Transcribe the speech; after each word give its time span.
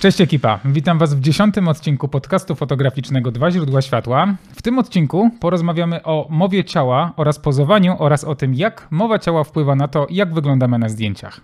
Cześć 0.00 0.20
ekipa, 0.20 0.60
witam 0.64 0.98
Was 0.98 1.14
w 1.14 1.20
dziesiątym 1.20 1.68
odcinku 1.68 2.08
podcastu 2.08 2.54
fotograficznego 2.54 3.30
Dwa 3.30 3.50
źródła 3.50 3.82
światła. 3.82 4.34
W 4.56 4.62
tym 4.62 4.78
odcinku 4.78 5.30
porozmawiamy 5.40 6.02
o 6.02 6.26
mowie 6.30 6.64
ciała 6.64 7.12
oraz 7.16 7.38
pozowaniu 7.38 7.96
oraz 7.98 8.24
o 8.24 8.34
tym, 8.34 8.54
jak 8.54 8.88
mowa 8.90 9.18
ciała 9.18 9.44
wpływa 9.44 9.74
na 9.74 9.88
to, 9.88 10.06
jak 10.10 10.34
wyglądamy 10.34 10.78
na 10.78 10.88
zdjęciach. 10.88 11.40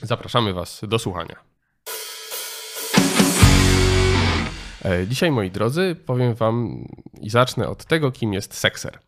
Zapraszamy 0.00 0.52
Was 0.52 0.80
do 0.88 0.98
słuchania. 0.98 1.36
E, 4.84 5.06
dzisiaj, 5.06 5.30
moi 5.30 5.50
drodzy, 5.50 5.96
powiem 6.06 6.34
Wam 6.34 6.84
i 7.20 7.30
zacznę 7.30 7.68
od 7.68 7.84
tego, 7.84 8.12
kim 8.12 8.32
jest 8.32 8.54
sekser. 8.54 8.98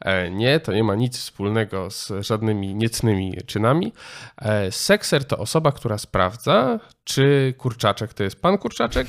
E, 0.00 0.30
nie, 0.30 0.60
to 0.60 0.72
nie 0.72 0.84
ma 0.84 0.94
nic 0.94 1.18
wspólnego 1.18 1.90
z 1.90 2.12
żadnymi 2.20 2.74
niecnymi 2.74 3.38
czynami. 3.46 3.92
E, 4.36 4.72
sekser 4.72 5.24
to 5.24 5.38
osoba, 5.38 5.72
która 5.72 5.98
sprawdza, 5.98 6.80
czy 7.04 7.54
kurczaczek 7.58 8.14
to 8.14 8.22
jest 8.22 8.40
pan 8.42 8.58
kurczaczek, 8.58 9.06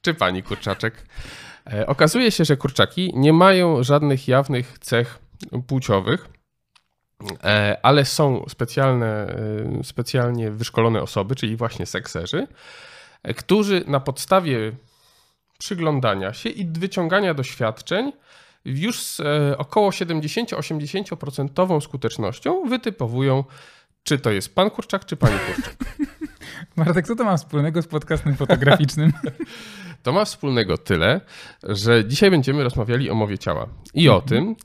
czy 0.00 0.14
pani 0.14 0.42
kurczaczek. 0.42 1.06
Okazuje 1.86 2.30
się, 2.30 2.44
że 2.44 2.56
kurczaki 2.56 3.12
nie 3.14 3.32
mają 3.32 3.82
żadnych 3.82 4.28
jawnych 4.28 4.78
cech 4.78 5.18
płciowych, 5.66 6.28
ale 7.82 8.04
są 8.04 8.44
specjalne, 8.48 9.36
specjalnie 9.82 10.50
wyszkolone 10.50 11.02
osoby, 11.02 11.34
czyli 11.34 11.56
właśnie 11.56 11.86
sekserzy, 11.86 12.46
którzy 13.36 13.84
na 13.86 14.00
podstawie 14.00 14.72
przyglądania 15.58 16.32
się 16.32 16.48
i 16.48 16.66
wyciągania 16.66 17.34
doświadczeń 17.34 18.12
już 18.64 19.00
z 19.00 19.20
e, 19.20 19.58
około 19.58 19.90
70-80% 19.90 21.80
skutecznością 21.80 22.68
wytypowują, 22.68 23.44
czy 24.02 24.18
to 24.18 24.30
jest 24.30 24.54
pan 24.54 24.70
Kurczak, 24.70 25.04
czy 25.04 25.16
pani 25.16 25.34
Kurczak. 25.38 25.74
Martek, 26.76 27.06
co 27.06 27.16
to 27.16 27.24
ma 27.24 27.36
wspólnego 27.36 27.82
z 27.82 27.86
podcastem 27.86 28.36
fotograficznym? 28.36 29.12
To 30.02 30.12
ma 30.12 30.24
wspólnego 30.24 30.78
tyle, 30.78 31.20
że 31.62 32.04
dzisiaj 32.04 32.30
będziemy 32.30 32.64
rozmawiali 32.64 33.10
o 33.10 33.14
mowie 33.14 33.38
ciała 33.38 33.66
i 33.94 34.08
o 34.08 34.20
tym, 34.20 34.56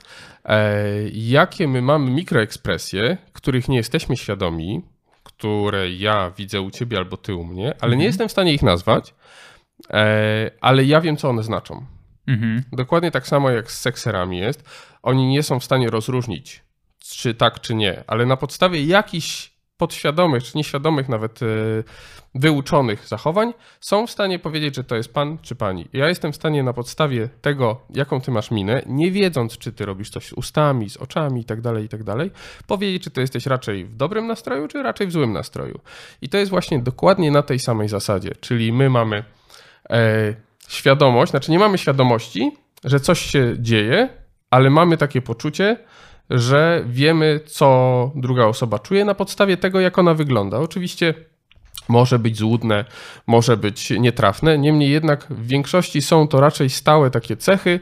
e, 0.46 0.84
jakie 1.14 1.68
my 1.68 1.82
mamy 1.82 2.12
mikroekspresje, 2.12 3.18
których 3.34 3.70
nie 3.70 3.78
jesteśmy 3.78 4.18
świadomi, 4.18 4.82
które 5.24 5.92
ja 5.92 6.32
widzę 6.38 6.62
u 6.62 6.72
ciebie 6.72 6.98
albo 6.98 7.18
ty 7.18 7.36
u 7.36 7.44
mnie, 7.44 7.74
ale 7.80 7.92
nie 7.92 7.96
mhm. 7.96 8.02
jestem 8.02 8.28
w 8.28 8.32
stanie 8.32 8.54
ich 8.54 8.62
nazwać, 8.62 9.14
ale 10.62 10.86
ja 10.86 11.02
wiem, 11.02 11.18
co 11.18 11.30
one 11.30 11.44
znaczą. 11.44 11.86
Mhm. 12.28 12.64
Dokładnie 12.72 13.12
tak 13.12 13.28
samo 13.28 13.50
jak 13.50 13.72
z 13.72 13.82
sekserami 13.82 14.38
jest. 14.38 14.64
Oni 15.04 15.28
nie 15.28 15.44
są 15.44 15.60
w 15.60 15.64
stanie 15.64 15.90
rozróżnić, 15.90 16.64
czy 17.00 17.34
tak, 17.34 17.62
czy 17.62 17.76
nie, 17.76 18.04
ale 18.08 18.26
na 18.26 18.38
podstawie 18.38 18.84
jakichś 18.84 19.52
podświadomych, 19.78 20.44
czy 20.44 20.58
nieświadomych 20.58 21.10
nawet 21.10 21.44
e, 21.44 21.46
wyuczonych 22.36 23.08
zachowań, 23.08 23.54
są 23.80 24.08
w 24.08 24.12
stanie 24.12 24.40
powiedzieć, 24.40 24.76
że 24.76 24.84
to 24.84 24.96
jest 24.96 25.14
pan 25.14 25.38
czy 25.42 25.56
pani. 25.56 25.88
Ja 25.94 26.10
jestem 26.10 26.32
w 26.32 26.36
stanie 26.36 26.64
na 26.64 26.74
podstawie 26.74 27.30
tego, 27.42 27.82
jaką 27.90 28.22
ty 28.22 28.32
masz 28.32 28.52
minę, 28.52 28.82
nie 28.86 29.12
wiedząc, 29.12 29.58
czy 29.58 29.72
ty 29.72 29.86
robisz 29.86 30.10
coś 30.10 30.28
z 30.28 30.34
ustami, 30.34 30.90
z 30.90 30.98
oczami 30.98 31.42
i 31.42 31.46
tak 31.46 31.62
dalej, 31.62 31.86
i 31.86 31.90
tak 31.90 32.04
dalej, 32.04 32.32
powiedzieć, 32.68 33.04
czy 33.04 33.12
to 33.12 33.22
jesteś 33.22 33.46
raczej 33.46 33.86
w 33.86 33.96
dobrym 33.96 34.28
nastroju, 34.28 34.68
czy 34.68 34.84
raczej 34.84 35.08
w 35.08 35.12
złym 35.12 35.34
nastroju. 35.34 35.80
I 36.22 36.30
to 36.30 36.38
jest 36.38 36.50
właśnie 36.50 36.80
dokładnie 36.80 37.32
na 37.32 37.42
tej 37.42 37.60
samej 37.60 37.88
zasadzie, 37.88 38.32
czyli 38.42 38.74
my 38.74 38.90
mamy 38.90 39.18
e, 39.18 39.24
świadomość, 40.68 41.32
znaczy 41.32 41.52
nie 41.52 41.60
mamy 41.60 41.78
świadomości, 41.78 42.52
że 42.84 43.00
coś 43.00 43.20
się 43.20 43.56
dzieje, 43.60 44.10
ale 44.50 44.70
mamy 44.70 44.98
takie 44.98 45.22
poczucie, 45.22 45.78
że 46.30 46.84
wiemy, 46.88 47.40
co 47.46 48.12
druga 48.16 48.46
osoba 48.46 48.80
czuje 48.80 49.06
na 49.06 49.16
podstawie 49.16 49.58
tego, 49.58 49.80
jak 49.80 50.00
ona 50.00 50.14
wygląda. 50.14 50.60
Oczywiście 50.60 51.14
może 51.90 52.20
być 52.20 52.38
złudne, 52.38 52.86
może 53.28 53.58
być 53.58 53.90
nietrafne, 53.90 54.58
niemniej 54.58 54.92
jednak 54.92 55.28
w 55.30 55.48
większości 55.48 56.02
są 56.02 56.28
to 56.28 56.42
raczej 56.42 56.70
stałe 56.70 57.12
takie 57.12 57.38
cechy, 57.38 57.80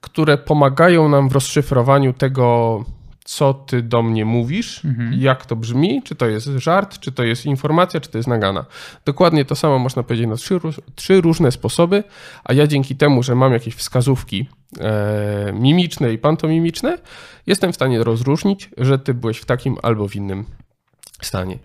które 0.00 0.38
pomagają 0.38 1.08
nam 1.08 1.28
w 1.28 1.32
rozszyfrowaniu 1.32 2.12
tego, 2.12 2.84
co 3.28 3.54
ty 3.54 3.82
do 3.82 4.02
mnie 4.02 4.24
mówisz, 4.24 4.84
mhm. 4.84 5.12
jak 5.14 5.46
to 5.46 5.56
brzmi, 5.56 6.02
czy 6.02 6.14
to 6.14 6.26
jest 6.26 6.46
żart, 6.46 6.98
czy 6.98 7.12
to 7.12 7.24
jest 7.24 7.46
informacja, 7.46 8.00
czy 8.00 8.10
to 8.10 8.18
jest 8.18 8.28
nagana. 8.28 8.64
Dokładnie 9.04 9.44
to 9.44 9.56
samo 9.56 9.78
można 9.78 10.02
powiedzieć 10.02 10.26
na 10.26 10.36
trzy, 10.36 10.60
trzy 10.94 11.20
różne 11.20 11.52
sposoby, 11.52 12.04
a 12.44 12.52
ja 12.52 12.66
dzięki 12.66 12.96
temu, 12.96 13.22
że 13.22 13.34
mam 13.34 13.52
jakieś 13.52 13.74
wskazówki 13.74 14.48
e, 14.80 15.52
mimiczne 15.52 16.12
i 16.12 16.18
pantomimiczne, 16.18 16.98
jestem 17.46 17.72
w 17.72 17.74
stanie 17.74 18.04
rozróżnić, 18.04 18.70
że 18.78 18.98
ty 18.98 19.14
byłeś 19.14 19.38
w 19.38 19.44
takim 19.44 19.76
albo 19.82 20.08
w 20.08 20.16
innym 20.16 20.44
stanie. 21.22 21.58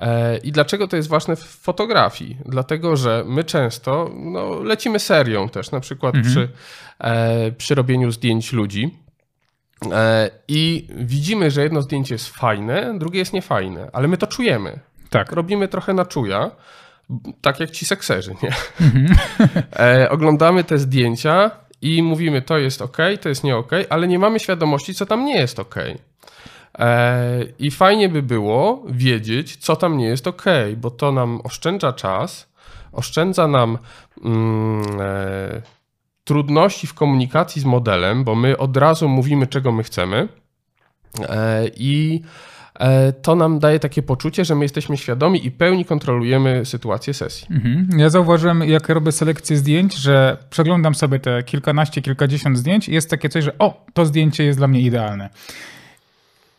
E, 0.00 0.38
I 0.38 0.52
dlaczego 0.52 0.88
to 0.88 0.96
jest 0.96 1.08
ważne 1.08 1.36
w 1.36 1.44
fotografii? 1.44 2.36
Dlatego, 2.46 2.96
że 2.96 3.24
my 3.26 3.44
często 3.44 4.10
no, 4.14 4.60
lecimy 4.62 4.98
serią 4.98 5.48
też, 5.48 5.70
na 5.70 5.80
przykład 5.80 6.14
mhm. 6.14 6.34
przy, 6.34 6.48
e, 6.98 7.52
przy 7.52 7.74
robieniu 7.74 8.10
zdjęć 8.10 8.52
ludzi 8.52 9.03
I 10.48 10.88
widzimy, 10.96 11.50
że 11.50 11.62
jedno 11.62 11.82
zdjęcie 11.82 12.14
jest 12.14 12.28
fajne, 12.28 12.98
drugie 12.98 13.18
jest 13.18 13.32
niefajne, 13.32 13.90
ale 13.92 14.08
my 14.08 14.16
to 14.16 14.26
czujemy. 14.26 14.80
Tak. 15.10 15.32
Robimy 15.32 15.68
trochę 15.68 15.94
na 15.94 16.04
czuja, 16.04 16.50
tak 17.40 17.60
jak 17.60 17.70
ci 17.70 17.86
sekserzy, 17.86 18.34
nie? 18.42 18.50
Mhm. 18.80 19.16
E, 19.78 20.10
oglądamy 20.10 20.64
te 20.64 20.78
zdjęcia 20.78 21.50
i 21.82 22.02
mówimy, 22.02 22.42
to 22.42 22.58
jest 22.58 22.82
ok, 22.82 22.96
to 23.20 23.28
jest 23.28 23.44
nie 23.44 23.56
ok, 23.56 23.70
ale 23.88 24.08
nie 24.08 24.18
mamy 24.18 24.40
świadomości, 24.40 24.94
co 24.94 25.06
tam 25.06 25.24
nie 25.24 25.36
jest 25.36 25.58
ok. 25.58 25.74
E, 26.78 27.44
I 27.58 27.70
fajnie 27.70 28.08
by 28.08 28.22
było 28.22 28.82
wiedzieć, 28.88 29.56
co 29.56 29.76
tam 29.76 29.98
nie 29.98 30.06
jest 30.06 30.26
ok, 30.26 30.44
bo 30.76 30.90
to 30.90 31.12
nam 31.12 31.40
oszczędza 31.44 31.92
czas, 31.92 32.52
oszczędza 32.92 33.48
nam 33.48 33.78
mm, 34.24 34.82
trudności 36.24 36.86
w 36.86 36.94
komunikacji 36.94 37.62
z 37.62 37.64
modelem, 37.64 38.24
bo 38.24 38.34
my 38.34 38.58
od 38.58 38.76
razu 38.76 39.08
mówimy, 39.08 39.46
czego 39.46 39.72
my 39.72 39.82
chcemy 39.82 40.28
e, 41.28 41.68
i 41.76 42.22
e, 42.74 43.12
to 43.12 43.34
nam 43.34 43.58
daje 43.58 43.80
takie 43.80 44.02
poczucie, 44.02 44.44
że 44.44 44.54
my 44.54 44.64
jesteśmy 44.64 44.96
świadomi 44.96 45.46
i 45.46 45.50
pełni 45.50 45.84
kontrolujemy 45.84 46.64
sytuację 46.64 47.14
sesji. 47.14 47.46
Mhm. 47.50 47.88
Ja 47.98 48.10
zauważyłem, 48.10 48.62
jak 48.62 48.88
robię 48.88 49.12
selekcję 49.12 49.56
zdjęć, 49.56 49.94
że 49.94 50.36
przeglądam 50.50 50.94
sobie 50.94 51.18
te 51.18 51.42
kilkanaście, 51.42 52.02
kilkadziesiąt 52.02 52.58
zdjęć 52.58 52.88
i 52.88 52.92
jest 52.92 53.10
takie 53.10 53.28
coś, 53.28 53.44
że 53.44 53.58
o, 53.58 53.84
to 53.94 54.06
zdjęcie 54.06 54.44
jest 54.44 54.58
dla 54.58 54.68
mnie 54.68 54.80
idealne. 54.80 55.30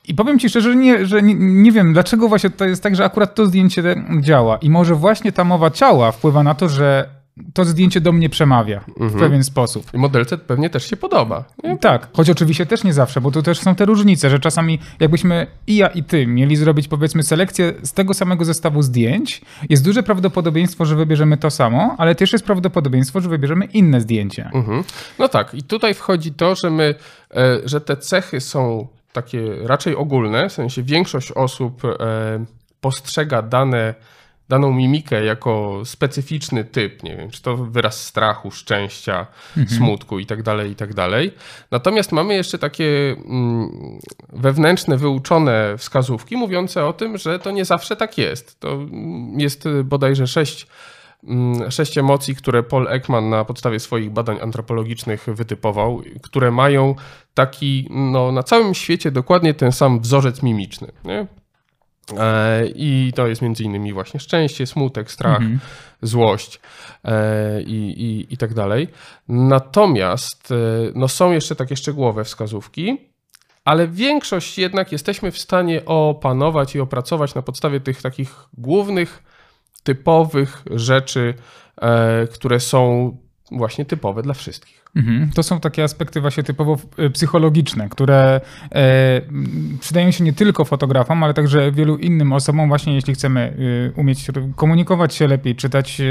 I 0.08 0.14
powiem 0.14 0.40
ci 0.40 0.50
szczerze, 0.50 0.70
że, 0.70 0.76
nie, 0.76 1.06
że 1.06 1.22
nie, 1.22 1.36
nie, 1.36 1.72
wiem, 1.72 1.94
dlaczego 1.94 2.28
właśnie 2.28 2.50
to 2.50 2.66
jest 2.66 2.84
tak, 2.84 2.96
że 2.96 3.06
akurat 3.06 3.36
to 3.36 3.46
zdjęcie 3.46 3.84
działa. 4.22 4.58
I 4.58 4.70
może 4.70 4.96
właśnie 4.96 5.32
ta 5.32 5.44
mowa 5.44 5.72
ciała 5.72 6.12
wpływa 6.12 6.44
na 6.44 6.56
to, 6.56 6.70
że 6.70 7.10
to 7.54 7.66
zdjęcie 7.66 8.02
do 8.02 8.12
mnie 8.12 8.30
przemawia 8.30 8.84
mhm. 8.88 9.10
w 9.10 9.20
pewien 9.20 9.44
sposób. 9.44 9.94
I 9.94 9.98
modelce 9.98 10.38
pewnie 10.38 10.70
też 10.70 10.90
się 10.90 10.98
podoba. 10.98 11.44
Nie? 11.64 11.78
Tak, 11.78 12.10
choć 12.14 12.30
oczywiście 12.30 12.66
też 12.66 12.84
nie 12.84 12.94
zawsze, 12.94 13.22
bo 13.22 13.32
tu 13.32 13.44
też 13.44 13.60
są 13.60 13.76
te 13.76 13.86
różnice, 13.86 14.30
że 14.30 14.40
czasami 14.40 14.80
jakbyśmy 15.00 15.48
i 15.68 15.76
ja 15.76 15.88
i 15.88 16.04
ty 16.04 16.28
mieli 16.28 16.56
zrobić 16.56 16.88
powiedzmy 16.88 17.24
selekcję 17.24 17.74
z 17.84 17.94
tego 17.94 18.14
samego 18.14 18.46
zestawu 18.46 18.82
zdjęć, 18.82 19.42
jest 19.70 19.84
duże 19.84 20.04
prawdopodobieństwo, 20.04 20.86
że 20.86 20.96
wybierzemy 20.96 21.38
to 21.38 21.52
samo, 21.52 21.96
ale 21.98 22.16
też 22.16 22.34
jest 22.34 22.46
prawdopodobieństwo, 22.46 23.22
że 23.22 23.30
wybierzemy 23.30 23.66
inne 23.66 24.02
zdjęcie. 24.02 24.50
Mhm. 24.54 24.84
No 25.20 25.28
tak, 25.28 25.54
i 25.54 25.64
tutaj 25.64 25.94
wchodzi 25.94 26.32
to, 26.32 26.56
że 26.56 26.70
my, 26.70 26.96
e, 27.36 27.60
że 27.66 27.82
te 27.82 27.98
cechy 27.98 28.42
są 28.42 28.88
takie 29.14 29.42
raczej 29.64 29.96
ogólne, 29.96 30.50
w 30.50 30.54
sensie 30.54 30.84
większość 30.84 31.32
osób 31.32 31.86
e, 31.86 32.46
postrzega 32.82 33.42
dane 33.42 33.94
daną 34.50 34.74
mimikę 34.74 35.26
jako 35.26 35.82
specyficzny 35.86 36.64
typ, 36.64 37.04
nie 37.04 37.16
wiem, 37.16 37.30
czy 37.32 37.42
to 37.42 37.58
wyraz 37.58 38.04
strachu, 38.04 38.52
szczęścia, 38.52 39.28
mhm. 39.58 39.78
smutku 39.78 40.20
i 40.20 40.26
tak 40.26 40.44
dalej, 40.44 40.72
i 40.72 40.76
tak 40.76 40.94
dalej. 40.94 41.32
Natomiast 41.72 42.12
mamy 42.12 42.34
jeszcze 42.34 42.60
takie 42.60 43.16
mm, 43.26 44.00
wewnętrzne, 44.34 44.98
wyuczone 44.98 45.76
wskazówki 45.78 46.38
mówiące 46.38 46.86
o 46.86 46.94
tym, 46.94 47.18
że 47.18 47.40
to 47.40 47.52
nie 47.52 47.66
zawsze 47.66 47.96
tak 47.96 48.18
jest. 48.18 48.60
To 48.60 48.80
jest 49.38 49.64
bodajże 49.84 50.28
sześć 50.28 50.68
mm, 51.24 51.72
sześć 51.72 51.98
emocji, 51.98 52.36
które 52.36 52.64
Paul 52.64 52.88
Ekman 52.88 53.30
na 53.30 53.46
podstawie 53.46 53.80
swoich 53.80 54.12
badań 54.12 54.38
antropologicznych 54.42 55.26
wytypował, 55.28 56.02
które 56.22 56.52
mają 56.52 56.96
taki 57.34 57.88
no, 57.90 58.32
na 58.32 58.44
całym 58.44 58.74
świecie 58.74 59.12
dokładnie 59.12 59.54
ten 59.54 59.72
sam 59.72 60.00
wzorzec 60.00 60.44
mimiczny. 60.44 60.92
Nie? 61.06 61.28
E, 62.20 62.66
I 62.76 63.12
to 63.16 63.28
jest 63.28 63.42
między 63.42 63.64
innymi 63.64 63.94
właśnie 63.94 64.20
szczęście, 64.20 64.68
smutek, 64.68 65.12
strach, 65.12 65.42
mhm. 65.42 65.60
złość 66.02 66.60
e, 67.04 67.62
i, 67.62 68.04
i, 68.04 68.34
i 68.34 68.38
tak 68.38 68.54
dalej. 68.54 68.88
Natomiast 69.28 70.52
e, 70.52 70.56
no, 70.96 71.08
są 71.08 71.32
jeszcze 71.32 71.56
takie 71.56 71.76
szczegółowe 71.76 72.24
wskazówki, 72.24 72.98
ale 73.66 73.88
większość 73.88 74.58
jednak 74.58 74.92
jesteśmy 74.92 75.32
w 75.32 75.38
stanie 75.38 75.86
opanować 75.86 76.76
i 76.76 76.80
opracować 76.80 77.36
na 77.36 77.42
podstawie 77.42 77.80
tych 77.80 78.02
takich 78.02 78.36
głównych, 78.58 79.24
typowych 79.84 80.64
rzeczy, 80.72 81.34
które 82.34 82.60
są 82.60 83.12
właśnie 83.52 83.86
typowe 83.86 84.22
dla 84.22 84.34
wszystkich. 84.34 84.85
Mhm. 84.96 85.30
To 85.36 85.44
są 85.44 85.60
takie 85.60 85.84
aspekty 85.84 86.22
właśnie 86.22 86.44
typowo 86.44 86.78
e, 86.98 87.10
psychologiczne, 87.10 87.90
które 87.90 88.42
e, 88.72 89.22
przydają 89.80 90.12
się 90.12 90.24
nie 90.24 90.34
tylko 90.34 90.66
fotografom, 90.66 91.24
ale 91.24 91.34
także 91.34 91.72
wielu 91.72 91.98
innym 91.98 92.34
osobom, 92.34 92.68
właśnie 92.68 92.96
jeśli 92.96 93.14
chcemy 93.14 93.54
e, 93.90 94.00
umieć 94.02 94.28
komunikować 94.56 95.16
się 95.16 95.28
lepiej, 95.28 95.56
czytać 95.56 96.02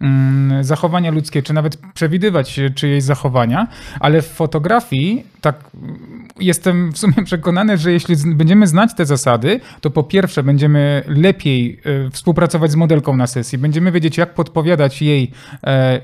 mm, 0.00 0.64
zachowania 0.64 1.10
ludzkie, 1.10 1.42
czy 1.42 1.52
nawet 1.52 1.76
przewidywać 1.94 2.60
czyjeś 2.74 3.02
zachowania, 3.02 3.66
ale 4.00 4.22
w 4.22 4.26
fotografii 4.26 5.26
tak 5.40 5.70
jestem 6.40 6.92
w 6.92 6.98
sumie 6.98 7.24
przekonany, 7.24 7.78
że 7.78 7.92
jeśli 7.92 8.16
będziemy 8.34 8.66
znać 8.66 8.94
te 8.94 9.06
zasady, 9.06 9.60
to 9.80 9.90
po 9.90 10.02
pierwsze 10.02 10.42
będziemy 10.42 11.02
lepiej 11.06 11.80
współpracować 12.12 12.70
z 12.70 12.76
modelką 12.76 13.16
na 13.16 13.26
sesji, 13.26 13.58
będziemy 13.58 13.92
wiedzieć 13.92 14.18
jak 14.18 14.34
podpowiadać 14.34 15.02
jej, 15.02 15.30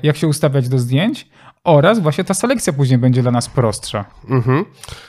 jak 0.03 0.17
się 0.17 0.27
ustawiać 0.27 0.69
do 0.69 0.79
zdjęć, 0.79 1.27
oraz 1.63 1.99
właśnie 1.99 2.23
ta 2.23 2.33
selekcja 2.33 2.73
później 2.73 2.99
będzie 2.99 3.21
dla 3.21 3.31
nas 3.31 3.49
prostsza. 3.49 4.05
Mhm. 4.29 4.65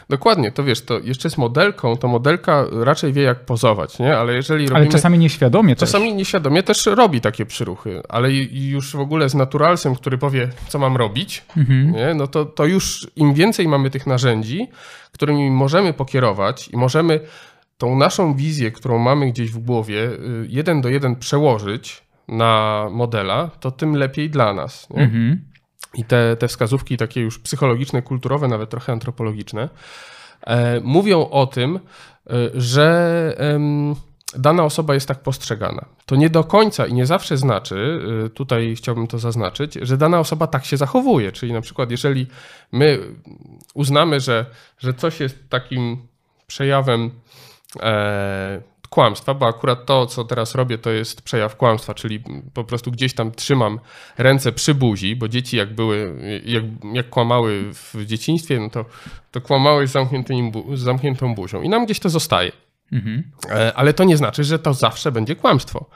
Dokładnie, 0.08 0.52
to 0.52 0.64
wiesz, 0.64 0.84
to 0.84 0.98
jeszcze 0.98 1.30
z 1.30 1.38
modelką, 1.38 1.96
to 1.96 2.08
modelka 2.08 2.64
raczej 2.72 3.12
wie 3.12 3.22
jak 3.22 3.44
pozować, 3.44 3.98
nie? 3.98 4.16
Ale 4.16 4.34
jeżeli 4.34 4.64
robimy... 4.64 4.80
Ale 4.80 4.88
czasami 4.88 5.18
nieświadomie 5.18 5.76
Czasami 5.76 6.08
też. 6.08 6.16
nieświadomie 6.18 6.62
też 6.62 6.86
robi 6.86 7.20
takie 7.20 7.46
przyruchy, 7.46 8.02
ale 8.08 8.32
już 8.52 8.96
w 8.96 9.00
ogóle 9.00 9.28
z 9.28 9.34
naturalsem, 9.34 9.94
który 9.94 10.18
powie, 10.18 10.48
co 10.68 10.78
mam 10.78 10.96
robić, 10.96 11.44
mhm. 11.56 11.92
nie? 11.92 12.14
No 12.14 12.26
to, 12.26 12.44
to 12.44 12.66
już 12.66 13.06
im 13.16 13.34
więcej 13.34 13.68
mamy 13.68 13.90
tych 13.90 14.06
narzędzi, 14.06 14.68
którymi 15.12 15.50
możemy 15.50 15.92
pokierować 15.92 16.68
i 16.68 16.76
możemy 16.76 17.20
tą 17.78 17.96
naszą 17.96 18.34
wizję, 18.34 18.70
którą 18.70 18.98
mamy 18.98 19.26
gdzieś 19.32 19.50
w 19.50 19.58
głowie, 19.58 20.08
y, 20.08 20.46
jeden 20.48 20.80
do 20.80 20.88
jeden 20.88 21.16
przełożyć 21.16 22.02
na 22.28 22.86
modela, 22.90 23.50
to 23.60 23.70
tym 23.70 23.96
lepiej 23.96 24.30
dla 24.30 24.54
nas. 24.54 24.90
Nie? 24.90 25.02
Mhm. 25.02 25.53
I 25.94 26.05
te, 26.05 26.37
te 26.37 26.49
wskazówki 26.49 26.96
takie 26.96 27.20
już 27.20 27.38
psychologiczne, 27.38 28.02
kulturowe, 28.02 28.49
nawet 28.49 28.70
trochę 28.70 28.93
antropologiczne, 28.93 29.69
e, 30.46 30.81
mówią 30.81 31.29
o 31.31 31.46
tym, 31.46 31.76
e, 31.76 31.81
że 32.55 33.37
dana 34.37 34.64
osoba 34.64 34.94
jest 34.94 35.08
tak 35.08 35.23
postrzegana. 35.23 35.85
To 36.06 36.17
nie 36.17 36.31
do 36.31 36.44
końca 36.44 36.87
i 36.87 36.94
nie 36.94 37.06
zawsze 37.06 37.37
znaczy, 37.37 38.00
e, 38.26 38.31
tutaj 38.31 38.75
chciałbym 38.76 39.06
to 39.06 39.19
zaznaczyć, 39.19 39.79
że 39.82 39.96
dana 39.96 40.20
osoba 40.20 40.46
tak 40.46 40.64
się 40.64 40.76
zachowuje. 40.76 41.32
Czyli 41.32 41.52
na 41.52 41.61
przykład, 41.61 41.91
jeżeli 41.91 42.26
my 42.73 42.99
uznamy, 43.75 44.20
że, 44.20 44.46
że 44.79 44.94
coś 44.94 45.20
jest 45.20 45.49
takim 45.49 46.06
przejawem 46.46 47.11
kłamstwa, 48.94 49.35
bo 49.35 49.46
akurat 49.46 49.87
to, 49.87 50.06
co 50.06 50.25
teraz 50.25 50.55
robię, 50.55 50.79
to 50.79 50.91
jest 50.91 51.23
przejaw 51.23 51.56
kłamstwa, 51.56 51.94
czyli 51.94 52.23
po 52.55 52.64
prostu 52.64 52.91
gdzieś 52.91 53.14
tam 53.14 53.32
trzymam 53.32 53.81
ręce 54.19 54.52
przy 54.52 54.75
buzi, 54.75 55.17
bo 55.17 55.29
dzieci 55.29 55.56
jak 55.56 55.75
były, 55.75 56.17
jak, 56.44 56.64
jak 56.93 57.08
kłamały 57.08 57.64
w 57.73 58.05
dzieciństwie, 58.05 58.61
no 58.61 58.70
to, 58.70 58.85
to 59.31 59.41
kłamały 59.41 59.87
z, 59.87 59.93
z 60.75 60.81
zamkniętą 60.81 61.35
buzią 61.35 61.62
i 61.62 61.69
nam 61.69 61.85
gdzieś 61.85 62.00
to 62.00 62.08
zostaje. 62.08 62.52
Mhm. 62.93 63.23
E, 63.50 63.73
ale 63.75 63.93
to 63.93 64.05
nie 64.05 64.17
znaczy, 64.17 64.44
że 64.44 64.58
to 64.58 64.75
zawsze 64.75 65.12
będzie 65.12 65.37
kłamstwo. 65.37 65.87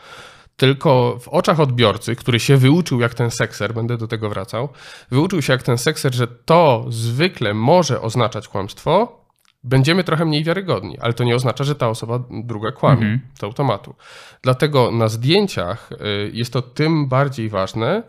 Tylko 0.57 1.19
w 1.21 1.29
oczach 1.29 1.61
odbiorcy, 1.61 2.17
który 2.17 2.41
się 2.41 2.57
wyuczył 2.57 3.01
jak 3.01 3.15
ten 3.15 3.31
sekser, 3.31 3.75
będę 3.75 3.97
do 3.97 4.07
tego 4.09 4.29
wracał, 4.29 4.69
wyuczył 5.11 5.43
się 5.43 5.53
jak 5.53 5.63
ten 5.63 5.79
sekser, 5.79 6.15
że 6.15 6.27
to 6.27 6.87
zwykle 6.89 7.55
może 7.55 8.01
oznaczać 8.01 8.49
kłamstwo, 8.49 9.19
będziemy 9.65 10.05
trochę 10.05 10.25
mniej 10.25 10.45
wiarygodni, 10.45 10.99
ale 10.99 11.13
to 11.13 11.25
nie 11.25 11.37
oznacza, 11.37 11.65
że 11.65 11.75
ta 11.75 11.89
osoba 11.89 12.25
druga 12.31 12.73
kłamie 12.73 13.03
mhm. 13.03 13.21
z 13.41 13.45
automatu. 13.45 13.95
Dlatego 14.43 14.91
na 14.91 15.09
zdjęciach 15.09 15.91
y, 15.93 16.31
jest 16.33 16.53
to 16.53 16.63
tym 16.63 17.09
bardziej 17.09 17.49
ważne, 17.49 18.03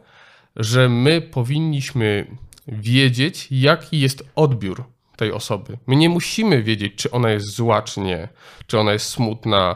że 0.56 0.90
my 0.90 1.22
powinniśmy 1.22 2.28
wiedzieć, 2.68 3.48
jaki 3.52 4.00
jest 4.00 4.24
odbiór 4.36 4.84
tej 5.16 5.32
osoby. 5.32 5.78
My 5.88 5.96
nie 5.96 6.10
musimy 6.10 6.64
wiedzieć, 6.64 6.96
czy 6.96 7.12
ona 7.12 7.30
jest 7.30 7.48
zła, 7.48 7.82
czy 7.82 8.02
nie, 8.02 8.28
czy 8.68 8.80
ona 8.80 8.94
jest 8.94 9.06
smutna, 9.06 9.76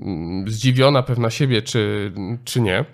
mm, 0.00 0.48
zdziwiona, 0.48 1.02
pewna 1.02 1.30
siebie, 1.30 1.62
czy, 1.62 2.12
czy 2.44 2.60
nie. 2.60 2.84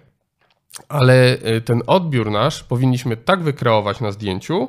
Ale 0.88 1.36
y, 1.56 1.60
ten 1.60 1.82
odbiór 1.86 2.30
nasz 2.30 2.62
powinniśmy 2.62 3.16
tak 3.16 3.42
wykreować 3.42 4.00
na 4.00 4.12
zdjęciu, 4.12 4.68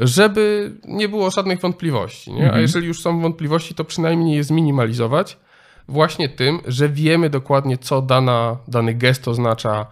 żeby 0.00 0.72
nie 0.84 1.08
było 1.08 1.30
żadnych 1.30 1.60
wątpliwości. 1.60 2.32
Nie? 2.32 2.42
A 2.42 2.44
mhm. 2.44 2.62
jeżeli 2.62 2.86
już 2.86 3.02
są 3.02 3.20
wątpliwości, 3.20 3.74
to 3.74 3.84
przynajmniej 3.84 4.36
je 4.36 4.44
zminimalizować 4.44 5.36
właśnie 5.88 6.28
tym, 6.28 6.60
że 6.66 6.88
wiemy 6.88 7.30
dokładnie, 7.30 7.78
co 7.78 8.02
dana, 8.02 8.56
dany 8.68 8.94
gest 8.94 9.28
oznacza, 9.28 9.86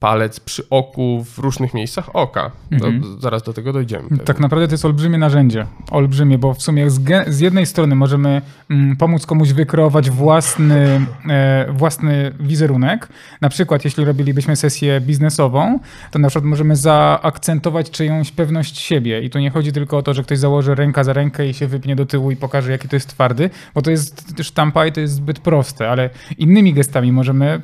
palec 0.00 0.40
przy 0.40 0.68
oku 0.70 1.24
w 1.24 1.38
różnych 1.38 1.74
miejscach 1.74 2.16
oka. 2.16 2.50
Mhm. 2.72 3.02
zaraz 3.20 3.42
do 3.42 3.52
tego 3.52 3.72
dojdziemy. 3.72 4.18
Tak 4.24 4.40
naprawdę 4.40 4.68
to 4.68 4.74
jest 4.74 4.84
olbrzymie 4.84 5.18
narzędzie. 5.18 5.66
Olbrzymie, 5.90 6.38
bo 6.38 6.54
w 6.54 6.62
sumie 6.62 6.90
z, 6.90 7.00
z 7.28 7.40
jednej 7.40 7.66
strony 7.66 7.94
możemy 7.94 8.42
mm, 8.70 8.96
pomóc 8.96 9.26
komuś 9.26 9.52
wykreować 9.52 10.10
własny, 10.10 11.06
e, 11.28 11.66
własny 11.72 12.32
wizerunek. 12.40 13.08
Na 13.40 13.48
przykład, 13.48 13.84
jeśli 13.84 14.04
robilibyśmy 14.04 14.56
sesję 14.56 15.00
biznesową, 15.00 15.78
to 16.10 16.18
na 16.18 16.28
przykład 16.28 16.44
możemy 16.44 16.76
zaakcentować 16.76 17.90
czyjąś 17.90 18.30
pewność 18.30 18.78
siebie. 18.78 19.22
I 19.22 19.30
tu 19.30 19.38
nie 19.38 19.50
chodzi 19.50 19.72
tylko 19.72 19.98
o 19.98 20.02
to, 20.02 20.14
że 20.14 20.22
ktoś 20.22 20.38
założy 20.38 20.74
ręka 20.74 21.04
za 21.04 21.12
rękę 21.12 21.48
i 21.48 21.54
się 21.54 21.66
wypnie 21.66 21.96
do 21.96 22.06
tyłu 22.06 22.30
i 22.30 22.36
pokaże, 22.36 22.72
jaki 22.72 22.88
to 22.88 22.96
jest 22.96 23.08
twardy, 23.08 23.50
bo 23.74 23.82
to 23.82 23.90
jest 23.90 24.34
sztampa 24.42 24.86
i 24.86 24.92
to 24.92 25.00
jest 25.00 25.14
zbyt 25.14 25.38
proste, 25.38 25.90
ale 25.90 26.10
innymi 26.38 26.74
gestami 26.74 27.12
możemy 27.12 27.60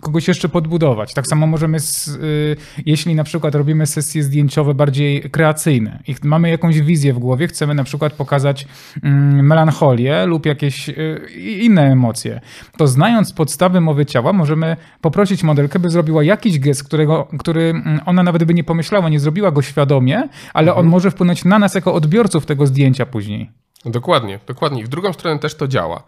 kogoś 0.00 0.28
jeszcze 0.28 0.48
podbudować. 0.48 1.14
Tak 1.14 1.26
samo 1.26 1.46
możemy, 1.46 1.78
y, 1.78 2.56
jeśli 2.86 3.14
na 3.14 3.24
przykład 3.24 3.54
robimy 3.54 3.86
sesje 3.86 4.22
zdjęciowe 4.22 4.74
bardziej 4.74 5.20
kreacyjne 5.22 6.02
i 6.08 6.14
mamy 6.22 6.50
jakąś 6.50 6.80
wizję 6.80 7.12
w 7.12 7.18
głowie, 7.18 7.46
chcemy 7.46 7.74
na 7.74 7.84
przykład 7.84 8.12
pokazać 8.12 8.66
mm, 9.02 9.46
melancholię 9.46 10.26
lub 10.26 10.46
jakieś 10.46 10.88
y, 10.88 11.20
inne 11.60 11.82
emocje, 11.82 12.40
to 12.76 12.86
znając 12.86 13.32
podstawy 13.32 13.80
mowy 13.80 14.06
ciała, 14.06 14.32
możemy 14.32 14.76
poprosić 15.00 15.42
modelkę, 15.42 15.78
by 15.78 15.90
zrobiła 15.90 16.24
jakiś 16.24 16.58
gest, 16.58 16.84
którego, 16.84 17.28
który 17.38 17.62
mm, 17.62 18.00
ona 18.06 18.22
nawet 18.22 18.44
by 18.44 18.54
nie 18.54 18.64
pomyślała, 18.64 19.08
nie 19.08 19.20
zrobiła 19.20 19.50
go 19.50 19.62
świadomie, 19.62 20.28
ale 20.54 20.72
on 20.72 20.78
mhm. 20.78 20.88
może 20.88 21.10
wpłynąć 21.10 21.44
na 21.44 21.58
nas 21.58 21.74
jako 21.74 21.94
odbiorców 21.94 22.46
tego 22.46 22.66
zdjęcia 22.66 23.06
później. 23.06 23.50
Dokładnie, 23.84 24.38
dokładnie. 24.46 24.84
W 24.84 24.88
drugą 24.88 25.12
stronę 25.12 25.38
też 25.38 25.54
to 25.54 25.68
działa. 25.68 26.02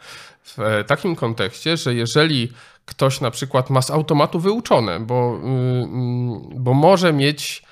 W 0.45 0.59
e, 0.59 0.85
takim 0.85 1.17
kontekście, 1.17 1.77
że 1.77 1.95
jeżeli 1.95 2.53
ktoś 2.85 3.21
na 3.21 3.31
przykład 3.31 3.71
ma 3.71 3.83
z 3.83 3.91
automatu 3.91 4.41
wyuczone, 4.41 5.01
bo, 5.01 5.37
y, 5.37 5.47
mm, 5.47 6.41
bo 6.55 6.75
może 6.75 7.13
mieć 7.13 7.63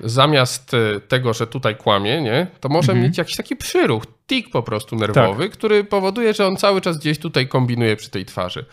zamiast 0.00 0.74
y, 0.74 1.00
tego, 1.08 1.32
że 1.32 1.46
tutaj 1.46 1.76
kłamie, 1.76 2.22
nie, 2.22 2.46
to 2.60 2.68
może 2.68 2.92
mhm. 2.92 3.06
mieć 3.06 3.18
jakiś 3.18 3.36
taki 3.36 3.56
przyruch, 3.56 4.02
tik 4.26 4.50
po 4.50 4.62
prostu 4.62 4.96
nerwowy, 4.96 5.48
tak. 5.48 5.52
który 5.52 5.84
powoduje, 5.84 6.34
że 6.34 6.46
on 6.46 6.56
cały 6.56 6.80
czas 6.80 6.98
gdzieś 6.98 7.18
tutaj 7.18 7.48
kombinuje 7.48 7.96
przy 7.96 8.10
tej 8.10 8.24
twarzy. 8.24 8.64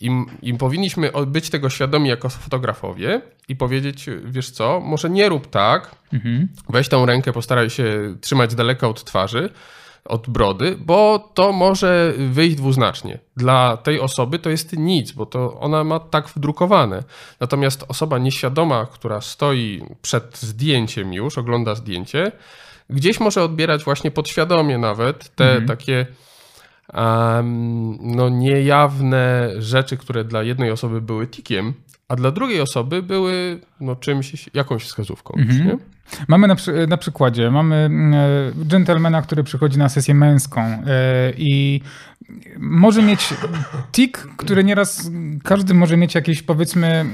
I, 0.00 0.10
I 0.42 0.54
powinniśmy 0.54 1.10
być 1.26 1.50
tego 1.50 1.70
świadomi 1.70 2.08
jako 2.08 2.28
fotografowie 2.28 3.20
i 3.48 3.56
powiedzieć, 3.56 4.06
wiesz 4.24 4.50
co, 4.50 4.80
może 4.80 5.10
nie 5.10 5.28
rób 5.28 5.50
tak, 5.50 5.94
mhm. 6.12 6.48
weź 6.68 6.88
tą 6.88 7.06
rękę, 7.06 7.32
postaraj 7.32 7.70
się 7.70 8.14
trzymać 8.20 8.52
z 8.52 8.54
daleka 8.54 8.88
od 8.88 9.04
twarzy, 9.04 9.50
od 10.10 10.30
brody, 10.30 10.76
bo 10.80 11.30
to 11.34 11.52
może 11.52 12.12
wyjść 12.30 12.56
dwuznacznie. 12.56 13.18
Dla 13.36 13.76
tej 13.76 14.00
osoby 14.00 14.38
to 14.38 14.50
jest 14.50 14.76
nic, 14.76 15.12
bo 15.12 15.26
to 15.26 15.60
ona 15.60 15.84
ma 15.84 16.00
tak 16.00 16.28
wdrukowane. 16.28 17.02
Natomiast 17.40 17.84
osoba 17.88 18.18
nieświadoma, 18.18 18.86
która 18.86 19.20
stoi 19.20 19.82
przed 20.02 20.38
zdjęciem 20.38 21.12
już, 21.12 21.38
ogląda 21.38 21.74
zdjęcie, 21.74 22.32
gdzieś 22.90 23.20
może 23.20 23.42
odbierać 23.42 23.84
właśnie 23.84 24.10
podświadomie 24.10 24.78
nawet 24.78 25.34
te 25.34 25.44
mhm. 25.44 25.66
takie 25.66 26.06
um, 26.94 27.98
no 28.00 28.28
niejawne 28.28 29.50
rzeczy, 29.58 29.96
które 29.96 30.24
dla 30.24 30.42
jednej 30.42 30.70
osoby 30.70 31.00
były 31.00 31.26
tikiem, 31.26 31.74
a 32.10 32.16
dla 32.16 32.30
drugiej 32.30 32.60
osoby 32.60 33.02
były 33.02 33.60
no, 33.80 33.96
czymś, 33.96 34.50
jakąś 34.54 34.84
wskazówką. 34.84 35.34
Mhm. 35.34 35.78
Mamy 36.28 36.48
na, 36.48 36.54
przy, 36.54 36.86
na, 36.86 36.96
przykładzie, 36.96 37.50
mamy 37.50 37.76
e, 37.76 38.64
gentlemana, 38.64 39.22
który 39.22 39.44
przychodzi 39.44 39.78
na 39.78 39.88
sesję 39.88 40.14
męską 40.14 40.60
e, 40.60 40.82
i 41.36 41.80
może 42.58 43.02
mieć 43.02 43.34
tik, 43.92 44.18
który 44.36 44.64
nieraz 44.64 45.10
każdy 45.44 45.74
może 45.74 45.96
mieć 45.96 46.14
jakieś 46.14 46.42
powiedzmy 46.42 47.04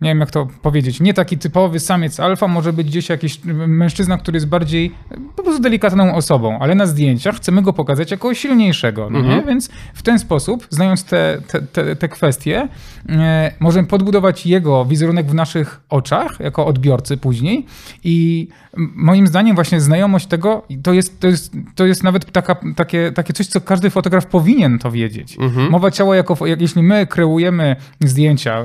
nie 0.00 0.10
wiem 0.10 0.20
jak 0.20 0.30
to 0.30 0.46
powiedzieć, 0.62 1.00
nie 1.00 1.14
taki 1.14 1.38
typowy 1.38 1.80
samiec 1.80 2.20
alfa, 2.20 2.48
może 2.48 2.72
być 2.72 2.86
gdzieś 2.86 3.08
jakiś 3.08 3.40
mężczyzna, 3.66 4.18
który 4.18 4.36
jest 4.36 4.48
bardziej 4.48 4.92
po 5.36 5.42
prostu 5.42 5.62
delikatną 5.62 6.14
osobą, 6.14 6.58
ale 6.60 6.74
na 6.74 6.86
zdjęciach 6.86 7.36
chcemy 7.36 7.62
go 7.62 7.72
pokazać 7.72 8.10
jako 8.10 8.34
silniejszego, 8.34 9.10
no 9.10 9.18
Mhm. 9.18 9.46
Więc 9.46 9.70
w 9.94 10.02
ten 10.02 10.18
sposób, 10.18 10.66
znając 10.70 11.04
te, 11.04 11.42
te, 11.48 11.62
te, 11.62 11.96
te 11.96 12.08
kwestie, 12.08 12.68
e, 13.08 13.52
możemy 13.60 13.88
podbudować 13.88 14.46
jego 14.46 14.84
wizerunek 14.84 15.26
w 15.26 15.34
naszych 15.34 15.80
oczach, 15.88 16.40
jako 16.40 16.66
odbiorcy 16.66 17.16
później 17.16 17.66
i 18.04 18.48
moim 18.76 19.26
zdaniem 19.26 19.54
właśnie 19.54 19.80
znajomość 19.80 20.26
tego, 20.26 20.66
to 20.82 20.92
jest, 20.92 21.20
to 21.20 21.26
jest, 21.26 21.52
to 21.74 21.86
jest 21.86 22.02
nawet 22.02 22.32
taka, 22.32 22.56
takie, 22.76 23.12
takie 23.12 23.32
coś, 23.32 23.46
co 23.46 23.60
każdy 23.60 23.90
fotograf 23.90 24.26
powinien 24.26 24.78
to 24.78 24.90
wiedzieć. 24.90 25.36
Mowa 25.70 25.90
ciała, 25.90 26.16
jako, 26.16 26.46
jak, 26.46 26.60
jeśli 26.60 26.82
my 26.82 27.06
kreujemy 27.06 27.76
zdjęcia, 28.00 28.64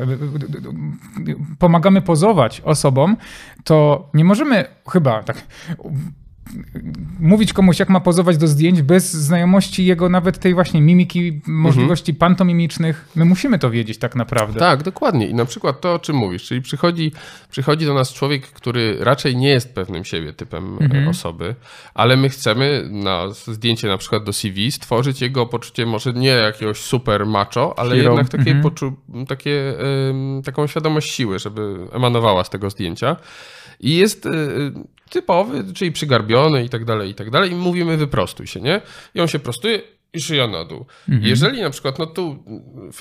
pomagamy 1.59 2.01
pozować 2.01 2.61
osobom, 2.61 3.17
to 3.63 4.09
nie 4.13 4.25
możemy 4.25 4.65
chyba 4.91 5.23
tak 5.23 5.43
mówić 7.19 7.53
komuś, 7.53 7.79
jak 7.79 7.89
ma 7.89 7.99
pozować 7.99 8.37
do 8.37 8.47
zdjęć 8.47 8.81
bez 8.81 9.13
znajomości 9.13 9.85
jego 9.85 10.09
nawet 10.09 10.39
tej 10.39 10.53
właśnie 10.53 10.81
mimiki, 10.81 11.41
możliwości 11.47 12.13
pantomimicznych. 12.13 13.09
My 13.15 13.25
musimy 13.25 13.59
to 13.59 13.69
wiedzieć 13.69 13.97
tak 13.97 14.15
naprawdę. 14.15 14.59
Tak, 14.59 14.83
dokładnie. 14.83 15.27
I 15.27 15.33
na 15.33 15.45
przykład 15.45 15.81
to, 15.81 15.93
o 15.93 15.99
czym 15.99 16.15
mówisz, 16.15 16.43
czyli 16.43 16.61
przychodzi, 16.61 17.11
przychodzi 17.49 17.85
do 17.85 17.93
nas 17.93 18.13
człowiek, 18.13 18.47
który 18.47 18.97
raczej 18.99 19.35
nie 19.35 19.49
jest 19.49 19.75
pewnym 19.75 20.05
siebie 20.05 20.33
typem 20.33 20.77
e, 21.05 21.09
osoby, 21.09 21.55
ale 21.93 22.17
my 22.17 22.29
chcemy 22.29 22.89
na 22.91 23.29
zdjęcie 23.29 23.87
na 23.87 23.97
przykład 23.97 24.23
do 24.23 24.33
CV 24.33 24.71
stworzyć 24.71 25.21
jego 25.21 25.45
poczucie 25.45 25.85
może 25.85 26.13
nie 26.13 26.27
jakiegoś 26.27 26.77
super 26.77 27.25
macho, 27.25 27.79
ale 27.79 27.95
Hero. 27.95 28.09
jednak 28.11 28.29
takie, 28.29 28.55
poczu, 28.55 28.93
takie, 29.27 29.73
taką 30.45 30.67
świadomość 30.67 31.13
siły, 31.13 31.39
żeby 31.39 31.87
emanowała 31.91 32.43
z 32.43 32.49
tego 32.49 32.69
zdjęcia. 32.69 33.15
I 33.79 33.95
jest 33.95 34.25
e, 34.25 34.29
typowy, 35.09 35.73
czyli 35.73 35.91
przygarbiony 35.91 36.63
i 36.63 36.69
tak 36.69 36.85
dalej, 36.85 37.09
i 37.09 37.15
tak 37.15 37.29
dalej. 37.29 37.51
I 37.51 37.55
mówimy 37.55 37.97
wyprostuj 37.97 38.47
się, 38.47 38.61
nie? 38.61 38.81
I 39.15 39.21
on 39.21 39.27
się 39.27 39.39
prostuje 39.39 39.81
i 40.13 40.21
szyja 40.21 40.47
na 40.47 40.65
dół. 40.65 40.85
Jeżeli 41.21 41.61
na 41.61 41.69
przykład, 41.69 41.99
no 41.99 42.05
tu 42.05 42.43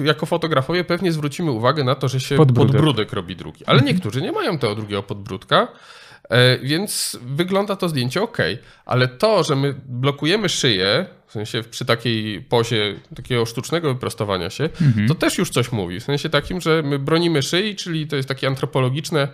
jako 0.05 0.27
fotografowie 0.27 0.85
pewnie 0.85 1.13
zwrócimy 1.13 1.51
uwagę 1.51 1.85
na 1.85 1.95
to, 1.95 2.09
że 2.09 2.21
się 2.21 2.37
Podbródek. 2.37 2.73
podbródek, 2.73 3.13
robi 3.13 3.37
drugi, 3.37 3.65
ale 3.67 3.81
niektórzy 3.83 4.23
nie 4.23 4.33
mają 4.33 4.59
tego 4.59 4.75
drugiego 4.75 5.03
podbródka, 5.03 5.69
e, 6.31 6.59
więc 6.59 7.19
wygląda 7.23 7.77
to 7.77 7.89
zdjęcie 7.89 8.23
ok, 8.23 8.39
ale 8.87 9.09
to, 9.09 9.45
że 9.45 9.57
my 9.57 9.75
blokujemy 9.87 10.49
szyję, 10.49 11.07
w 11.27 11.33
sensie 11.33 11.63
przy 11.71 11.85
takiej 11.85 12.43
pozie 12.43 12.95
takiego 13.17 13.47
sztucznego 13.47 13.95
wyprostowania 13.95 14.51
się, 14.51 14.69
to 15.09 15.15
też 15.15 15.39
już 15.39 15.51
coś 15.51 15.73
mówi, 15.73 16.01
w 16.01 16.05
sensie 16.05 16.29
takim, 16.29 16.61
że 16.61 16.83
my 16.83 16.99
bronimy 16.99 17.43
szyi, 17.43 17.77
czyli 17.77 18.07
to 18.07 18.17
jest 18.17 18.29
takie 18.29 18.47
antropologiczne 18.47 19.29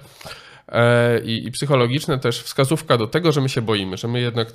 i, 1.25 1.47
i 1.47 1.51
psychologiczne 1.51 2.19
też 2.19 2.43
wskazówka 2.43 2.97
do 2.97 3.07
tego, 3.07 3.33
że 3.33 3.41
my 3.41 3.49
się 3.49 3.63
boimy, 3.63 3.97
że 3.97 4.09
my 4.09 4.21
jednak 4.21 4.49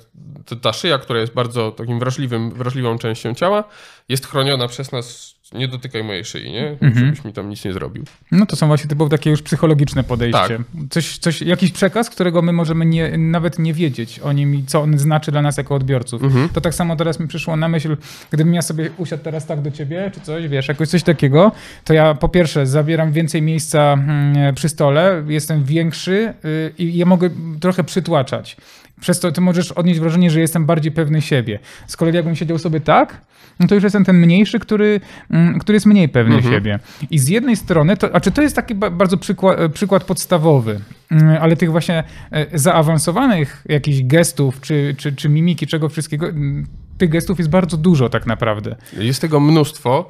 ta 0.62 0.72
szyja, 0.72 0.98
która 0.98 1.20
jest 1.20 1.32
bardzo 1.32 1.72
takim 1.72 1.98
wrażliwym, 1.98 2.50
wrażliwą 2.50 2.98
częścią 2.98 3.34
ciała, 3.34 3.64
jest 4.08 4.26
chroniona 4.26 4.68
przez 4.68 4.92
nas. 4.92 5.39
Nie 5.52 5.68
dotykaj 5.68 6.04
mojej 6.04 6.24
szyi, 6.24 6.52
nie? 6.52 6.76
Żebyś 6.94 7.24
mi 7.24 7.32
tam 7.32 7.48
nic 7.48 7.64
nie 7.64 7.72
zrobił. 7.72 8.04
No 8.32 8.46
to 8.46 8.56
są 8.56 8.66
właśnie 8.66 8.88
typowo 8.88 9.10
takie 9.10 9.30
już 9.30 9.42
psychologiczne 9.42 10.04
podejście. 10.04 10.38
Tak. 10.38 10.58
Coś, 10.90 11.18
coś, 11.18 11.42
jakiś 11.42 11.72
przekaz, 11.72 12.10
którego 12.10 12.42
my 12.42 12.52
możemy 12.52 12.86
nie, 12.86 13.18
nawet 13.18 13.58
nie 13.58 13.74
wiedzieć 13.74 14.18
o 14.18 14.32
nim 14.32 14.54
i 14.54 14.64
co 14.64 14.80
on 14.80 14.98
znaczy 14.98 15.30
dla 15.32 15.42
nas 15.42 15.56
jako 15.56 15.74
odbiorców. 15.74 16.22
Mhm. 16.22 16.48
To 16.48 16.60
tak 16.60 16.74
samo 16.74 16.96
teraz 16.96 17.20
mi 17.20 17.28
przyszło 17.28 17.56
na 17.56 17.68
myśl, 17.68 17.96
gdybym 18.30 18.54
ja 18.54 18.62
sobie 18.62 18.90
usiadł 18.96 19.22
teraz 19.22 19.46
tak 19.46 19.62
do 19.62 19.70
ciebie, 19.70 20.10
czy 20.14 20.20
coś, 20.20 20.48
wiesz, 20.48 20.68
jakoś 20.68 20.88
coś 20.88 21.02
takiego, 21.02 21.52
to 21.84 21.94
ja 21.94 22.14
po 22.14 22.28
pierwsze 22.28 22.66
zabieram 22.66 23.12
więcej 23.12 23.42
miejsca 23.42 23.92
mm, 23.92 24.54
przy 24.54 24.68
stole, 24.68 25.24
jestem 25.28 25.64
większy 25.64 26.34
y, 26.44 26.72
i 26.78 26.96
ja 26.96 27.06
mogę 27.06 27.30
trochę 27.60 27.84
przytłaczać. 27.84 28.56
Przez 29.00 29.20
to 29.20 29.32
ty 29.32 29.40
możesz 29.40 29.72
odnieść 29.72 30.00
wrażenie, 30.00 30.30
że 30.30 30.40
jestem 30.40 30.66
bardziej 30.66 30.92
pewny 30.92 31.22
siebie. 31.22 31.58
Z 31.86 31.96
kolei 31.96 32.14
jakbym 32.14 32.36
siedział 32.36 32.58
sobie 32.58 32.80
tak, 32.80 33.20
no 33.60 33.66
to 33.66 33.74
już 33.74 33.84
jestem 33.84 34.04
ten 34.04 34.16
mniejszy, 34.16 34.58
który, 34.58 35.00
mm, 35.30 35.58
który 35.58 35.76
jest 35.76 35.86
mniej 35.86 36.08
pewny 36.08 36.34
Mhm. 36.36 36.54
siebie. 36.54 36.78
I 37.10 37.18
z 37.18 37.28
jednej 37.28 37.56
strony, 37.56 37.96
to, 37.96 38.14
a 38.14 38.20
czy 38.20 38.30
to 38.30 38.42
jest 38.42 38.56
taki 38.56 38.74
ba- 38.74 38.90
bardzo 38.90 39.16
przykład, 39.16 39.58
przykład 39.72 40.04
podstawowy, 40.04 40.80
mm, 41.10 41.38
ale 41.42 41.56
tych 41.56 41.70
właśnie 41.70 42.04
e, 42.32 42.58
zaawansowanych 42.58 43.64
jakichś 43.68 44.02
gestów, 44.02 44.60
czy, 44.60 44.94
czy, 44.98 45.12
czy 45.12 45.28
mimiki, 45.28 45.66
czego 45.66 45.88
wszystkiego, 45.88 46.28
mm, 46.28 46.66
tych 46.98 47.10
gestów 47.10 47.38
jest 47.38 47.50
bardzo 47.50 47.76
dużo 47.76 48.08
tak 48.08 48.26
naprawdę. 48.26 48.76
Jest 48.98 49.20
tego 49.20 49.40
mnóstwo 49.40 50.08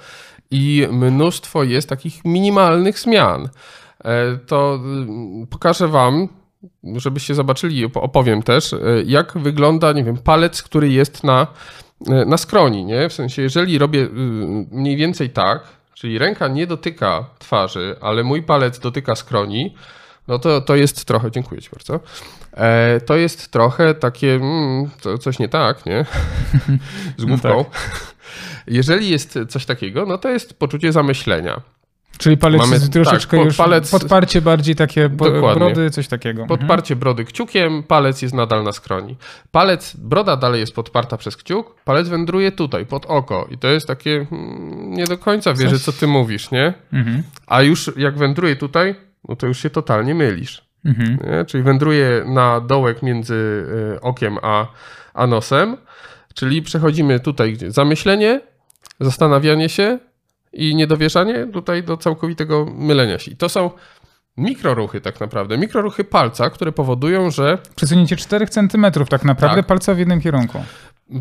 i 0.51 0.87
mnóstwo 0.93 1.65
jest 1.65 1.89
takich 1.89 2.25
minimalnych 2.25 2.99
zmian. 2.99 3.49
E, 4.05 4.37
To 4.47 4.81
pokażę 5.51 5.89
wam, 5.89 6.29
żebyście 6.85 7.35
zobaczyli, 7.35 7.87
op- 7.87 8.01
opowiem 8.03 8.43
też, 8.43 8.73
e, 8.73 8.79
jak 9.05 9.39
wygląda, 9.39 9.93
nie 9.93 10.05
wiem, 10.05 10.17
palec, 10.17 10.63
który 10.63 10.89
jest 10.89 11.25
na, 11.25 11.47
e, 12.09 12.25
na 12.25 12.37
skroni, 12.37 12.85
nie? 12.85 13.09
W 13.09 13.13
sensie, 13.13 13.43
jeżeli 13.43 13.79
robię 13.79 14.01
y, 14.01 14.09
mniej 14.71 14.97
więcej 14.97 15.31
tak, 15.31 15.63
czyli 15.95 16.19
ręka 16.19 16.49
nie 16.49 16.67
dotyka 16.67 17.25
twarzy, 17.39 17.97
ale 18.01 18.23
mój 18.23 18.43
palec 18.43 18.79
dotyka 18.79 19.15
skroni, 19.15 19.75
no 20.29 20.39
to, 20.39 20.61
to 20.61 20.77
jest 20.77 21.05
trochę, 21.05 21.31
dziękuję 21.31 21.63
ci 21.63 21.71
bardzo, 21.71 22.01
e, 22.53 23.01
to 23.01 23.17
jest 23.17 23.51
trochę 23.51 23.95
takie, 23.95 24.35
mm, 24.35 24.91
to 25.03 25.19
coś 25.19 25.39
nie 25.39 25.49
tak, 25.49 25.87
nie? 25.87 26.05
Z 27.19 27.25
główką. 27.25 27.65
Jeżeli 28.67 29.09
jest 29.09 29.39
coś 29.49 29.67
takiego, 29.67 30.07
no 30.07 30.19
to 30.19 30.29
jest 30.29 30.59
poczucie 30.59 30.93
zamyślenia. 30.93 31.61
Czyli 32.19 32.37
palec 32.37 32.61
Mamy- 32.61 32.75
jest 32.75 32.93
troszeczkę 32.93 33.37
tak, 33.37 33.47
już 33.47 33.57
palec- 33.57 33.91
podparcie 33.91 34.43
bardziej 34.43 34.75
takie 34.75 35.09
brody, 35.09 35.91
coś 35.91 36.09
takiego. 36.09 36.43
Mhm. 36.43 36.59
Podparcie 36.59 36.97
brody 36.97 37.25
kciukiem, 37.25 37.83
palec 37.83 38.23
jest 38.23 38.35
nadal 38.35 38.65
na 38.65 38.73
skroni. 38.73 39.17
Palec, 39.51 39.97
broda 39.97 40.37
dalej 40.37 40.61
jest 40.61 40.75
podparta 40.75 41.17
przez 41.17 41.37
kciuk, 41.37 41.75
palec 41.85 42.09
wędruje 42.09 42.53
tutaj, 42.53 42.87
pod 42.87 43.07
oko. 43.07 43.49
I 43.51 43.59
to 43.59 43.69
jest 43.69 43.87
takie, 43.87 44.27
hmm, 44.31 44.95
nie 44.95 45.05
do 45.05 45.19
końca 45.19 45.55
wierzę, 45.55 45.77
Coś- 45.77 45.83
co 45.83 45.93
ty 45.93 46.07
mówisz, 46.07 46.51
nie? 46.51 46.75
Mhm. 46.93 47.23
A 47.47 47.63
już 47.63 47.91
jak 47.97 48.19
wędruje 48.19 48.57
tutaj, 48.57 48.95
no 49.29 49.37
to 49.37 49.47
już 49.47 49.59
się 49.59 49.71
totalnie 49.71 50.15
mylisz. 50.15 50.63
Mhm. 50.85 51.47
Czyli 51.47 51.63
wędruje 51.63 52.25
na 52.27 52.61
dołek 52.61 53.03
między 53.03 53.35
y, 53.97 54.01
okiem 54.01 54.39
a, 54.43 54.67
a 55.15 55.27
nosem, 55.27 55.77
czyli 56.35 56.63
przechodzimy 56.63 57.21
tutaj 57.21 57.53
gdzie 57.53 57.71
zamyślenie, 57.71 58.41
zastanawianie 59.01 59.69
się 59.69 59.99
i 60.53 60.75
niedowierzanie 60.75 61.47
tutaj 61.53 61.83
do 61.83 61.97
całkowitego 61.97 62.67
mylenia 62.75 63.19
się. 63.19 63.31
I 63.31 63.37
to 63.37 63.49
są 63.49 63.71
mikroruchy 64.37 65.01
tak 65.01 65.21
naprawdę, 65.21 65.59
mikroruchy 65.59 66.05
palca, 66.05 66.51
które 66.51 66.73
powodują, 66.73 67.31
że 67.31 67.59
Przesunięcie 67.77 68.17
4 68.17 68.47
cm 68.47 68.87
tak 69.11 69.25
naprawdę 69.25 69.57
Tak. 69.57 69.67
palca 69.67 69.95
w 69.95 69.99
jednym 69.99 70.21
kierunku. 70.21 70.59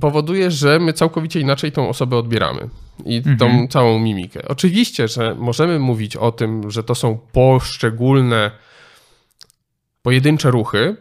powoduje, 0.02 0.52
że 0.52 0.80
my 0.80 0.94
całkowicie 0.94 1.40
inaczej 1.40 1.72
tą 1.72 1.90
osobę 1.90 2.18
odbieramy 2.18 2.70
i 3.06 3.24
tą 3.40 3.68
całą 3.68 4.00
mimikę. 4.00 4.40
Oczywiście, 4.48 5.08
że 5.08 5.36
możemy 5.36 5.80
mówić 5.80 6.16
o 6.16 6.32
tym, 6.32 6.72
że 6.72 6.84
to 6.84 6.96
są 6.96 7.18
poszczególne 7.32 8.52
pojedyncze 10.02 10.52
ruchy, 10.52 10.96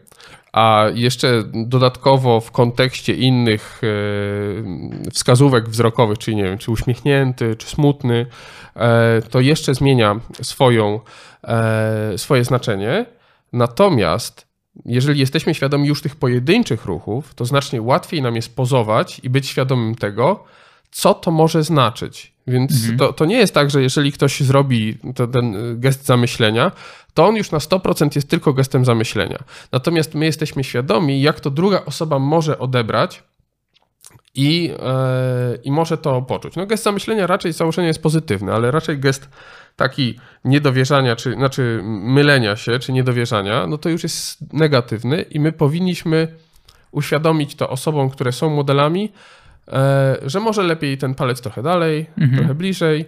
a 0.53 0.85
jeszcze 0.95 1.43
dodatkowo 1.55 2.41
w 2.41 2.51
kontekście 2.51 3.15
innych 3.15 3.81
e, 3.83 5.11
wskazówek 5.11 5.69
wzrokowych, 5.69 6.19
czyli 6.19 6.37
nie 6.37 6.45
wiem, 6.45 6.59
czy 6.59 6.71
uśmiechnięty, 6.71 7.57
czy 7.57 7.67
smutny, 7.67 8.27
e, 8.77 9.23
to 9.31 9.41
jeszcze 9.41 9.75
zmienia 9.75 10.21
swoją, 10.43 11.01
e, 11.45 12.19
swoje 12.19 12.45
znaczenie. 12.45 13.07
Natomiast 13.53 14.49
jeżeli 14.85 15.21
jesteśmy 15.21 15.55
świadomi 15.55 15.89
już 15.89 16.03
tych 16.03 16.17
pojedynczych 16.17 16.85
ruchów, 16.85 17.35
to 17.35 17.45
znacznie 17.45 17.83
łatwiej 17.83 18.23
nam 18.23 18.37
jest 18.37 18.57
pozować 18.57 19.21
i 19.23 19.31
być 19.31 19.47
świadomym 19.47 19.95
tego, 19.95 20.45
co 20.91 21.15
to 21.15 21.31
może 21.31 21.65
znaczyć. 21.65 22.33
Więc 22.49 22.73
to, 22.99 23.13
to 23.13 23.25
nie 23.25 23.37
jest 23.37 23.55
tak, 23.55 23.71
że 23.71 23.83
jeżeli 23.83 24.13
ktoś 24.13 24.41
zrobi 24.41 24.99
to, 25.15 25.27
ten 25.27 25.55
gest 25.81 26.07
zamyślenia, 26.07 26.73
to 27.15 27.27
on 27.27 27.37
już 27.37 27.51
na 27.51 27.59
100% 27.59 28.17
jest 28.17 28.31
tylko 28.31 28.53
gestem 28.53 28.85
zamyślenia. 28.85 29.39
Natomiast 29.73 30.15
my 30.15 30.25
jesteśmy 30.25 30.65
świadomi, 30.65 31.23
jak 31.23 31.41
to 31.41 31.51
druga 31.51 31.85
osoba 31.85 32.19
może 32.19 32.59
odebrać 32.59 33.23
i, 34.35 34.71
e, 34.83 35.59
i 35.65 35.71
może 35.71 35.99
to 35.99 36.23
poczuć. 36.23 36.57
No 36.57 36.67
gest 36.67 36.85
zamyślenia 36.85 37.27
raczej 37.27 37.53
z 37.53 37.57
założenia 37.57 37.89
jest 37.89 38.03
pozytywny, 38.03 38.53
ale 38.53 38.71
raczej 38.71 38.99
gest 38.99 39.29
taki 39.77 40.19
niedowierzania, 40.45 41.17
czy 41.17 41.33
znaczy 41.33 41.81
mylenia 41.85 42.57
się, 42.57 42.79
czy 42.79 42.93
niedowierzania, 42.93 43.67
no 43.67 43.79
to 43.79 43.89
już 43.89 44.03
jest 44.03 44.53
negatywny 44.53 45.23
i 45.23 45.41
my 45.41 45.53
powinniśmy 45.53 46.29
uświadomić 46.91 47.55
to 47.55 47.71
osobom, 47.71 48.11
które 48.11 48.33
są 48.33 48.51
modelami, 48.51 49.13
że 50.27 50.41
może 50.41 50.63
lepiej 50.63 50.99
ten 50.99 51.15
palec 51.15 51.41
trochę 51.41 51.63
dalej, 51.63 52.07
trochę 52.37 52.55
bliżej. 52.55 53.05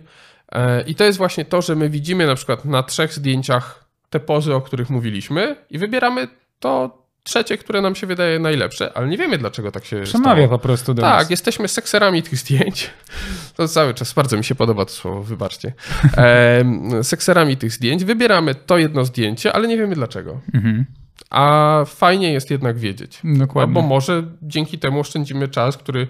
E, 0.53 0.83
I 0.83 0.95
to 0.95 1.05
jest 1.05 1.19
właśnie 1.19 1.45
to, 1.45 1.63
że 1.63 1.77
my 1.77 1.91
widzimy 1.91 2.27
na 2.27 2.35
przykład 2.35 2.65
na 2.65 2.83
trzech 2.83 3.15
zdjęciach 3.15 3.85
te 4.11 4.21
pozy, 4.21 4.55
o 4.55 4.61
których 4.61 4.91
mówiliśmy 4.91 5.57
i 5.71 5.79
wybieramy 5.79 6.29
to, 6.61 7.01
trzecie, 7.23 7.59
które 7.59 7.81
nam 7.81 7.95
się 7.95 8.07
wydaje 8.07 8.39
najlepsze, 8.39 8.93
ale 8.95 9.09
nie 9.09 9.17
wiemy 9.19 9.39
dlaczego 9.39 9.73
tak 9.73 9.85
się 9.85 10.03
Przemawia 10.03 10.43
stało. 10.45 10.49
po 10.49 10.59
prostu 10.59 10.95
do 10.95 11.03
Tak, 11.03 11.21
nas. 11.21 11.31
jesteśmy 11.31 11.69
sekserami 11.69 12.23
tych 12.23 12.37
zdjęć. 12.39 12.91
To 13.57 13.69
cały 13.69 13.95
czas, 13.95 14.13
bardzo 14.13 14.37
mi 14.37 14.45
się 14.45 14.55
podoba 14.55 14.85
to 14.85 14.91
słowo, 14.91 15.23
wybaczcie. 15.23 15.73
Em, 16.17 17.05
sekserami 17.05 17.57
tych 17.57 17.73
zdjęć. 17.73 18.05
Wybieramy 18.05 18.55
to 18.55 18.79
jedno 18.79 19.05
zdjęcie, 19.05 19.53
ale 19.53 19.69
nie 19.69 19.79
wiemy 19.79 19.95
dlaczego. 19.95 20.41
Mhm. 20.55 20.85
A 21.31 21.85
fajnie 21.87 22.33
jest 22.33 22.51
jednak 22.51 22.79
wiedzieć. 22.79 23.21
Dokładnie. 23.25 23.75
Bo 23.75 23.83
może 23.83 24.23
dzięki 24.43 24.79
temu 24.79 25.01
oszczędzimy 25.01 25.49
czas, 25.49 25.77
który 25.77 26.01
e, 26.01 26.07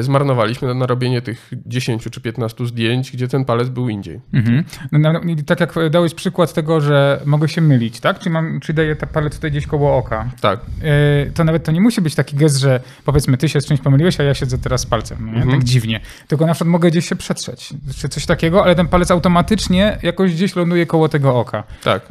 zmarnowaliśmy 0.00 0.74
na, 0.74 0.86
robienie 0.86 1.22
tych 1.22 1.50
10 1.66 2.04
czy 2.10 2.20
15 2.20 2.66
zdjęć, 2.66 3.12
gdzie 3.12 3.28
ten 3.28 3.44
palec 3.44 3.68
był 3.68 3.88
indziej. 3.88 4.20
Mhm. 4.32 4.64
No, 4.92 5.20
tak 5.46 5.60
jak 5.60 5.74
dałeś 5.90 6.14
przykład 6.14 6.52
tego, 6.52 6.80
że 6.80 7.20
mogę 7.24 7.48
się 7.48 7.60
mylić, 7.60 8.00
tak? 8.00 8.18
Czy, 8.18 8.30
mam, 8.30 8.60
czy 8.60 8.72
daję 8.72 8.96
ta 8.96 9.06
palec 9.06 9.34
tutaj 9.34 9.50
gdzieś 9.50 9.66
koło 9.66 9.96
oka? 9.96 10.28
Tak. 10.40 10.60
Yy, 10.82 11.32
to 11.34 11.44
nawet 11.44 11.64
to 11.64 11.72
nie 11.72 11.80
musi 11.80 12.00
być 12.00 12.14
taki 12.14 12.36
gest, 12.36 12.56
że 12.56 12.80
powiedzmy 13.04 13.36
ty 13.36 13.48
się 13.48 13.60
z 13.60 13.66
czymś 13.66 13.80
pomyliłeś, 13.80 14.20
a 14.20 14.22
ja 14.22 14.34
siedzę 14.34 14.58
teraz 14.58 14.80
z 14.80 14.86
palcem. 14.86 15.28
Mhm. 15.28 15.50
Tak 15.50 15.64
dziwnie. 15.64 16.00
Tylko 16.28 16.46
na 16.46 16.54
przykład 16.54 16.70
mogę 16.70 16.90
gdzieś 16.90 17.08
się 17.08 17.16
przetrzeć, 17.16 17.74
czy 17.96 18.08
coś 18.08 18.26
takiego, 18.26 18.64
ale 18.64 18.74
ten 18.74 18.88
palec 18.88 19.10
automatycznie 19.10 19.98
jakoś 20.02 20.34
gdzieś 20.34 20.56
ląduje 20.56 20.86
koło 20.86 21.08
tego 21.08 21.36
oka. 21.36 21.64
Tak. 21.84 22.08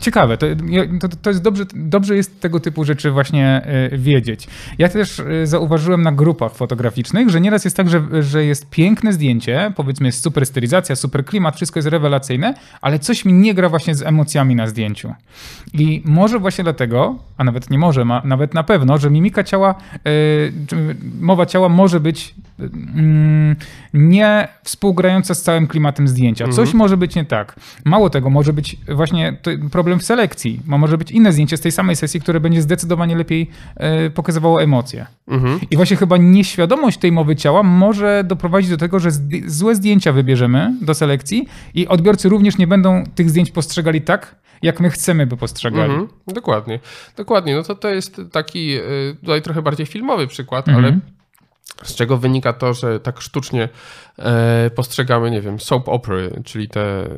Ciekawe, 0.00 0.36
to, 0.36 0.46
to, 1.00 1.08
to 1.22 1.30
jest 1.30 1.42
dobrze, 1.42 1.64
dobrze 1.74 2.16
jest 2.16 2.40
tego 2.40 2.60
typu 2.60 2.84
rzeczy 2.84 3.10
właśnie 3.10 3.62
y, 3.92 3.98
wiedzieć. 3.98 4.48
Ja 4.78 4.88
też 4.88 5.22
zauważyłem 5.44 6.02
na 6.02 6.12
grupach 6.12 6.54
fotograficznych, 6.54 6.91
że 7.26 7.40
nieraz 7.40 7.64
jest 7.64 7.76
tak, 7.76 7.90
że, 7.90 8.22
że 8.22 8.44
jest 8.44 8.70
piękne 8.70 9.12
zdjęcie, 9.12 9.72
powiedzmy 9.76 10.06
jest 10.06 10.22
super 10.22 10.46
stylizacja, 10.46 10.96
super 10.96 11.24
klimat, 11.24 11.56
wszystko 11.56 11.78
jest 11.78 11.88
rewelacyjne, 11.88 12.54
ale 12.80 12.98
coś 12.98 13.24
mi 13.24 13.32
nie 13.32 13.54
gra 13.54 13.68
właśnie 13.68 13.94
z 13.94 14.02
emocjami 14.02 14.56
na 14.56 14.66
zdjęciu. 14.66 15.14
I 15.74 16.02
może 16.04 16.38
właśnie 16.38 16.64
dlatego, 16.64 17.18
a 17.36 17.44
nawet 17.44 17.70
nie 17.70 17.78
może, 17.78 18.04
ma, 18.04 18.22
nawet 18.24 18.54
na 18.54 18.62
pewno, 18.62 18.98
że 18.98 19.10
mimika 19.10 19.44
ciała, 19.44 19.74
y, 19.94 20.52
czy 20.66 20.96
mowa 21.20 21.46
ciała 21.46 21.68
może 21.68 22.00
być 22.00 22.34
y, 22.60 22.62
mm, 22.94 23.56
nie 23.94 24.48
współgrająca 24.62 25.34
z 25.34 25.42
całym 25.42 25.66
klimatem 25.66 26.08
zdjęcia. 26.08 26.48
Coś 26.48 26.74
może 26.74 26.96
być 26.96 27.14
nie 27.14 27.24
tak. 27.24 27.56
Mało 27.84 28.10
tego, 28.10 28.30
może 28.30 28.52
być 28.52 28.76
właśnie 28.88 29.36
problem 29.72 29.98
w 29.98 30.04
selekcji, 30.04 30.60
bo 30.64 30.78
może 30.78 30.98
być 30.98 31.10
inne 31.10 31.32
zdjęcie 31.32 31.56
z 31.56 31.60
tej 31.60 31.72
samej 31.72 31.96
sesji, 31.96 32.20
które 32.20 32.40
będzie 32.40 32.62
zdecydowanie 32.62 33.16
lepiej 33.16 33.50
y, 34.06 34.10
pokazywało 34.10 34.62
emocje. 34.62 35.06
Mhm. 35.28 35.60
I 35.70 35.76
właśnie 35.76 35.96
chyba 35.96 36.16
nieświadomość 36.16 36.98
tej 36.98 37.12
mowy 37.12 37.36
ciała 37.36 37.62
może 37.62 38.24
doprowadzić 38.24 38.70
do 38.70 38.76
tego, 38.76 38.98
że 39.00 39.10
złe 39.46 39.74
zdjęcia 39.74 40.12
wybierzemy 40.12 40.74
do 40.80 40.94
selekcji 40.94 41.46
i 41.74 41.88
odbiorcy 41.88 42.28
również 42.28 42.58
nie 42.58 42.66
będą 42.66 43.04
tych 43.14 43.30
zdjęć 43.30 43.50
postrzegali 43.50 44.00
tak, 44.00 44.36
jak 44.62 44.80
my 44.80 44.90
chcemy, 44.90 45.26
by 45.26 45.36
postrzegali. 45.36 45.90
Mhm. 45.92 46.08
Dokładnie. 46.26 46.80
Dokładnie. 47.16 47.56
No 47.56 47.62
to 47.62 47.74
to 47.74 47.88
jest 47.88 48.20
taki 48.32 48.74
y, 48.76 49.16
tutaj 49.20 49.42
trochę 49.42 49.62
bardziej 49.62 49.86
filmowy 49.86 50.26
przykład, 50.26 50.68
Mhm. 50.68 50.84
ale 50.84 50.98
z 51.82 51.94
czego 51.94 52.16
wynika 52.16 52.52
to, 52.52 52.74
że 52.74 53.00
tak 53.00 53.20
sztucznie 53.20 53.68
e, 54.18 54.70
postrzegamy, 54.70 55.30
nie 55.30 55.40
wiem, 55.40 55.60
soap 55.60 55.88
opery, 55.88 56.42
czyli 56.44 56.68
te 56.68 56.80
e, 56.80 57.08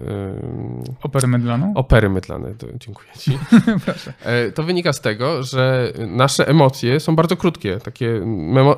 Opery 1.03 1.27
mydlaną? 1.27 1.73
opery 1.77 2.11
mydlane. 2.11 2.55
To, 2.55 2.67
dziękuję 2.75 3.09
ci. 3.19 3.39
Proszę. 3.85 4.13
E, 4.23 4.51
To 4.53 4.63
wynika 4.63 4.93
z 4.93 5.01
tego, 5.01 5.43
że 5.43 5.93
nasze 6.09 6.49
emocje 6.49 7.01
są 7.01 7.17
bardzo 7.17 7.37
krótkie, 7.37 7.79
takie 7.79 8.21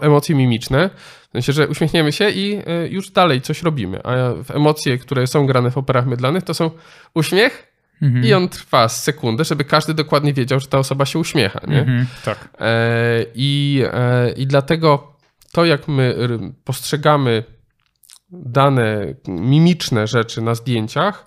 emocje 0.01 0.35
mimiczne. 0.37 0.91
W 1.29 1.33
sensie, 1.33 1.53
że 1.53 1.69
uśmiechniemy 1.69 2.13
się 2.13 2.31
i 2.31 2.63
już 2.91 3.11
dalej 3.11 3.41
coś 3.41 3.63
robimy. 3.63 4.01
A 4.05 4.15
emocje, 4.55 4.99
które 4.99 5.27
są 5.27 5.47
grane 5.47 5.71
w 5.71 5.79
operach 5.79 6.07
mydlanych, 6.07 6.43
to 6.45 6.55
są 6.55 6.71
uśmiech 7.15 7.73
Mhm. 8.03 8.25
i 8.25 8.35
on 8.35 8.49
trwa 8.49 8.89
z 8.89 9.03
sekundę, 9.05 9.45
żeby 9.45 9.65
każdy 9.65 9.95
dokładnie 9.95 10.33
wiedział, 10.33 10.61
że 10.61 10.67
ta 10.67 10.79
osoba 10.79 11.07
się 11.07 11.19
uśmiecha. 11.19 11.61
Nie? 11.69 11.81
Mhm, 11.81 12.07
tak. 12.25 12.49
E, 12.61 13.25
I, 13.35 13.83
e, 13.93 14.31
I 14.33 14.47
dlatego 14.47 15.13
to, 15.53 15.65
jak 15.65 15.89
my 15.89 16.15
r- 16.19 16.41
postrzegamy 16.65 17.45
dane 18.31 19.15
mimiczne 19.29 20.07
rzeczy 20.07 20.43
na 20.43 20.55
zdjęciach, 20.55 21.27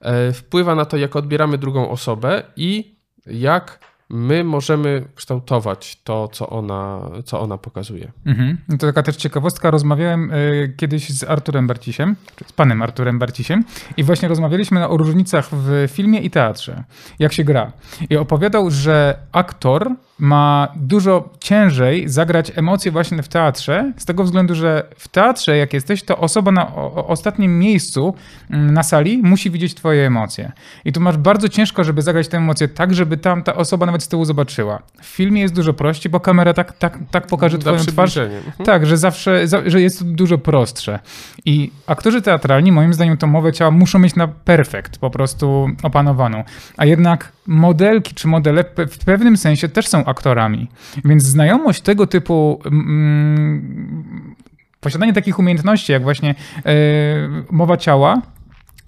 e, 0.00 0.32
wpływa 0.32 0.74
na 0.74 0.84
to, 0.84 0.96
jak 0.96 1.16
odbieramy 1.16 1.58
drugą 1.58 1.90
osobę 1.90 2.42
i 2.56 2.98
jak 3.26 3.88
my 4.10 4.44
możemy 4.44 5.04
kształtować 5.14 6.00
to, 6.04 6.28
co 6.28 6.48
ona, 6.50 7.00
co 7.24 7.40
ona 7.40 7.58
pokazuje. 7.58 8.12
Mhm. 8.26 8.58
No 8.68 8.78
To 8.78 8.86
taka 8.86 9.02
też 9.02 9.16
ciekawostka. 9.16 9.70
Rozmawiałem 9.70 10.32
y, 10.32 10.74
kiedyś 10.76 11.10
z 11.10 11.24
Arturem 11.24 11.66
Barcisiem, 11.66 12.16
z 12.46 12.52
panem 12.52 12.82
Arturem 12.82 13.18
Barcisiem 13.18 13.64
i 13.96 14.04
właśnie 14.04 14.28
rozmawialiśmy 14.28 14.88
o 14.88 14.96
różnicach 14.96 15.48
w 15.52 15.88
filmie 15.92 16.20
i 16.20 16.30
teatrze. 16.30 16.84
Jak 17.18 17.32
się 17.32 17.44
gra. 17.44 17.72
I 18.10 18.16
opowiadał, 18.16 18.70
że 18.70 19.18
aktor 19.32 19.90
ma 20.18 20.68
dużo 20.76 21.28
ciężej 21.40 22.08
zagrać 22.08 22.52
emocje 22.56 22.92
właśnie 22.92 23.22
w 23.22 23.28
teatrze, 23.28 23.92
z 23.96 24.04
tego 24.04 24.24
względu, 24.24 24.54
że 24.54 24.86
w 24.96 25.08
teatrze, 25.08 25.56
jak 25.56 25.72
jesteś, 25.72 26.02
to 26.02 26.18
osoba 26.18 26.50
na 26.52 26.74
ostatnim 27.06 27.58
miejscu 27.58 28.14
mm, 28.50 28.74
na 28.74 28.82
sali 28.82 29.18
musi 29.22 29.50
widzieć 29.50 29.74
twoje 29.74 30.06
emocje. 30.06 30.52
I 30.84 30.92
tu 30.92 31.00
masz 31.00 31.16
bardzo 31.16 31.48
ciężko, 31.48 31.84
żeby 31.84 32.02
zagrać 32.02 32.28
te 32.28 32.36
emocje 32.36 32.68
tak, 32.68 32.94
żeby 32.94 33.16
tam 33.16 33.42
ta 33.42 33.54
osoba 33.54 33.86
nawet 33.86 34.02
z 34.02 34.08
tyłu 34.08 34.24
zobaczyła. 34.24 34.82
W 35.02 35.06
filmie 35.06 35.40
jest 35.40 35.54
dużo 35.54 35.72
prościej, 35.72 36.12
bo 36.12 36.20
kamera 36.20 36.54
tak, 36.54 36.72
tak, 36.72 36.98
tak 37.10 37.26
pokaże 37.26 37.58
twoją 37.58 37.76
twarz. 37.92 38.16
Mhm. 38.16 38.66
tak, 38.66 38.86
że 38.86 38.96
zawsze, 38.96 39.48
za- 39.48 39.70
że 39.70 39.80
jest 39.80 39.98
to 39.98 40.04
dużo 40.04 40.38
prostsze. 40.38 40.98
I 41.44 41.70
aktorzy 41.86 42.22
teatralni, 42.22 42.72
moim 42.72 42.94
zdaniem, 42.94 43.16
tą 43.16 43.26
mowę 43.26 43.52
ciała 43.52 43.70
muszą 43.70 43.98
mieć 43.98 44.14
na 44.16 44.28
perfekt, 44.28 44.98
po 44.98 45.10
prostu 45.10 45.68
opanowaną. 45.82 46.44
A 46.76 46.84
jednak 46.86 47.32
modelki 47.46 48.14
czy 48.14 48.28
modele 48.28 48.64
w 48.90 48.98
pewnym 49.04 49.36
sensie 49.36 49.68
też 49.68 49.88
są 49.88 50.04
aktorami. 50.08 50.68
Więc 51.04 51.22
znajomość 51.22 51.80
tego 51.80 52.06
typu. 52.06 52.60
Mm, 52.64 54.34
posiadanie 54.80 55.12
takich 55.12 55.38
umiejętności, 55.38 55.92
jak 55.92 56.02
właśnie 56.02 56.30
e, 56.30 56.74
mowa 57.50 57.76
ciała, 57.76 58.22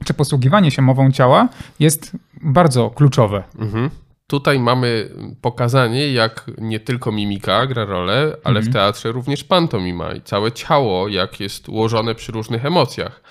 czy 0.05 0.15
posługiwanie 0.15 0.71
się 0.71 0.83
mową 0.83 1.11
ciała, 1.11 1.49
jest 1.79 2.17
bardzo 2.43 2.91
kluczowe. 2.91 3.43
Mhm. 3.59 3.91
Tutaj 4.27 4.59
mamy 4.59 5.09
pokazanie, 5.41 6.13
jak 6.13 6.51
nie 6.59 6.81
tylko 6.81 7.13
mimika 7.13 7.67
gra 7.67 7.85
rolę, 7.85 8.37
ale 8.45 8.61
w 8.61 8.73
teatrze 8.73 9.13
również 9.13 9.45
pantomima 9.45 10.13
i 10.13 10.21
całe 10.23 10.53
ciało, 10.53 11.09
jak 11.09 11.41
jest 11.41 11.69
ułożone 11.69 12.15
przy 12.15 12.33
różnych 12.33 12.65
emocjach. 12.65 13.23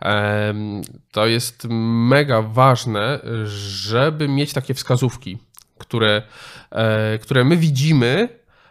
Em, 0.00 0.82
To 1.12 1.26
jest 1.26 1.66
mega 2.08 2.42
ważne, 2.42 3.18
żeby 3.44 4.28
mieć 4.28 4.52
takie 4.52 4.74
wskazówki, 4.74 5.38
które, 5.80 6.22
e, 6.70 7.18
które 7.18 7.44
my 7.44 7.56
widzimy, 7.56 8.28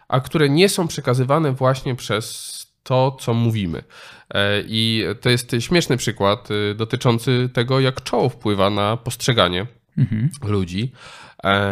a 0.07 0.19
które 0.19 0.49
nie 0.49 0.69
są 0.69 0.87
przekazywane 0.87 1.51
właśnie 1.51 1.95
przez 1.95 2.49
to, 2.83 3.17
co 3.21 3.33
mówimy. 3.33 3.83
E, 4.33 4.61
I 4.67 5.03
to 5.21 5.29
jest 5.29 5.51
śmieszny 5.59 5.97
przykład 5.97 6.51
y, 6.51 6.75
dotyczący 6.75 7.49
tego, 7.53 7.79
jak 7.79 8.03
czoło 8.03 8.29
wpływa 8.29 8.69
na 8.69 8.97
postrzeganie 8.97 9.65
Mhm. 9.97 10.29
ludzi. 10.43 10.91
E, 11.43 11.71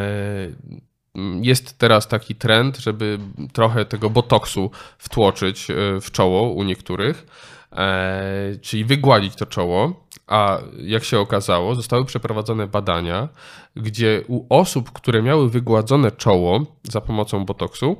Jest 1.41 1.77
teraz 1.77 2.07
taki 2.07 2.35
trend, 2.35 2.77
żeby 2.77 3.19
trochę 3.53 3.85
tego 3.85 4.09
botoksu 4.09 4.71
wtłoczyć 4.97 5.71
e, 5.71 5.73
w 6.01 6.11
czoło 6.11 6.51
u 6.53 6.63
niektórych, 6.63 7.25
e, 7.71 8.55
czyli 8.61 8.85
wygładzić 8.85 9.35
to 9.35 9.45
czoło. 9.45 10.07
A 10.27 10.57
jak 10.79 11.03
się 11.03 11.19
okazało, 11.19 11.75
zostały 11.75 12.05
przeprowadzone 12.05 12.67
badania, 12.67 13.27
gdzie 13.77 14.23
u 14.27 14.45
osób, 14.49 14.91
które 14.91 15.21
miały 15.21 15.49
wygładzone 15.49 16.11
czoło 16.11 16.65
za 16.83 17.01
pomocą 17.01 17.45
botoksu, 17.45 17.97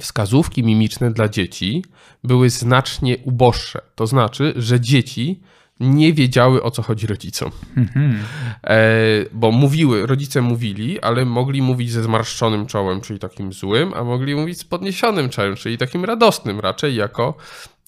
wskazówki 0.00 0.62
mimiczne 0.62 1.10
dla 1.10 1.28
dzieci 1.28 1.84
były 2.24 2.50
znacznie 2.50 3.16
uboższe. 3.18 3.80
To 3.94 4.06
znaczy, 4.06 4.52
że 4.56 4.80
dzieci 4.80 5.40
nie 5.80 6.12
wiedziały 6.12 6.62
o 6.62 6.70
co 6.70 6.82
chodzi 6.82 7.06
rodzicom. 7.06 7.50
Mhm. 7.76 8.18
E, 8.64 8.78
bo 9.32 9.50
mówiły, 9.52 10.06
rodzice 10.06 10.42
mówili, 10.42 11.00
ale 11.00 11.24
mogli 11.24 11.62
mówić 11.62 11.90
ze 11.90 12.02
zmarszczonym 12.02 12.66
czołem, 12.66 13.00
czyli 13.00 13.18
takim 13.18 13.52
złym, 13.52 13.94
a 13.94 14.04
mogli 14.04 14.34
mówić 14.34 14.58
z 14.58 14.64
podniesionym 14.64 15.28
czołem, 15.28 15.56
czyli 15.56 15.78
takim 15.78 16.04
radosnym 16.04 16.60
raczej, 16.60 16.94
jako 16.94 17.34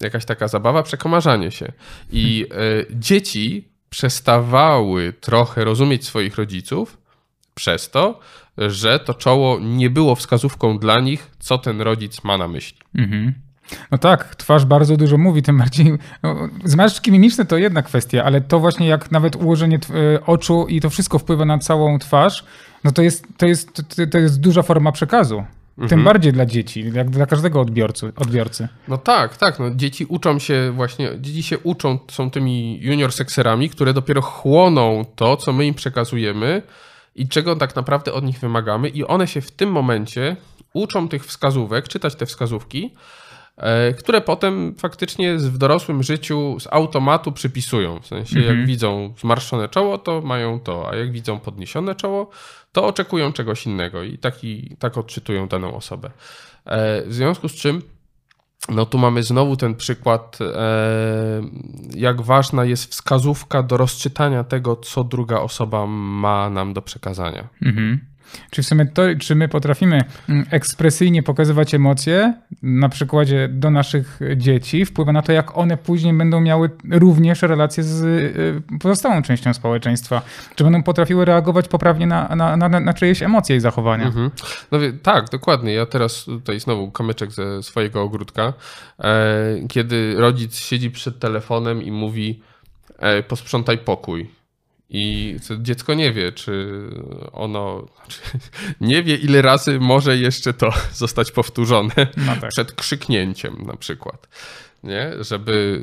jakaś 0.01 0.25
taka 0.25 0.49
zabawa, 0.49 0.83
przekomarzanie 0.83 1.51
się. 1.51 1.73
I 2.13 2.47
e, 2.51 2.55
dzieci 2.91 3.69
przestawały 3.91 5.13
trochę 5.13 5.65
rozumieć 5.65 6.05
swoich 6.05 6.37
rodziców 6.37 6.99
przez 7.55 7.91
to, 7.91 8.21
że 8.59 8.99
to 8.99 9.15
czoło 9.15 9.59
nie 9.61 9.91
było 9.91 10.15
wskazówką 10.15 10.79
dla 10.79 11.01
nich, 11.01 11.31
co 11.39 11.59
ten 11.59 11.81
rodzic 11.81 12.25
ma 12.25 12.39
na 12.39 12.49
myśli. 12.49 12.79
Mhm. 12.95 13.35
No 13.91 13.99
tak, 13.99 14.37
twarz 14.37 14.65
bardzo 14.65 14.97
dużo 14.97 15.19
mówi, 15.19 15.43
tym 15.43 15.59
bardziej. 15.59 15.99
No, 16.23 16.49
zmarszczki 16.65 17.13
mimiczne 17.13 17.45
to 17.45 17.57
jedna 17.57 17.83
kwestia, 17.83 18.25
ale 18.25 18.41
to 18.41 18.61
właśnie 18.61 18.87
jak 18.89 19.11
nawet 19.11 19.37
ułożenie 19.37 19.79
y, 20.17 20.25
oczu 20.25 20.67
i 20.69 20.81
to 20.81 20.91
wszystko 20.91 21.19
wpływa 21.19 21.45
na 21.45 21.59
całą 21.59 21.99
twarz, 21.99 22.45
no 22.85 22.93
to 22.93 23.03
jest, 23.03 23.27
to 23.37 23.47
jest, 23.47 23.83
to 24.11 24.19
jest 24.19 24.41
duża 24.41 24.63
forma 24.63 24.93
przekazu. 24.93 25.45
Tym 25.89 26.05
bardziej 26.05 26.33
dla 26.33 26.47
dzieci, 26.47 26.85
jak 26.93 27.11
dla 27.11 27.27
każdego 27.27 27.61
odbiorcy. 27.61 28.13
odbiorcy. 28.17 28.69
No 28.89 28.99
tak, 28.99 29.37
tak. 29.37 29.59
No, 29.59 29.71
dzieci 29.71 30.05
uczą 30.05 30.39
się 30.39 30.73
właśnie, 30.75 31.11
dzieci 31.21 31.43
się 31.43 31.59
uczą, 31.59 31.99
są 32.11 32.31
tymi 32.31 32.81
junior 32.81 33.13
sekserami, 33.13 33.71
które 33.71 33.95
dopiero 33.95 34.23
chłoną 34.23 35.05
to, 35.17 35.37
co 35.37 35.53
my 35.53 35.67
im 35.67 35.75
przekazujemy 35.75 36.63
i 37.15 37.29
czego 37.29 37.57
tak 37.57 37.77
naprawdę 37.77 38.13
od 38.13 38.25
nich 38.25 38.39
wymagamy, 38.39 38.89
i 38.89 39.05
one 39.05 39.27
się 39.27 39.41
w 39.41 39.51
tym 39.51 39.71
momencie 39.71 40.37
uczą 40.73 41.09
tych 41.09 41.27
wskazówek, 41.27 41.89
czytać 41.89 42.15
te 42.15 42.27
wskazówki, 42.27 42.95
e, 43.57 43.93
które 43.93 44.21
potem 44.21 44.75
faktycznie 44.79 45.37
w 45.37 45.59
dorosłym 45.59 46.03
życiu 46.03 46.57
z 46.61 46.67
automatu 46.71 47.33
przypisują. 47.33 48.01
W 48.01 48.07
sensie, 48.07 48.41
jak 48.41 48.67
widzą 48.67 49.15
zmarszczone 49.21 49.69
czoło, 49.69 49.99
to 49.99 50.21
mają 50.21 50.61
to, 50.61 50.91
a 50.91 50.97
jak 50.97 51.13
widzą 51.13 51.41
podniesione 51.41 51.95
czoło, 51.95 52.31
to 52.73 52.87
oczekują 52.87 53.33
czegoś 53.33 53.67
innego 53.67 54.03
i 54.03 54.19
taki, 54.19 54.77
tak 54.79 54.99
odczytują 54.99 55.49
daną 55.49 55.77
osobę. 55.77 56.11
E, 56.65 57.03
w 57.07 57.15
związku 57.15 57.49
z 57.49 57.55
czym 57.55 57.83
no 58.69 58.87
tu 58.87 58.99
mamy 58.99 59.23
znowu 59.23 59.57
ten 59.57 59.75
przykład, 59.75 60.39
e, 60.41 61.43
jak 61.95 62.21
ważna 62.21 62.65
jest 62.65 62.91
wskazówka 62.91 63.63
do 63.63 63.77
rozczytania 63.77 64.45
tego, 64.45 64.77
co 64.77 65.05
druga 65.05 65.41
osoba 65.41 65.87
ma 65.87 66.51
nam 66.51 66.75
do 66.75 66.83
przekazania. 66.83 67.49
Mhm. 67.63 68.01
Czy 68.51 68.63
w 68.63 68.67
sumie 68.67 68.87
to, 68.87 69.03
czy 69.21 69.35
my 69.35 69.49
potrafimy 69.49 70.05
mm, 70.29 70.47
ekspresyjnie 70.51 71.23
pokazywać 71.23 71.75
emocje 71.75 72.35
na 72.63 72.89
przykładzie 72.89 73.49
do 73.49 73.71
naszych 73.71 74.21
dzieci, 74.37 74.85
wpływa 74.85 75.13
na 75.13 75.23
to, 75.23 75.33
jak 75.33 75.59
one 75.59 75.77
później 75.77 76.15
będą 76.15 76.41
miały 76.41 76.71
również 76.91 77.43
relacje 77.43 77.83
z 77.83 78.03
y, 78.05 78.79
pozostałą 78.79 79.23
częścią 79.23 79.55
społeczeństwa? 79.55 80.23
Czy 80.55 80.65
będą 80.65 80.83
potrafiły 80.83 81.25
reagować 81.25 81.69
poprawnie 81.69 82.07
na, 82.07 82.29
na, 82.37 82.57
na, 82.57 82.69
na 82.69 82.95
czyjeś 82.95 83.23
emocje 83.23 83.57
i 83.57 83.61
zachowania? 83.61 84.07
Mhm. 84.07 84.31
No 84.73 84.79
tak, 85.03 85.31
dokładnie. 85.31 85.73
Ja 85.73 85.87
teraz 85.87 86.25
tutaj 86.25 86.61
znowu 86.61 86.91
kamyczek 86.91 87.33
ze 87.33 87.63
swojego 87.63 88.03
ogródka, 88.03 88.53
e, 88.99 89.69
kiedy 89.69 90.15
rodzic 90.17 90.59
siedzi 90.59 90.91
przed 90.91 91.19
telefonem 91.19 91.83
i 91.83 91.91
mówi 91.91 92.43
e, 92.99 93.23
posprzątaj 93.23 93.79
pokój. 93.79 94.38
I 94.91 95.37
dziecko 95.61 95.95
nie 95.95 96.13
wie, 96.13 96.33
czy 96.33 96.69
ono 97.33 97.87
znaczy, 97.97 98.21
nie 98.81 99.03
wie, 99.03 99.17
ile 99.17 99.43
razy 99.43 99.81
może 99.81 100.17
jeszcze 100.17 100.53
to 100.53 100.71
zostać 100.93 101.33
powtórzone 101.33 101.95
no 102.17 102.37
tak. 102.41 102.51
przed 102.51 102.73
krzyknięciem 102.73 103.67
na 103.67 103.77
przykład. 103.77 104.29
Nie? 104.83 105.13
Żeby 105.21 105.81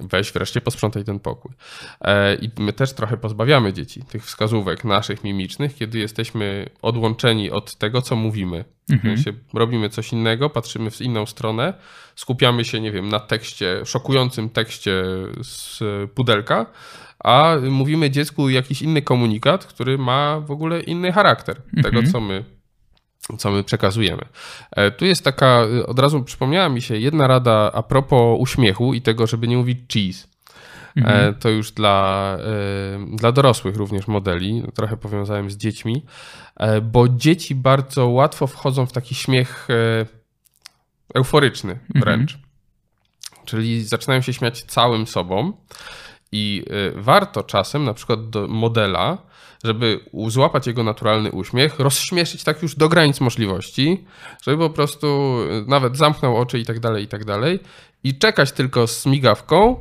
wejść 0.00 0.32
wreszcie, 0.32 0.60
posprzątać 0.60 1.06
ten 1.06 1.20
pokój. 1.20 1.52
E, 2.00 2.34
I 2.34 2.50
my 2.58 2.72
też 2.72 2.92
trochę 2.92 3.16
pozbawiamy 3.16 3.72
dzieci 3.72 4.02
tych 4.02 4.24
wskazówek 4.24 4.84
naszych 4.84 5.24
mimicznych, 5.24 5.74
kiedy 5.74 5.98
jesteśmy 5.98 6.68
odłączeni 6.82 7.50
od 7.50 7.74
tego, 7.76 8.02
co 8.02 8.16
mówimy. 8.16 8.64
Mhm. 8.90 9.16
Robimy 9.54 9.88
coś 9.88 10.12
innego, 10.12 10.50
patrzymy 10.50 10.90
w 10.90 11.00
inną 11.00 11.26
stronę, 11.26 11.74
skupiamy 12.16 12.64
się, 12.64 12.80
nie 12.80 12.92
wiem, 12.92 13.08
na 13.08 13.20
tekście, 13.20 13.80
szokującym 13.84 14.50
tekście 14.50 15.04
z 15.42 15.80
pudelka, 16.14 16.66
a 17.26 17.56
mówimy 17.70 18.10
dziecku 18.10 18.48
jakiś 18.48 18.82
inny 18.82 19.02
komunikat, 19.02 19.66
który 19.66 19.98
ma 19.98 20.40
w 20.40 20.50
ogóle 20.50 20.80
inny 20.80 21.12
charakter 21.12 21.56
mhm. 21.56 21.82
tego, 21.82 22.10
co 22.12 22.20
my 22.20 22.44
co 23.38 23.50
my 23.50 23.64
przekazujemy. 23.64 24.22
E, 24.70 24.90
tu 24.90 25.04
jest 25.04 25.24
taka, 25.24 25.62
od 25.86 25.98
razu 25.98 26.22
przypomniała 26.22 26.68
mi 26.68 26.82
się 26.82 26.96
jedna 26.96 27.26
rada 27.26 27.70
a 27.74 27.82
propos 27.82 28.40
uśmiechu 28.40 28.94
i 28.94 29.02
tego, 29.02 29.26
żeby 29.26 29.48
nie 29.48 29.56
mówić 29.56 29.78
cheese. 29.92 30.28
E, 30.96 31.00
mhm. 31.00 31.34
To 31.34 31.48
już 31.48 31.72
dla, 31.72 32.36
e, 32.40 33.16
dla 33.16 33.32
dorosłych 33.32 33.76
również 33.76 34.06
modeli, 34.06 34.62
trochę 34.74 34.96
powiązałem 34.96 35.50
z 35.50 35.56
dziećmi, 35.56 36.04
bo 36.82 37.08
dzieci 37.08 37.54
bardzo 37.54 38.08
łatwo 38.08 38.46
wchodzą 38.46 38.86
w 38.86 38.92
taki 38.92 39.14
śmiech 39.14 39.68
euforyczny 41.14 41.78
wręcz. 41.94 42.34
Mhm. 42.34 42.46
Czyli 43.44 43.84
zaczynają 43.84 44.20
się 44.20 44.32
śmiać 44.32 44.62
całym 44.62 45.06
sobą. 45.06 45.52
I 46.32 46.64
y, 46.70 47.02
warto 47.02 47.42
czasem, 47.42 47.84
na 47.84 47.94
przykład 47.94 48.30
do 48.30 48.48
modela, 48.48 49.18
żeby 49.64 50.00
złapać 50.28 50.66
jego 50.66 50.82
naturalny 50.82 51.32
uśmiech, 51.32 51.78
rozśmieszyć 51.78 52.44
tak 52.44 52.62
już 52.62 52.74
do 52.74 52.88
granic 52.88 53.20
możliwości, 53.20 54.04
żeby 54.42 54.58
po 54.58 54.70
prostu 54.70 55.38
y, 55.50 55.64
nawet 55.70 55.96
zamknął 55.96 56.36
oczy 56.36 56.58
i 56.58 56.64
tak 56.64 56.80
dalej, 56.80 57.04
i 57.04 57.08
tak 57.08 57.24
dalej, 57.24 57.60
i 58.04 58.18
czekać 58.18 58.52
tylko 58.52 58.86
z 58.86 59.06
migawką 59.06 59.76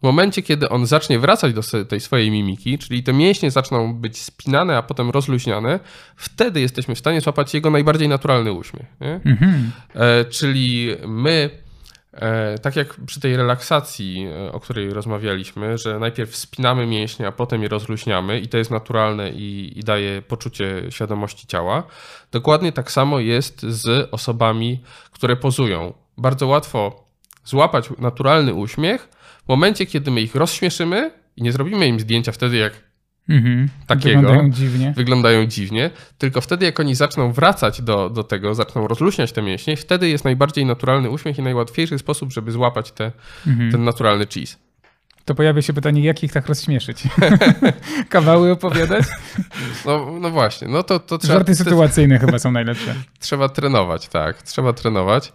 w 0.00 0.02
momencie, 0.02 0.42
kiedy 0.42 0.68
on 0.68 0.86
zacznie 0.86 1.18
wracać 1.18 1.54
do 1.54 1.84
tej 1.88 2.00
swojej 2.00 2.30
mimiki, 2.30 2.78
czyli 2.78 3.02
te 3.02 3.12
mięśnie 3.12 3.50
zaczną 3.50 3.94
być 3.94 4.22
spinane, 4.22 4.76
a 4.76 4.82
potem 4.82 5.10
rozluźniane, 5.10 5.80
wtedy 6.16 6.60
jesteśmy 6.60 6.94
w 6.94 6.98
stanie 6.98 7.20
złapać 7.20 7.54
jego 7.54 7.70
najbardziej 7.70 8.08
naturalny 8.08 8.52
uśmiech. 8.52 8.86
Mhm. 9.00 9.70
E, 9.94 10.24
czyli 10.24 10.88
my 11.06 11.50
tak 12.62 12.76
jak 12.76 12.96
przy 13.06 13.20
tej 13.20 13.36
relaksacji, 13.36 14.26
e, 14.26 14.52
o 14.52 14.60
której 14.60 14.90
rozmawialiśmy, 14.90 15.78
że 15.78 15.98
najpierw 15.98 16.36
spinamy 16.36 16.86
mięśnie, 16.86 17.26
a 17.26 17.32
potem 17.32 17.62
je 17.62 17.68
rozluźniamy 17.68 18.40
i 18.40 18.48
to 18.48 18.58
jest 18.58 18.70
naturalne 18.70 19.30
i, 19.30 19.78
i, 19.78 19.84
daje 19.84 20.22
poczucie 20.22 20.82
świadomości 20.90 21.46
ciała. 21.46 21.82
Dokładnie 22.32 22.72
tak 22.72 22.90
samo 22.90 23.18
jest 23.18 23.62
z 23.62 24.08
osobami, 24.10 24.82
które 25.12 25.36
pozują. 25.36 25.94
Bardzo 26.18 26.46
łatwo 26.46 27.04
złapać 27.44 27.90
naturalny 27.98 28.54
uśmiech 28.54 29.08
w 29.44 29.48
momencie, 29.48 29.86
kiedy 29.86 30.10
my 30.10 30.20
ich 30.20 30.34
rozśmieszymy 30.34 31.10
i 31.36 31.42
nie 31.42 31.52
zrobimy 31.52 31.86
im 31.86 32.00
zdjęcia 32.00 32.32
wtedy, 32.32 32.56
jak 32.56 32.85
Mhm. 33.28 33.68
Takiego. 33.86 34.20
Wyglądają 34.20 34.50
dziwnie. 34.50 34.92
Wyglądają 34.96 35.46
dziwnie. 35.46 35.90
Tylko 36.18 36.40
wtedy, 36.40 36.64
jak 36.64 36.80
oni 36.80 36.94
zaczną 36.94 37.32
wracać 37.32 37.82
do, 37.82 38.10
do 38.10 38.24
tego, 38.24 38.54
zaczną 38.54 38.88
rozluźniać 38.88 39.32
te 39.32 39.42
mięśnie, 39.42 39.76
wtedy 39.76 40.08
jest 40.08 40.24
najbardziej 40.24 40.66
naturalny 40.66 41.10
uśmiech 41.10 41.38
i 41.38 41.42
najłatwiejszy 41.42 41.98
sposób, 41.98 42.32
żeby 42.32 42.52
złapać 42.52 42.92
te, 42.92 43.12
mhm. 43.46 43.72
ten 43.72 43.84
naturalny 43.84 44.26
cheese 44.26 44.65
to 45.26 45.34
pojawia 45.34 45.62
się 45.62 45.72
pytanie, 45.72 46.04
jak 46.04 46.22
ich 46.22 46.32
tak 46.32 46.46
rozśmieszyć? 46.46 47.02
Kawały 48.08 48.52
opowiadać? 48.52 49.04
No, 49.86 50.06
no 50.20 50.30
właśnie, 50.30 50.68
no 50.68 50.82
to, 50.82 51.00
to 51.00 51.18
trzeba... 51.18 51.34
Żarty 51.34 51.54
sytuacyjne 51.54 52.18
chyba 52.18 52.38
są 52.38 52.52
najlepsze. 52.52 52.94
Trzeba 53.20 53.48
trenować, 53.48 54.08
tak, 54.08 54.42
trzeba 54.42 54.72
trenować. 54.72 55.32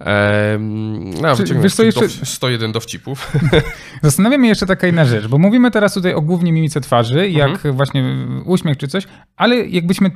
Ehm, 0.00 1.10
no, 1.20 1.36
Czy, 1.36 1.54
wiesz 1.54 1.74
co, 1.74 1.82
jeszcze... 1.82 2.08
101 2.08 2.72
dowcipów. 2.72 3.32
Zastanawia 4.02 4.38
mnie 4.38 4.48
jeszcze 4.48 4.66
taka 4.66 4.86
inna 4.86 5.04
rzecz, 5.04 5.26
bo 5.26 5.38
mówimy 5.38 5.70
teraz 5.70 5.94
tutaj 5.94 6.14
o 6.14 6.20
głównie 6.20 6.52
mimice 6.52 6.80
twarzy, 6.80 7.30
jak 7.30 7.50
mhm. 7.50 7.76
właśnie 7.76 8.26
uśmiech 8.44 8.76
czy 8.76 8.88
coś, 8.88 9.04
ale 9.36 9.56
jakbyśmy 9.56 10.10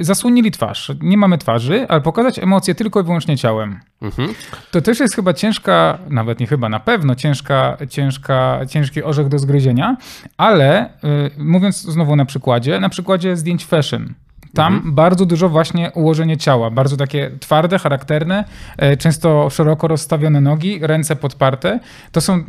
zasłonili 0.00 0.50
twarz. 0.50 0.92
Nie 1.00 1.16
mamy 1.16 1.38
twarzy, 1.38 1.86
ale 1.88 2.00
pokazać 2.00 2.38
emocje 2.38 2.74
tylko 2.74 3.00
i 3.00 3.04
wyłącznie 3.04 3.36
ciałem. 3.36 3.80
Mhm. 4.02 4.28
To 4.70 4.80
też 4.80 5.00
jest 5.00 5.14
chyba 5.14 5.34
ciężka, 5.34 5.98
nawet 6.08 6.40
nie 6.40 6.46
chyba, 6.46 6.68
na 6.68 6.80
pewno 6.80 7.14
ciężka, 7.14 7.76
ciężka, 7.88 8.60
ciężki 8.68 9.02
orzech 9.02 9.28
do 9.28 9.38
zgryzienia, 9.38 9.96
ale 10.36 10.86
y, 10.86 10.90
mówiąc 11.38 11.82
znowu 11.82 12.16
na 12.16 12.24
przykładzie, 12.24 12.80
na 12.80 12.88
przykładzie 12.88 13.36
zdjęć 13.36 13.66
fashion. 13.66 14.14
Tam 14.54 14.74
mhm. 14.74 14.94
bardzo 14.94 15.26
dużo 15.26 15.48
właśnie 15.48 15.90
ułożenie 15.94 16.36
ciała, 16.36 16.70
bardzo 16.70 16.96
takie 16.96 17.30
twarde, 17.40 17.78
charakterne, 17.78 18.44
e, 18.76 18.96
często 18.96 19.50
szeroko 19.50 19.88
rozstawione 19.88 20.40
nogi, 20.40 20.78
ręce 20.82 21.16
podparte. 21.16 21.80
To 22.12 22.20
są 22.20 22.44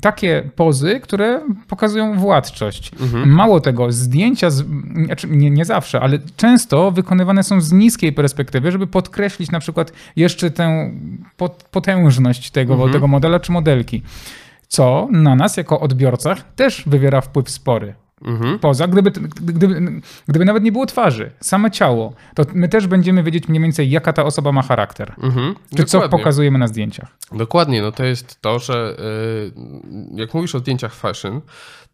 takie 0.00 0.50
pozy, 0.56 1.00
które 1.00 1.40
pokazują 1.68 2.18
władczość. 2.18 2.90
Mhm. 3.00 3.30
Mało 3.30 3.60
tego, 3.60 3.92
zdjęcia, 3.92 4.50
z, 4.50 4.64
znaczy 5.06 5.28
nie, 5.30 5.50
nie 5.50 5.64
zawsze, 5.64 6.00
ale 6.00 6.18
często 6.36 6.90
wykonywane 6.90 7.42
są 7.42 7.60
z 7.60 7.72
niskiej 7.72 8.12
perspektywy, 8.12 8.72
żeby 8.72 8.86
podkreślić 8.86 9.50
na 9.50 9.60
przykład 9.60 9.92
jeszcze 10.16 10.50
tę 10.50 10.90
potężność 11.70 12.50
tego, 12.50 12.74
mhm. 12.74 12.92
tego 12.92 13.08
modela 13.08 13.40
czy 13.40 13.52
modelki. 13.52 14.02
Co 14.68 15.08
na 15.10 15.34
nas, 15.34 15.56
jako 15.56 15.80
odbiorcach, 15.80 16.52
też 16.52 16.82
wywiera 16.86 17.20
wpływ 17.20 17.50
spory. 17.50 17.94
Mhm. 18.24 18.58
Poza, 18.58 18.86
gdyby, 18.88 19.10
gdyby, 19.10 20.00
gdyby 20.28 20.44
nawet 20.44 20.62
nie 20.62 20.72
było 20.72 20.86
twarzy, 20.86 21.30
same 21.40 21.70
ciało, 21.70 22.12
to 22.34 22.44
my 22.54 22.68
też 22.68 22.86
będziemy 22.86 23.22
wiedzieć 23.22 23.48
mniej 23.48 23.62
więcej, 23.62 23.90
jaka 23.90 24.12
ta 24.12 24.24
osoba 24.24 24.52
ma 24.52 24.62
charakter. 24.62 25.14
Mhm. 25.22 25.54
Czy 25.76 25.84
co 25.84 26.08
pokazujemy 26.08 26.58
na 26.58 26.66
zdjęciach. 26.66 27.08
Dokładnie, 27.32 27.82
no 27.82 27.92
to 27.92 28.04
jest 28.04 28.40
to, 28.40 28.58
że 28.58 28.96
y, 28.98 29.52
jak 30.14 30.34
mówisz 30.34 30.54
o 30.54 30.58
zdjęciach 30.58 30.94
fashion, 30.94 31.40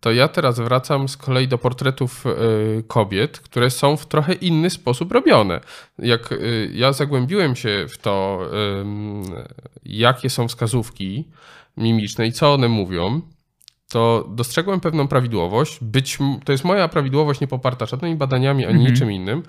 to 0.00 0.12
ja 0.12 0.28
teraz 0.28 0.60
wracam 0.60 1.08
z 1.08 1.16
kolei 1.16 1.48
do 1.48 1.58
portretów 1.58 2.26
y, 2.26 2.84
kobiet, 2.88 3.40
które 3.40 3.70
są 3.70 3.96
w 3.96 4.06
trochę 4.06 4.32
inny 4.32 4.70
sposób 4.70 5.12
robione. 5.12 5.60
Jak 5.98 6.32
y, 6.32 6.70
ja 6.74 6.92
zagłębiłem 6.92 7.56
się 7.56 7.86
w 7.88 7.98
to, 7.98 8.40
jakie 9.84 10.30
są 10.30 10.48
wskazówki 10.48 11.24
mimiczne 11.76 12.26
i 12.26 12.32
co 12.32 12.54
one 12.54 12.68
mówią, 12.68 13.20
to 13.88 14.28
dostrzegłem 14.30 14.80
pewną 14.80 15.08
prawidłowość. 15.08 15.78
Być, 15.80 16.18
to 16.44 16.52
jest 16.52 16.64
moja 16.64 16.88
prawidłowość 16.88 17.40
nie 17.40 17.46
poparta 17.46 17.86
żadnymi 17.86 18.16
badaniami 18.16 18.64
ani 18.64 18.74
mhm. 18.74 18.92
niczym 18.92 19.12
innym, 19.12 19.42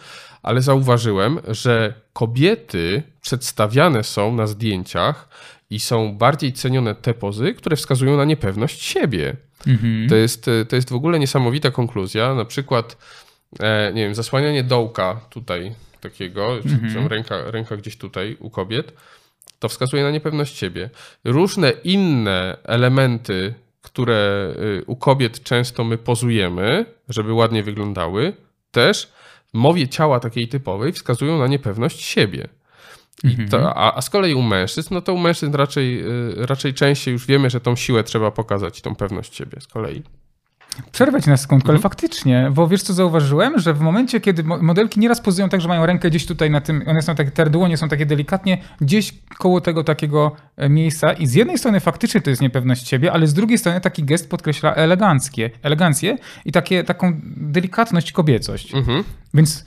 ale 0.43 0.61
zauważyłem, 0.61 1.39
że 1.47 1.93
kobiety 2.13 3.03
przedstawiane 3.21 4.03
są 4.03 4.35
na 4.35 4.47
zdjęciach 4.47 5.29
i 5.69 5.79
są 5.79 6.17
bardziej 6.17 6.53
cenione 6.53 6.95
te 6.95 7.13
pozy, 7.13 7.53
które 7.53 7.75
wskazują 7.75 8.17
na 8.17 8.25
niepewność 8.25 8.83
siebie. 8.83 9.35
Mhm. 9.67 10.09
To, 10.09 10.15
jest, 10.15 10.49
to 10.69 10.75
jest 10.75 10.89
w 10.89 10.95
ogóle 10.95 11.19
niesamowita 11.19 11.71
konkluzja. 11.71 12.35
Na 12.35 12.45
przykład, 12.45 12.97
e, 13.59 13.93
nie 13.93 14.03
wiem, 14.03 14.15
zasłanianie 14.15 14.63
dołka 14.63 15.21
tutaj 15.29 15.75
takiego, 16.01 16.57
mhm. 16.57 17.07
ręka, 17.07 17.51
ręka 17.51 17.77
gdzieś 17.77 17.97
tutaj 17.97 18.37
u 18.39 18.49
kobiet, 18.49 18.93
to 19.59 19.69
wskazuje 19.69 20.03
na 20.03 20.11
niepewność 20.11 20.57
siebie. 20.57 20.89
Różne 21.23 21.71
inne 21.83 22.57
elementy 22.63 23.53
które 23.97 24.53
y, 24.79 24.83
u 24.85 24.95
kobiet 24.95 25.43
często 25.43 25.83
my 25.83 25.97
pozujemy, 25.97 26.85
żeby 27.09 27.33
ładnie 27.33 27.63
wyglądały, 27.63 28.33
też 28.71 29.11
w 29.53 29.53
mowie 29.53 29.87
ciała 29.87 30.19
takiej 30.19 30.47
typowej 30.47 30.93
wskazują 30.93 31.37
na 31.37 31.47
niepewność 31.47 32.01
siebie. 32.01 32.47
I 33.23 33.27
Mhm. 33.27 33.49
to, 33.49 33.77
a, 33.77 33.97
a 33.97 34.01
z 34.01 34.09
kolei 34.09 34.33
u 34.33 34.41
mężczyzn, 34.41 34.93
no 34.93 35.01
to 35.01 35.13
u 35.13 35.17
mężczyzn 35.17 35.53
raczej, 35.53 36.01
y, 36.01 36.45
raczej 36.45 36.73
częściej 36.73 37.11
już 37.11 37.25
wiemy, 37.25 37.49
że 37.49 37.59
tą 37.61 37.75
siłę 37.75 38.03
trzeba 38.03 38.31
pokazać, 38.31 38.81
tą 38.81 38.95
pewność 38.95 39.35
siebie 39.35 39.61
z 39.61 39.67
kolei. 39.67 40.03
Przerwać 40.91 41.25
na 41.25 41.37
sekundkę, 41.37 41.65
ale 41.69 41.75
Mhm. 41.75 41.81
faktycznie, 41.81 42.51
bo 42.53 42.67
wiesz 42.67 42.81
co 42.83 42.93
zauważyłem, 42.93 43.59
że 43.59 43.73
w 43.73 43.79
momencie, 43.79 44.19
kiedy 44.21 44.43
mo- 44.43 44.57
modelki 44.61 44.99
nieraz 44.99 45.21
pozują 45.21 45.49
tak, 45.49 45.61
że 45.61 45.67
mają 45.67 45.85
rękę 45.85 46.09
gdzieś 46.09 46.25
tutaj 46.25 46.51
na 46.51 46.61
tym, 46.61 46.83
one 46.87 47.01
są 47.01 47.15
takie, 47.15 47.31
te 47.31 47.49
dłonie 47.49 47.77
są 47.77 47.89
takie 47.89 48.05
delikatnie 48.05 48.57
gdzieś 48.81 49.13
koło 49.37 49.61
tego 49.61 49.83
takiego 49.83 50.35
e, 50.57 50.69
miejsca 50.69 51.13
i 51.13 51.27
z 51.27 51.33
jednej 51.33 51.57
strony 51.57 51.79
faktycznie 51.79 52.21
to 52.21 52.29
jest 52.29 52.41
niepewność 52.41 52.87
siebie, 52.87 53.11
ale 53.13 53.27
z 53.27 53.33
drugiej 53.33 53.57
strony 53.57 53.81
taki 53.81 54.03
gest 54.03 54.29
podkreśla 54.29 54.75
eleganckie, 54.75 55.49
elegancję 55.63 56.17
i 56.45 56.51
takie, 56.51 56.83
taką 56.83 57.19
delikatność, 57.37 58.11
kobiecość. 58.11 58.73
Mhm. 58.75 59.03
Więc 59.33 59.65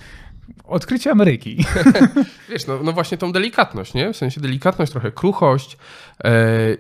odkrycie 0.65 1.11
Ameryki. 1.11 1.65
Wiesz, 2.51 2.67
no, 2.67 2.79
no 2.85 2.93
właśnie 2.93 3.19
tą 3.19 3.33
delikatność, 3.33 3.95
nie? 3.95 4.13
W 4.13 4.17
sensie 4.17 4.41
delikatność, 4.41 4.93
trochę 4.93 5.13
kruchość 5.13 5.77
e, 6.25 6.31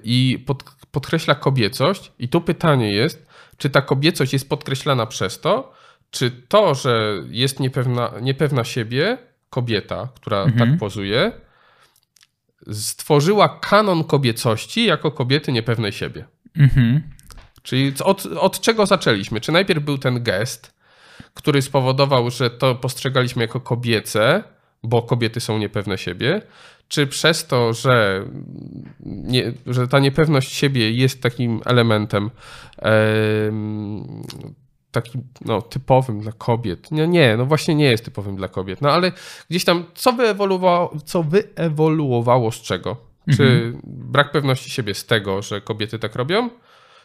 i 0.04 0.42
pod, 0.46 0.62
podkreśla 0.90 1.34
kobiecość. 1.34 2.12
I 2.18 2.28
tu 2.28 2.40
pytanie 2.40 2.92
jest, 2.92 3.26
czy 3.60 3.70
ta 3.70 3.82
kobiecość 3.82 4.32
jest 4.32 4.48
podkreślana 4.48 5.06
przez 5.06 5.40
to, 5.40 5.72
czy 6.10 6.30
to, 6.30 6.74
że 6.74 7.22
jest 7.28 7.60
niepewna, 7.60 8.12
niepewna 8.22 8.64
siebie 8.64 9.18
kobieta, 9.50 10.08
która 10.14 10.42
Mhm. 10.42 10.70
tak 10.70 10.78
pozuje, 10.78 11.32
stworzyła 12.72 13.48
kanon 13.48 14.04
kobiecości 14.04 14.84
jako 14.84 15.10
kobiety 15.10 15.52
niepewnej 15.52 15.92
siebie. 15.92 16.24
Mhm. 16.56 17.02
Czyli 17.62 17.92
od, 18.04 18.26
od 18.26 18.60
czego 18.60 18.86
zaczęliśmy? 18.86 19.40
Czy 19.40 19.52
najpierw 19.52 19.84
był 19.84 19.98
ten 19.98 20.22
gest, 20.22 20.74
który 21.34 21.62
spowodował, 21.62 22.30
że 22.30 22.50
to 22.50 22.74
postrzegaliśmy 22.74 23.42
jako 23.42 23.60
kobiece, 23.60 24.42
bo 24.82 25.02
kobiety 25.02 25.40
są 25.40 25.58
niepewne 25.58 25.98
siebie? 25.98 26.42
Czy 26.90 27.06
przez 27.06 27.46
to, 27.46 27.72
że, 27.72 28.24
nie, 29.06 29.52
że 29.66 29.88
ta 29.88 29.98
niepewność 29.98 30.52
siebie 30.52 30.90
jest 30.90 31.22
takim 31.22 31.60
elementem 31.64 32.30
em, 32.78 34.22
takim 34.90 35.22
no, 35.44 35.62
typowym 35.62 36.20
dla 36.20 36.32
kobiet? 36.32 36.90
Nie, 36.90 37.08
nie, 37.08 37.36
no 37.36 37.46
właśnie 37.46 37.74
nie 37.74 37.90
jest 37.90 38.04
typowym 38.04 38.36
dla 38.36 38.48
kobiet. 38.48 38.80
No 38.80 38.90
ale 38.90 39.12
gdzieś 39.50 39.64
tam, 39.64 39.84
co 39.94 40.12
wyewoluowało, 40.12 40.96
co 41.04 41.22
wyewoluowało 41.22 42.52
z 42.52 42.60
czego? 42.62 42.96
Czy 43.36 43.72
brak 43.84 44.32
pewności 44.32 44.70
siebie 44.70 44.94
z 44.94 45.06
tego, 45.06 45.42
że 45.42 45.60
kobiety 45.60 45.98
tak 45.98 46.14
robią? 46.14 46.50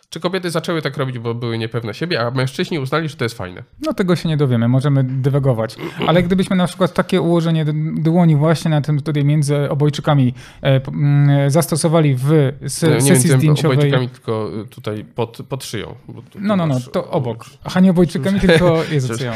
Czy 0.09 0.19
kobiety 0.19 0.51
zaczęły 0.51 0.81
tak 0.81 0.97
robić, 0.97 1.19
bo 1.19 1.33
były 1.33 1.57
niepewne 1.57 1.93
siebie, 1.93 2.21
a 2.21 2.31
mężczyźni 2.31 2.79
uznali, 2.79 3.09
że 3.09 3.15
to 3.15 3.25
jest 3.25 3.37
fajne? 3.37 3.63
No 3.85 3.93
tego 3.93 4.15
się 4.15 4.29
nie 4.29 4.37
dowiemy, 4.37 4.67
możemy 4.67 5.03
dywagować. 5.03 5.75
Ale 6.07 6.23
gdybyśmy 6.23 6.55
na 6.55 6.67
przykład 6.67 6.93
takie 6.93 7.21
ułożenie 7.21 7.65
dłoni 7.95 8.35
właśnie 8.35 8.71
na 8.71 8.81
tym 8.81 9.01
tutaj 9.01 9.23
między 9.25 9.69
obojczykami 9.69 10.33
e, 10.63 10.81
mm, 10.87 11.49
zastosowali 11.51 12.15
w 12.15 12.31
s- 12.31 12.61
nie 12.61 13.01
sesji 13.01 13.11
między 13.11 13.27
zdjęciowej. 13.37 13.77
obojczykami, 13.77 14.09
tylko 14.09 14.49
y, 14.61 14.65
tutaj 14.67 15.05
pod, 15.15 15.37
pod 15.49 15.63
szyją. 15.63 15.95
No, 16.39 16.55
no, 16.55 16.67
no, 16.67 16.79
to 16.79 17.09
obok. 17.11 17.45
Aha, 17.63 17.79
nie 17.79 17.91
obojczykami, 17.91 18.39
tylko 18.39 18.83
Jezu, 18.91 19.17
co 19.17 19.23
ja? 19.23 19.33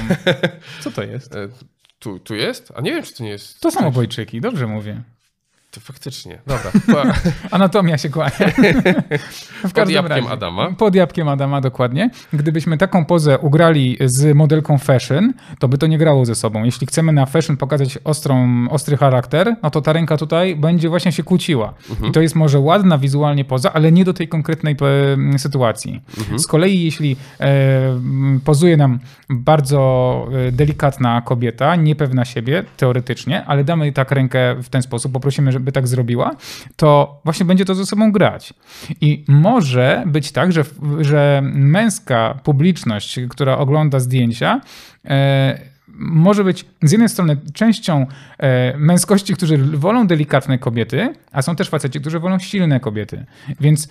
Co 0.79 0.91
to 0.91 1.03
jest? 1.03 1.35
e, 1.35 1.47
Tu, 1.99 2.19
tu 2.19 2.35
jest? 2.35 2.73
A 2.75 2.81
nie 2.81 2.91
wiem, 2.91 3.03
czy 3.03 3.13
to 3.15 3.23
nie 3.23 3.29
jest. 3.29 3.61
To 3.61 3.71
są 3.71 3.87
obojczyki, 3.87 4.41
dobrze 4.41 4.67
mówię. 4.67 5.01
To 5.71 5.79
faktycznie. 5.79 6.39
Dobra. 6.47 6.71
Anatomia 7.51 7.97
się 7.97 8.09
kłania. 8.09 8.31
W 9.63 9.73
Pod 9.73 9.89
jabłkiem 9.89 10.27
Adama. 10.27 10.71
Pod 10.71 10.95
jabłkiem 10.95 11.27
Adama, 11.27 11.61
dokładnie. 11.61 12.09
Gdybyśmy 12.33 12.77
taką 12.77 13.05
pozę 13.05 13.39
ugrali 13.39 13.97
z 14.05 14.35
modelką 14.35 14.77
fashion, 14.77 15.33
to 15.59 15.67
by 15.67 15.77
to 15.77 15.87
nie 15.87 15.97
grało 15.97 16.25
ze 16.25 16.35
sobą. 16.35 16.63
Jeśli 16.63 16.87
chcemy 16.87 17.11
na 17.11 17.25
fashion 17.25 17.57
pokazać 17.57 17.99
ostrą, 18.03 18.65
ostry 18.69 18.97
charakter, 18.97 19.55
no 19.63 19.69
to 19.69 19.81
ta 19.81 19.93
ręka 19.93 20.17
tutaj 20.17 20.55
będzie 20.55 20.89
właśnie 20.89 21.11
się 21.11 21.23
kłóciła. 21.23 21.73
Mhm. 21.89 22.09
I 22.09 22.13
to 22.13 22.21
jest 22.21 22.35
może 22.35 22.59
ładna 22.59 22.97
wizualnie 22.97 23.45
poza, 23.45 23.73
ale 23.73 23.91
nie 23.91 24.05
do 24.05 24.13
tej 24.13 24.27
konkretnej 24.27 24.75
sytuacji. 25.37 26.01
Mhm. 26.17 26.39
Z 26.39 26.47
kolei 26.47 26.83
jeśli 26.83 27.15
e, 27.39 27.99
pozuje 28.45 28.77
nam 28.77 28.99
bardzo 29.29 30.27
e, 30.47 30.51
delikatna 30.51 31.21
kobieta, 31.21 31.75
niepewna 31.75 32.25
siebie, 32.25 32.63
teoretycznie, 32.77 33.45
ale 33.45 33.63
damy 33.63 33.91
tak 33.91 34.11
rękę 34.11 34.55
w 34.63 34.69
ten 34.69 34.81
sposób, 34.81 35.11
poprosimy, 35.11 35.58
żeby 35.59 35.71
tak 35.71 35.87
zrobiła, 35.87 36.35
to 36.75 37.21
właśnie 37.25 37.45
będzie 37.45 37.65
to 37.65 37.75
ze 37.75 37.85
sobą 37.85 38.11
grać. 38.11 38.53
I 39.01 39.25
może 39.27 40.03
być 40.07 40.31
tak, 40.31 40.51
że, 40.51 40.63
że 41.01 41.41
męska 41.53 42.39
publiczność, 42.43 43.19
która 43.29 43.57
ogląda 43.57 43.99
zdjęcia, 43.99 44.61
e, 45.05 45.59
może 45.99 46.43
być 46.43 46.65
z 46.83 46.91
jednej 46.91 47.09
strony 47.09 47.37
częścią 47.53 48.05
e, 48.37 48.77
męskości, 48.77 49.33
którzy 49.33 49.57
wolą 49.57 50.07
delikatne 50.07 50.57
kobiety, 50.57 51.13
a 51.31 51.41
są 51.41 51.55
też 51.55 51.69
faceci, 51.69 51.99
którzy 51.99 52.19
wolą 52.19 52.39
silne 52.39 52.79
kobiety. 52.79 53.25
Więc 53.59 53.89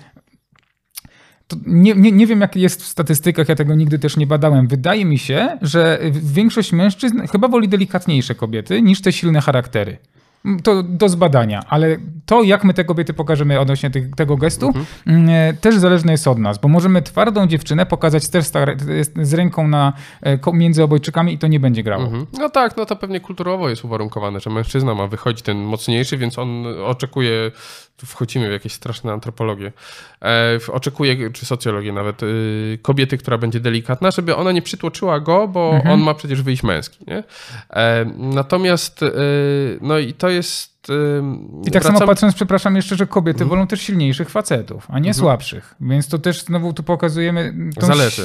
nie, 1.66 1.94
nie, 1.94 2.12
nie 2.12 2.26
wiem, 2.26 2.40
jak 2.40 2.56
jest 2.56 2.82
w 2.82 2.86
statystykach, 2.86 3.48
ja 3.48 3.54
tego 3.54 3.74
nigdy 3.74 3.98
też 3.98 4.16
nie 4.16 4.26
badałem. 4.26 4.68
Wydaje 4.68 5.04
mi 5.04 5.18
się, 5.18 5.58
że 5.62 5.98
większość 6.12 6.72
mężczyzn 6.72 7.26
chyba 7.32 7.48
woli 7.48 7.68
delikatniejsze 7.68 8.34
kobiety 8.34 8.82
niż 8.82 9.00
te 9.00 9.12
silne 9.12 9.40
charaktery. 9.40 9.98
To 10.62 10.82
do 10.82 11.08
zbadania, 11.08 11.62
ale 11.68 11.96
to, 12.26 12.42
jak 12.42 12.64
my 12.64 12.74
te 12.74 12.84
kobiety 12.84 13.14
pokażemy 13.14 13.60
odnośnie 13.60 13.90
tych, 13.90 14.14
tego 14.14 14.36
gestu, 14.36 14.72
mm, 15.06 15.56
też 15.56 15.76
zależne 15.76 16.12
jest 16.12 16.28
od 16.28 16.38
nas, 16.38 16.58
bo 16.58 16.68
możemy 16.68 17.02
twardą 17.02 17.46
dziewczynę 17.46 17.86
pokazać 17.86 18.28
też 18.28 18.44
z 19.22 19.34
ręką 19.34 19.68
na, 19.68 19.92
e, 20.22 20.38
między 20.52 20.82
obojczykami 20.82 21.32
i 21.32 21.38
to 21.38 21.46
nie 21.46 21.60
będzie 21.60 21.82
grało. 21.82 22.04
Mhm. 22.04 22.26
No 22.38 22.48
tak, 22.48 22.76
no 22.76 22.86
to 22.86 22.96
pewnie 22.96 23.20
kulturowo 23.20 23.68
jest 23.68 23.84
uwarunkowane, 23.84 24.40
że 24.40 24.50
mężczyzna 24.50 24.94
ma 24.94 25.06
wychodzić 25.06 25.42
ten 25.42 25.58
mocniejszy, 25.58 26.16
więc 26.16 26.38
on 26.38 26.64
oczekuje, 26.84 27.50
tu 27.96 28.06
wchodzimy 28.06 28.48
w 28.48 28.52
jakieś 28.52 28.72
straszne 28.72 29.12
antropologie, 29.12 29.72
e, 30.22 30.58
oczekuje, 30.72 31.30
czy 31.30 31.46
socjologię 31.46 31.92
nawet, 31.92 32.22
y, 32.22 32.78
kobiety, 32.82 33.18
która 33.18 33.38
będzie 33.38 33.60
delikatna, 33.60 34.10
żeby 34.10 34.36
ona 34.36 34.52
nie 34.52 34.62
przytłoczyła 34.62 35.20
go, 35.20 35.48
bo 35.48 35.70
Mhm. 35.74 35.94
on 35.94 36.00
ma 36.00 36.14
przecież 36.14 36.42
wyjść 36.42 36.62
męski, 36.62 36.98
nie? 37.06 37.22
E, 37.70 38.04
natomiast, 38.16 39.02
y, 39.02 39.12
no 39.80 39.98
i 39.98 40.12
to 40.12 40.27
jest... 40.30 40.88
y, 40.90 40.92
I 41.66 41.70
tak 41.70 41.82
samo 41.82 41.98
wracam- 41.98 42.06
patrząc, 42.06 42.34
przepraszam 42.34 42.76
jeszcze, 42.76 42.96
że 42.96 43.06
kobiety 43.06 43.36
Mhm. 43.42 43.48
wolą 43.50 43.66
też 43.66 43.80
silniejszych 43.82 44.30
facetów, 44.30 44.86
a 44.90 44.98
nie 44.98 45.14
słabszych. 45.14 45.74
Więc 45.80 46.08
to 46.08 46.18
też 46.18 46.42
znowu 46.44 46.72
tu 46.72 46.82
pokazujemy. 46.82 47.54
Tą 47.80 47.86
Zależy. 47.86 48.22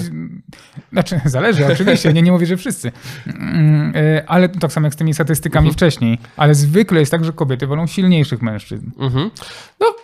Znaczy, 0.91 1.21
zależy, 1.25 1.65
oczywiście, 1.73 2.13
nie, 2.13 2.21
nie 2.21 2.31
mówię, 2.31 2.45
że 2.45 2.57
wszyscy. 2.57 2.91
Mm, 3.27 3.95
y, 3.95 4.23
Ale 4.27 4.49
tak 4.49 4.71
samo 4.73 4.87
jak 4.87 4.93
z 4.93 4.97
tymi 4.97 5.13
statystykami 5.13 5.67
Mhm. 5.67 5.73
wcześniej. 5.73 6.17
Ale 6.37 6.55
zwykle 6.55 6.99
jest 6.99 7.11
tak, 7.11 7.25
że 7.25 7.33
kobiety 7.33 7.67
wolą 7.67 7.87
silniejszych 7.87 8.41
mężczyzn. 8.41 8.89
Mhm. 8.99 9.31
No. 9.79 9.95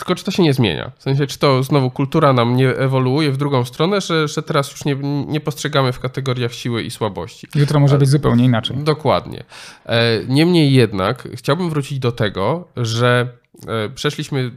Tylko 0.00 0.14
czy 0.14 0.24
to 0.24 0.30
się 0.30 0.42
nie 0.42 0.54
zmienia? 0.54 0.90
W 0.98 1.02
sensie, 1.02 1.26
czy 1.26 1.38
to 1.38 1.62
znowu 1.62 1.90
kultura 1.90 2.32
nam 2.32 2.56
nie 2.56 2.68
ewoluuje 2.68 3.32
w 3.32 3.36
drugą 3.36 3.64
stronę, 3.64 4.00
że, 4.00 4.28
że 4.28 4.42
teraz 4.42 4.70
już 4.70 4.84
nie, 4.84 4.94
nie 5.26 5.40
postrzegamy 5.40 5.92
w 5.92 6.00
kategoriach 6.00 6.52
siły 6.54 6.82
i 6.82 6.90
słabości? 6.90 7.46
Jutro 7.54 7.80
może 7.80 7.98
być 7.98 8.08
zupełnie 8.08 8.44
inaczej. 8.44 8.76
Dokładnie. 8.76 9.44
E, 9.86 10.00
Niemniej 10.28 10.72
jednak 10.72 11.28
chciałbym 11.34 11.70
wrócić 11.70 11.98
do 11.98 12.12
tego, 12.12 12.68
że 12.76 13.28
e, 13.68 13.88
przeszliśmy 13.88 14.50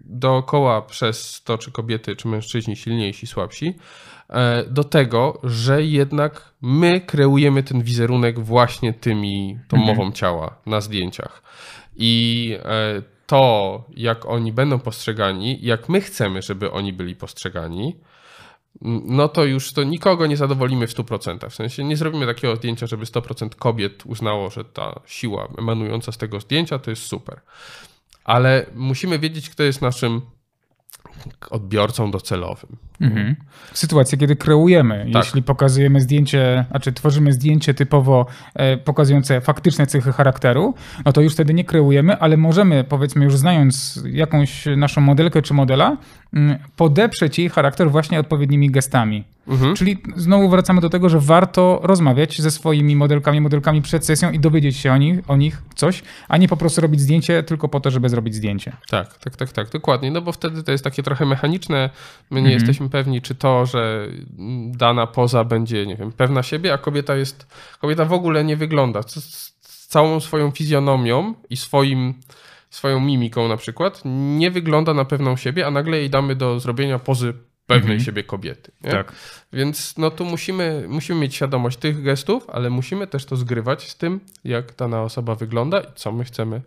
dookoła 0.00 0.82
przez 0.82 1.42
to, 1.44 1.58
czy 1.58 1.70
kobiety, 1.72 2.16
czy 2.16 2.28
mężczyźni 2.28 2.76
silniejsi, 2.76 3.26
słabsi, 3.26 3.74
e, 4.30 4.64
do 4.66 4.84
tego, 4.84 5.40
że 5.44 5.82
jednak 5.84 6.52
my 6.62 7.00
kreujemy 7.00 7.62
ten 7.62 7.82
wizerunek 7.82 8.40
właśnie 8.40 8.92
tymi, 8.92 9.58
tą 9.68 9.76
Mhm. 9.76 9.96
mową 9.96 10.12
ciała 10.12 10.56
na 10.66 10.80
zdjęciach. 10.80 11.42
I 11.96 12.56
e, 12.64 13.02
to, 13.32 13.84
jak 13.96 14.26
oni 14.26 14.52
będą 14.52 14.78
postrzegani, 14.78 15.58
jak 15.62 15.88
my 15.88 16.00
chcemy, 16.00 16.42
żeby 16.42 16.70
oni 16.70 16.92
byli 16.92 17.16
postrzegani, 17.16 17.96
no 19.04 19.28
to 19.28 19.44
już 19.44 19.72
to 19.72 19.84
nikogo 19.84 20.26
nie 20.26 20.36
zadowolimy 20.36 20.86
w 20.86 20.94
100%. 20.94 21.50
W 21.50 21.54
sensie 21.54 21.84
nie 21.84 21.96
zrobimy 21.96 22.26
takiego 22.26 22.56
zdjęcia, 22.56 22.86
żeby 22.86 23.04
100% 23.04 23.48
kobiet 23.48 24.06
uznało, 24.06 24.50
że 24.50 24.64
ta 24.64 25.00
siła 25.06 25.48
emanująca 25.58 26.12
z 26.12 26.18
tego 26.18 26.40
zdjęcia 26.40 26.78
to 26.78 26.90
jest 26.90 27.02
super. 27.02 27.40
Ale 28.24 28.66
musimy 28.74 29.18
wiedzieć, 29.18 29.50
kto 29.50 29.62
jest 29.62 29.82
naszym 29.82 30.20
odbiorcą 31.50 32.10
docelowym. 32.10 32.76
Mhm. 33.02 33.36
Sytuacje, 33.72 34.18
kiedy 34.18 34.36
kreujemy. 34.36 35.06
Tak. 35.12 35.24
Jeśli 35.24 35.42
pokazujemy 35.42 36.00
zdjęcie, 36.00 36.64
znaczy 36.70 36.92
tworzymy 36.92 37.32
zdjęcie 37.32 37.74
typowo 37.74 38.26
e, 38.54 38.76
pokazujące 38.76 39.40
faktyczne 39.40 39.86
cechy 39.86 40.12
charakteru, 40.12 40.74
no 41.04 41.12
to 41.12 41.20
już 41.20 41.32
wtedy 41.32 41.54
nie 41.54 41.64
kreujemy, 41.64 42.18
ale 42.18 42.36
możemy, 42.36 42.84
powiedzmy, 42.84 43.24
już 43.24 43.36
znając 43.36 44.02
jakąś 44.04 44.64
naszą 44.76 45.00
modelkę 45.00 45.42
czy 45.42 45.54
modela, 45.54 45.96
mm, 46.34 46.58
podeprzeć 46.76 47.38
jej 47.38 47.48
charakter 47.48 47.90
właśnie 47.90 48.20
odpowiednimi 48.20 48.70
gestami. 48.70 49.24
Mhm. 49.48 49.76
Czyli 49.76 49.98
znowu 50.16 50.48
wracamy 50.48 50.80
do 50.80 50.90
tego, 50.90 51.08
że 51.08 51.20
warto 51.20 51.80
rozmawiać 51.82 52.40
ze 52.42 52.50
swoimi 52.50 52.96
modelkami, 52.96 53.40
modelkami 53.40 53.82
przed 53.82 54.06
sesją 54.06 54.30
i 54.30 54.38
dowiedzieć 54.38 54.76
się 54.76 54.92
o 54.92 54.96
nich, 54.96 55.30
o 55.30 55.36
nich 55.36 55.62
coś, 55.74 56.02
a 56.28 56.36
nie 56.36 56.48
po 56.48 56.56
prostu 56.56 56.80
robić 56.80 57.00
zdjęcie 57.00 57.42
tylko 57.42 57.68
po 57.68 57.80
to, 57.80 57.90
żeby 57.90 58.08
zrobić 58.08 58.34
zdjęcie. 58.34 58.72
Tak, 58.88 59.18
tak, 59.18 59.36
tak, 59.36 59.52
tak, 59.52 59.70
dokładnie. 59.70 60.10
No 60.10 60.22
bo 60.22 60.32
wtedy 60.32 60.62
to 60.62 60.72
jest 60.72 60.84
takie 60.84 61.02
trochę 61.02 61.26
mechaniczne. 61.26 61.90
My 62.30 62.42
nie 62.42 62.52
jesteśmy 62.52 62.88
pewni, 62.92 63.22
czy 63.22 63.34
to, 63.34 63.66
że 63.66 64.08
dana 64.66 65.06
poza 65.06 65.44
będzie, 65.44 65.86
nie 65.86 65.96
wiem, 65.96 66.12
pewna 66.12 66.42
siebie, 66.42 66.72
a 66.72 66.78
kobieta 66.78 67.16
jest, 67.16 67.46
kobieta 67.80 68.04
w 68.04 68.12
ogóle 68.12 68.44
nie 68.44 68.56
wygląda 68.56 69.02
z, 69.02 69.14
z 69.60 69.86
całą 69.86 70.20
swoją 70.20 70.50
fizjonomią 70.50 71.34
i 71.50 71.56
swoim, 71.56 72.14
swoją 72.70 73.00
mimiką 73.00 73.48
na 73.48 73.56
przykład, 73.56 74.02
nie 74.38 74.50
wygląda 74.50 74.94
na 74.94 75.04
pewną 75.04 75.36
siebie, 75.36 75.66
a 75.66 75.70
nagle 75.70 75.98
jej 75.98 76.10
damy 76.10 76.36
do 76.36 76.60
zrobienia 76.60 76.98
pozy 76.98 77.34
pewnej 77.66 78.00
siebie 78.00 78.22
kobiety. 78.24 78.72
Nie? 78.84 78.90
Tak. 78.90 79.12
Więc 79.52 79.98
no 79.98 80.10
tu 80.10 80.24
musimy, 80.24 80.84
musimy 80.88 81.20
mieć 81.20 81.34
świadomość 81.34 81.78
tych 81.78 82.02
gestów, 82.02 82.50
ale 82.50 82.70
musimy 82.70 83.06
też 83.06 83.24
to 83.24 83.36
zgrywać 83.36 83.88
z 83.88 83.96
tym, 83.96 84.20
jak 84.44 84.74
dana 84.76 85.02
osoba 85.02 85.34
wygląda 85.34 85.80
i 85.80 85.86
co 85.94 86.12
my 86.12 86.24
chcemy, 86.24 86.62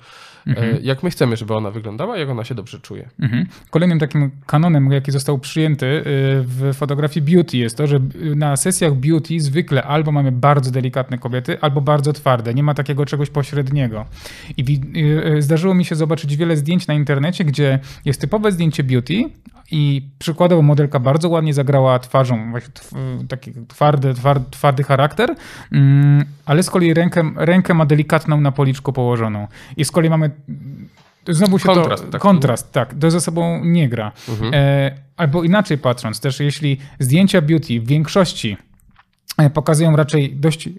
e, 0.47 0.79
jak 0.81 1.03
my 1.03 1.09
chcemy, 1.09 1.37
żeby 1.37 1.53
ona 1.53 1.71
wyglądała, 1.71 2.17
jak 2.17 2.29
ona 2.29 2.43
się 2.43 2.55
dobrze 2.55 2.79
czuje. 2.79 3.09
Mhm. 3.19 3.45
Kolejnym 3.69 3.99
takim 3.99 4.31
kanonem, 4.45 4.91
jaki 4.91 5.11
został 5.11 5.39
przyjęty 5.39 5.85
y, 5.85 6.03
w 6.41 6.73
fotografii 6.73 7.35
beauty 7.35 7.57
jest 7.57 7.77
to, 7.77 7.87
że 7.87 7.99
na 8.35 8.57
sesjach 8.57 8.93
beauty 8.93 9.39
zwykle 9.39 9.83
albo 9.83 10.11
mamy 10.11 10.31
bardzo 10.31 10.71
delikatne 10.71 11.17
kobiety, 11.17 11.61
albo 11.61 11.81
bardzo 11.81 12.13
twarde. 12.13 12.53
Nie 12.53 12.63
ma 12.63 12.73
takiego 12.73 13.05
czegoś 13.05 13.29
pośredniego. 13.29 14.05
I 14.57 14.81
y, 15.37 15.41
zdarzyło 15.41 15.73
mi 15.73 15.85
się 15.85 15.95
zobaczyć 15.95 16.35
wiele 16.35 16.57
zdjęć 16.57 16.87
na 16.87 16.93
internecie, 16.93 17.45
gdzie 17.45 17.79
jest 18.05 18.21
typowe 18.21 18.51
zdjęcie 18.51 18.83
beauty 18.83 19.23
i 19.71 20.09
przykładowo 20.19 20.61
modelka 20.61 20.99
bardzo 20.99 21.29
ładnie 21.29 21.53
zagrała 21.53 21.99
twarzą, 21.99 22.53
taki 23.27 23.51
twardy, 23.67 24.13
twardy, 24.13 24.45
twardy 24.51 24.83
charakter, 24.83 25.35
mm, 25.71 26.25
ale 26.45 26.63
z 26.63 26.69
kolei 26.69 26.93
rękę, 26.93 27.31
rękę 27.35 27.73
ma 27.73 27.85
delikatną 27.85 28.41
na 28.41 28.51
policzku 28.51 28.93
położoną. 28.93 29.47
I 29.77 29.85
z 29.85 29.91
kolei 29.91 30.09
mamy 30.09 30.31
Znowu 31.29 31.59
się 31.59 31.65
Kontrast 31.65 32.05
to. 32.05 32.11
taki. 32.11 32.21
Kontrast, 32.21 32.71
tak. 32.71 32.93
To 32.99 33.11
ze 33.11 33.21
sobą 33.21 33.61
nie 33.63 33.89
gra. 33.89 34.11
E, 34.53 34.95
albo 35.17 35.43
inaczej 35.43 35.77
patrząc, 35.77 36.19
też 36.19 36.39
jeśli 36.39 36.77
zdjęcia 36.99 37.41
beauty 37.41 37.79
w 37.79 37.87
większości 37.87 38.57
e, 39.37 39.49
pokazują 39.49 39.95
raczej 39.95 40.35
dość 40.35 40.69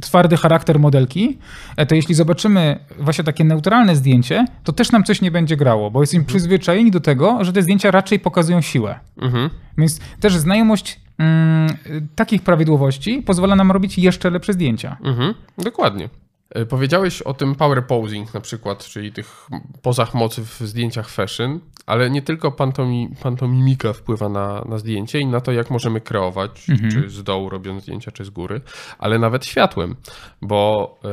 twardy 0.00 0.36
charakter 0.36 0.78
modelki, 0.78 1.38
e, 1.76 1.86
to 1.86 1.94
jeśli 1.94 2.14
zobaczymy 2.14 2.78
właśnie 2.98 3.24
takie 3.24 3.44
neutralne 3.44 3.96
zdjęcie, 3.96 4.44
to 4.64 4.72
też 4.72 4.92
nam 4.92 5.04
coś 5.04 5.20
nie 5.20 5.30
będzie 5.30 5.56
grało, 5.56 5.90
bo 5.90 6.00
jesteśmy 6.00 6.24
przyzwyczajeni 6.24 6.90
do 6.90 7.00
tego, 7.00 7.44
że 7.44 7.52
te 7.52 7.62
zdjęcia 7.62 7.90
raczej 7.90 8.18
pokazują 8.18 8.60
siłę. 8.60 9.00
Mhm. 9.22 9.50
Więc 9.78 10.00
też 10.20 10.36
znajomość 10.36 11.00
mm, 11.18 11.76
takich 12.14 12.42
prawidłowości 12.42 13.22
pozwala 13.22 13.56
nam 13.56 13.72
robić 13.72 13.98
jeszcze 13.98 14.30
lepsze 14.30 14.52
zdjęcia. 14.52 14.96
Mhm, 15.04 15.34
dokładnie. 15.58 16.08
E, 16.50 16.66
Powiedziałeś 16.66 17.22
o 17.22 17.34
tym 17.34 17.54
power 17.54 17.86
posing 17.86 18.34
na 18.34 18.40
przykład, 18.40 18.84
czyli 18.84 19.12
tych 19.12 19.48
pozach 19.82 20.14
mocy 20.14 20.44
w 20.44 20.58
zdjęciach 20.60 21.08
fashion, 21.08 21.60
ale 21.86 22.10
nie 22.10 22.22
tylko 22.22 22.52
pantomi, 22.52 23.08
pantomimika 23.22 23.92
wpływa 23.92 24.28
na, 24.28 24.64
na 24.68 24.78
zdjęcie 24.78 25.18
i 25.20 25.26
na 25.26 25.40
to, 25.40 25.52
jak 25.52 25.70
możemy 25.70 26.00
kreować, 26.00 26.66
czy 26.90 27.10
z 27.10 27.22
dołu 27.22 27.48
robiąc 27.48 27.82
zdjęcia, 27.82 28.10
czy 28.10 28.24
z 28.24 28.30
góry, 28.30 28.60
ale 28.98 29.18
nawet 29.18 29.46
światłem, 29.46 29.96
bo 30.42 30.94
e, 31.04 31.08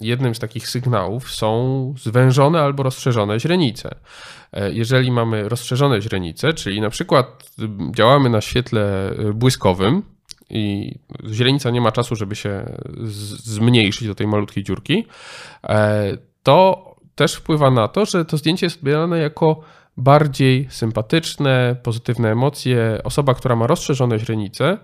jednym 0.00 0.34
z 0.34 0.38
takich 0.38 0.68
sygnałów 0.68 1.30
są 1.30 1.94
zwężone 1.98 2.60
albo 2.60 2.82
rozszerzone 2.82 3.40
źrenice. 3.40 3.94
E, 4.52 4.72
Jeżeli 4.72 5.12
mamy 5.12 5.48
rozszerzone 5.48 6.00
źrenice, 6.02 6.52
czyli 6.52 6.80
na 6.80 6.90
przykład 6.90 7.50
y, 7.62 7.68
działamy 7.94 8.30
na 8.30 8.40
świetle 8.40 9.10
y, 9.20 9.34
błyskowym, 9.34 10.02
i 10.50 10.94
źrenica 11.30 11.70
nie 11.70 11.80
ma 11.80 11.92
czasu, 11.92 12.16
żeby 12.16 12.36
się 12.36 12.66
zmniejszyć 13.44 14.08
do 14.08 14.14
tej 14.14 14.26
malutkiej 14.26 14.64
dziurki, 14.64 15.06
e, 15.64 16.16
to 16.42 16.90
też 17.14 17.34
wpływa 17.34 17.70
na 17.70 17.88
to, 17.88 18.06
że 18.06 18.24
to 18.24 18.36
zdjęcie 18.36 18.66
jest 18.66 18.76
odbierane 18.76 19.18
jako 19.18 19.60
bardziej 19.96 20.66
sympatyczne, 20.70 21.76
pozytywne 21.82 22.32
emocje. 22.32 23.00
Osoba, 23.04 23.34
która 23.34 23.56
ma 23.56 23.66
rozszerzone 23.66 24.18
źrenice, 24.18 24.78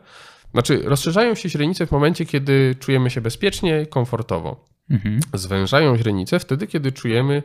znaczy 0.53 0.83
rozszerzają 0.85 1.35
się 1.35 1.49
źrenice 1.49 1.87
w 1.87 1.91
momencie, 1.91 2.27
kiedy 2.27 2.75
czujemy 2.81 3.11
się 3.11 3.21
bezpiecznie, 3.21 3.87
komfortowo. 3.87 4.76
Mhm. 4.91 5.21
Zwężają 5.35 5.97
źrenice 5.97 6.39
wtedy, 6.39 6.67
kiedy 6.67 6.93
czujemy, 6.93 7.43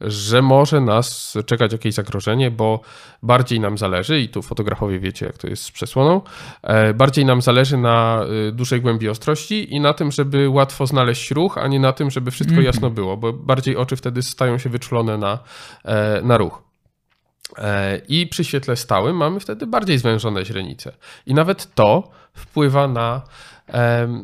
że 0.00 0.42
może 0.42 0.80
nas 0.80 1.38
czekać 1.46 1.72
jakieś 1.72 1.94
zagrożenie, 1.94 2.50
bo 2.50 2.80
bardziej 3.22 3.60
nam 3.60 3.78
zależy, 3.78 4.20
i 4.20 4.28
tu 4.28 4.42
fotografowie 4.42 4.98
wiecie, 4.98 5.26
jak 5.26 5.38
to 5.38 5.46
jest 5.46 5.62
z 5.62 5.70
przesłoną, 5.70 6.20
e, 6.62 6.94
bardziej 6.94 7.24
nam 7.24 7.42
zależy 7.42 7.76
na 7.76 8.24
y, 8.48 8.52
dużej 8.52 8.80
głębi 8.80 9.08
ostrości 9.08 9.74
i 9.74 9.80
na 9.80 9.94
tym, 9.94 10.12
żeby 10.12 10.48
łatwo 10.48 10.86
znaleźć 10.86 11.30
ruch, 11.30 11.58
a 11.58 11.68
nie 11.68 11.80
na 11.80 11.92
tym, 11.92 12.10
żeby 12.10 12.30
wszystko 12.30 12.60
jasno 12.60 12.90
było, 12.90 13.16
bo 13.16 13.32
bardziej 13.32 13.76
oczy 13.76 13.96
wtedy 13.96 14.22
stają 14.22 14.58
się 14.58 14.70
wyczulone 14.70 15.18
na, 15.18 15.38
e, 15.84 16.22
na 16.22 16.38
ruch. 16.38 16.62
E, 17.58 18.00
I 18.08 18.26
przy 18.26 18.44
świetle 18.44 18.76
stałym 18.76 19.16
mamy 19.16 19.40
wtedy 19.40 19.66
bardziej 19.66 19.98
zwężone 19.98 20.44
źrenice. 20.44 20.92
I 21.26 21.34
nawet 21.34 21.74
to 21.74 22.10
wpływa 22.34 22.88
na, 22.88 23.22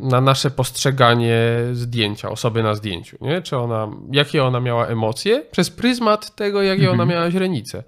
na 0.00 0.20
nasze 0.20 0.50
postrzeganie 0.50 1.40
zdjęcia, 1.72 2.30
osoby 2.30 2.62
na 2.62 2.74
zdjęciu. 2.74 3.16
Nie? 3.20 3.42
Czy 3.42 3.56
ona, 3.56 3.88
jakie 4.12 4.44
ona 4.44 4.60
miała 4.60 4.86
emocje 4.86 5.42
przez 5.50 5.70
pryzmat 5.70 6.34
tego, 6.36 6.62
jakie 6.62 6.90
ona 6.90 7.04
miała 7.04 7.30
źrenice. 7.30 7.82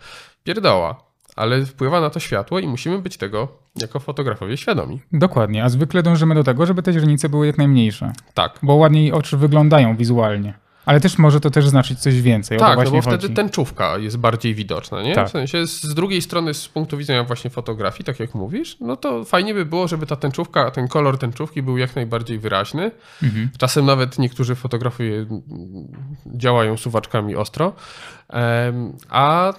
Pierdoła, 0.44 1.02
ale 1.36 1.66
wpływa 1.66 2.00
na 2.00 2.10
to 2.10 2.20
światło 2.20 2.58
i 2.58 2.68
musimy 2.68 2.98
być 2.98 3.16
tego 3.16 3.48
jako 3.76 4.00
fotografowie 4.00 4.56
świadomi. 4.56 5.00
Dokładnie, 5.12 5.64
a 5.64 5.68
zwykle 5.68 6.02
dążymy 6.02 6.34
do 6.34 6.44
tego, 6.44 6.66
żeby 6.66 6.82
te 6.82 6.92
źrenice 6.92 7.28
były 7.28 7.46
jak 7.46 7.58
najmniejsze, 7.58 8.12
Tak. 8.34 8.58
bo 8.62 8.74
ładniej 8.74 9.12
oczy 9.12 9.36
wyglądają 9.36 9.96
wizualnie. 9.96 10.54
Ale 10.86 11.00
też 11.00 11.18
może 11.18 11.40
to 11.40 11.50
też 11.50 11.68
znaczyć 11.68 11.98
coś 11.98 12.20
więcej. 12.20 12.58
Tak, 12.58 12.78
no 12.78 12.84
bo 12.84 12.90
chodzi. 12.90 13.18
wtedy 13.18 13.34
tęczówka 13.34 13.98
jest 13.98 14.16
bardziej 14.16 14.54
widoczna, 14.54 15.02
nie? 15.02 15.14
Tak. 15.14 15.28
W 15.28 15.30
sensie 15.30 15.66
z 15.66 15.94
drugiej 15.94 16.22
strony, 16.22 16.54
z 16.54 16.68
punktu 16.68 16.96
widzenia 16.96 17.24
właśnie 17.24 17.50
fotografii, 17.50 18.04
tak 18.04 18.20
jak 18.20 18.34
mówisz, 18.34 18.76
no 18.80 18.96
to 18.96 19.24
fajnie 19.24 19.54
by 19.54 19.64
było, 19.64 19.88
żeby 19.88 20.06
ta 20.06 20.16
tęczówka, 20.16 20.70
ten 20.70 20.88
kolor 20.88 21.18
tęczówki 21.18 21.62
był 21.62 21.78
jak 21.78 21.96
najbardziej 21.96 22.38
wyraźny. 22.38 22.90
Mhm. 23.22 23.50
Czasem 23.58 23.86
nawet 23.86 24.18
niektórzy 24.18 24.54
fotografowie 24.54 25.26
działają 26.26 26.76
suwaczkami 26.76 27.36
ostro, 27.36 27.72
a 29.08 29.54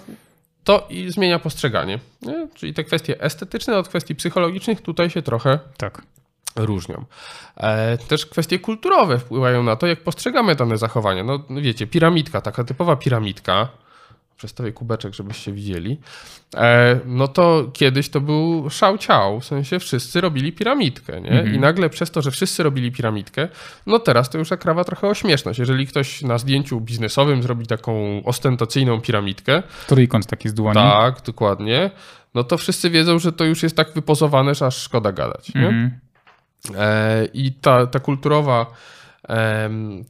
to 0.64 0.88
i 0.90 1.12
zmienia 1.12 1.40
postrzeganie. 1.40 2.00
Nie? 2.22 2.48
Czyli 2.54 2.74
te 2.74 2.84
kwestie 2.84 3.22
estetyczne 3.22 3.78
od 3.78 3.88
kwestii 3.88 4.16
psychologicznych 4.16 4.82
tutaj 4.82 5.10
się 5.10 5.22
trochę 5.22 5.60
Tak. 5.78 6.02
Różnią. 6.56 7.06
E, 7.58 7.98
też 7.98 8.26
kwestie 8.26 8.60
kulturowe 8.60 9.20
wpływają 9.20 9.64
na 9.64 9.76
to, 9.76 9.88
jak 9.88 10.04
postrzegamy 10.04 10.56
dane 10.56 10.78
zachowania. 10.78 11.24
No 11.24 11.40
wiecie, 11.50 11.88
piramidka, 11.88 12.42
taka 12.42 12.64
typowa 12.64 12.96
piramidka, 12.96 13.68
przedstawię 14.38 14.72
kubeczek, 14.72 15.14
żebyście 15.14 15.52
widzieli, 15.52 16.00
e, 16.56 17.00
no 17.06 17.28
to 17.28 17.70
kiedyś 17.74 18.10
to 18.10 18.22
był 18.22 18.70
szał 18.70 18.98
ciał, 18.98 19.40
w 19.40 19.46
sensie 19.46 19.80
wszyscy 19.80 20.22
robili 20.22 20.54
piramidkę, 20.54 21.22
nie? 21.22 21.44
I 21.56 21.60
nagle 21.60 21.90
przez 21.90 22.12
to, 22.12 22.22
że 22.22 22.32
wszyscy 22.32 22.64
robili 22.64 22.92
piramidkę, 22.92 23.48
no 23.88 24.00
teraz 24.00 24.30
to 24.30 24.38
już 24.38 24.48
zakrawa 24.48 24.84
trochę 24.84 25.08
o 25.08 25.14
śmieszność. 25.14 25.60
Jeżeli 25.60 25.88
ktoś 25.88 26.22
na 26.22 26.38
zdjęciu 26.38 26.82
biznesowym 26.82 27.44
zrobi 27.44 27.68
taką 27.68 28.22
ostentacyjną 28.26 29.02
piramidkę, 29.02 29.64
Trójkąt 29.88 30.28
taki 30.28 30.50
z 30.50 30.54
dłoni. 30.54 30.76
tak, 30.76 31.22
dokładnie, 31.26 31.92
no 32.34 32.44
to 32.44 32.58
wszyscy 32.58 32.90
wiedzą, 32.90 33.20
że 33.20 33.32
to 33.32 33.44
już 33.46 33.64
jest 33.64 33.76
tak 33.76 33.94
wypozowane, 33.94 34.56
że 34.56 34.66
aż 34.66 34.78
szkoda 34.78 35.12
gadać, 35.12 35.54
nie? 35.56 35.62
Mhm. 35.68 36.00
E, 36.76 37.26
I 37.34 37.54
ta, 37.54 37.88
ta 37.88 38.00
kulturowa, 38.00 38.66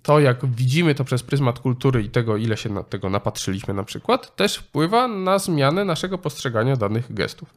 to 0.04 0.20
jak 0.20 0.46
widzimy 0.46 0.96
to 0.96 1.04
przez 1.04 1.24
pryzmat 1.24 1.60
kultury 1.60 2.04
i 2.04 2.10
tego, 2.10 2.38
ile 2.38 2.58
się 2.58 2.70
na 2.70 2.84
tego 2.84 3.10
napatrzyliśmy 3.10 3.74
na 3.74 3.84
przykład, 3.84 4.36
też 4.36 4.56
wpływa 4.56 5.08
na 5.08 5.40
zmianę 5.40 5.86
naszego 5.86 6.18
postrzegania 6.18 6.76
danych 6.76 7.14
gestów. 7.14 7.54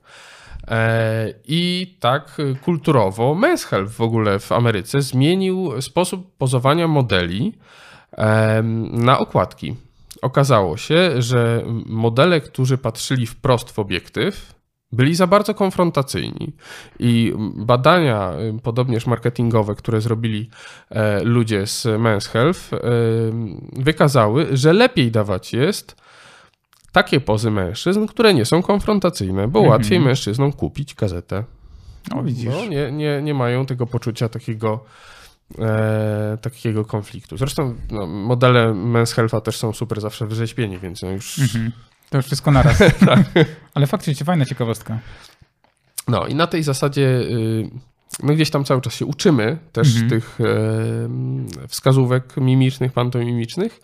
E, 0.68 1.34
I 1.46 1.94
tak 2.00 2.36
kulturowo 2.64 3.34
Men's 3.34 3.64
Health 3.66 3.92
w 3.92 4.00
ogóle 4.00 4.38
w 4.38 4.52
Ameryce 4.52 5.02
zmienił 5.02 5.82
sposób 5.82 6.36
pozowania 6.38 6.88
modeli 6.88 7.52
na 8.90 9.18
okładki. 9.18 9.76
Okazało 10.22 10.76
się, 10.76 11.22
że 11.22 11.62
modele, 11.86 12.40
którzy 12.40 12.78
patrzyli 12.78 13.26
wprost 13.26 13.70
w 13.70 13.78
obiektyw, 13.78 14.54
byli 14.94 15.14
za 15.14 15.26
bardzo 15.26 15.54
konfrontacyjni. 15.54 16.52
I 16.98 17.32
badania, 17.56 18.32
y, 18.56 18.60
podobnież 18.62 19.06
marketingowe, 19.06 19.74
które 19.74 20.00
zrobili 20.00 20.50
e, 20.90 21.24
ludzie 21.24 21.66
z 21.66 21.84
Men's 21.86 22.28
Health, 22.28 22.72
e, 22.72 22.78
wykazały, 23.72 24.46
że 24.52 24.72
lepiej 24.72 25.10
dawać 25.10 25.52
jest 25.52 25.96
takie 26.92 27.20
pozy 27.20 27.50
mężczyzn, 27.50 28.06
które 28.06 28.34
nie 28.34 28.44
są 28.44 28.62
konfrontacyjne, 28.62 29.48
bo 29.48 29.58
Mhm. 29.58 29.70
łatwiej 29.70 30.00
mężczyznom 30.00 30.52
kupić 30.52 30.94
gazetę. 30.94 31.44
O, 32.14 32.22
widzisz. 32.22 32.50
No, 32.52 32.66
nie, 32.66 32.92
nie, 32.92 33.22
nie 33.22 33.34
mają 33.34 33.66
tego 33.66 33.86
poczucia 33.86 34.28
takiego, 34.28 34.84
e, 35.58 36.38
takiego 36.42 36.84
konfliktu. 36.84 37.36
Zresztą 37.36 37.74
no, 37.90 38.06
modele 38.06 38.66
Men's 38.72 39.14
Health'a 39.16 39.40
też 39.40 39.56
są 39.56 39.72
super 39.72 40.00
zawsze 40.00 40.26
wyrzeźbieni, 40.26 40.78
więc 40.78 41.02
no 41.02 41.10
już... 41.10 41.38
Mhm. 41.38 41.72
To 42.14 42.18
już 42.18 42.26
wszystko 42.26 42.50
naraz. 42.50 42.78
Ale 43.74 43.86
faktycznie 43.86 44.26
fajna 44.26 44.44
ciekawostka. 44.44 44.98
No 46.08 46.26
i 46.26 46.34
na 46.34 46.46
tej 46.46 46.62
zasadzie 46.62 47.02
y, 47.08 47.70
no 48.22 48.34
gdzieś 48.34 48.50
tam 48.50 48.64
cały 48.64 48.80
czas 48.80 48.94
się 48.94 49.06
uczymy 49.06 49.58
też 49.72 49.88
Mhm. 49.88 50.10
tych 50.10 50.38
wskazówek 51.68 52.36
mimicznych, 52.36 52.92
pantomimicznych 52.92 53.80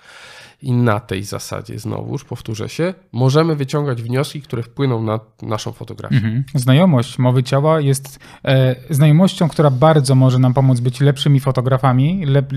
i 0.63 0.73
na 0.73 1.01
tej 1.01 1.25
zasadzie 1.25 1.79
znowuż, 1.79 2.25
powtórzę 2.25 2.69
się, 2.69 2.95
możemy 3.13 3.57
wyciągać 3.57 4.03
wnioski, 4.03 4.43
które 4.43 4.63
wpłyną 4.63 5.03
na 5.03 5.21
naszą 5.43 5.73
fotografię. 5.73 6.17
Mhm. 6.17 6.45
Znajomość 6.55 7.19
mowy 7.19 7.43
ciała 7.43 7.81
jest 7.81 8.19
e, 8.45 8.77
znajomością, 8.91 9.49
która 9.49 9.71
bardzo 9.71 10.15
może 10.15 10.39
nam 10.39 10.55
pomóc 10.55 10.81
być 10.81 11.01
lepszymi 11.01 11.41
fotografami, 11.41 12.27
lep, 12.27 12.53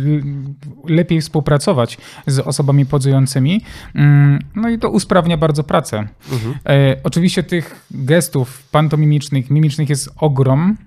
lepiej 0.88 1.22
współpracować 1.22 1.98
z 2.28 2.40
osobami 2.40 2.86
pozującymi. 2.86 3.62
Mm, 3.96 4.40
No 4.56 4.70
i 4.70 4.80
to 4.80 4.90
usprawnia 4.90 5.38
bardzo 5.38 5.64
pracę. 5.64 6.08
Mhm. 6.32 6.54
E, 6.66 6.96
oczywiście 7.04 7.44
tych 7.44 7.86
gestów 7.92 8.64
pantomimicznych, 8.72 9.50
mimicznych 9.50 9.90
jest 9.90 10.10
ogrom. 10.18 10.78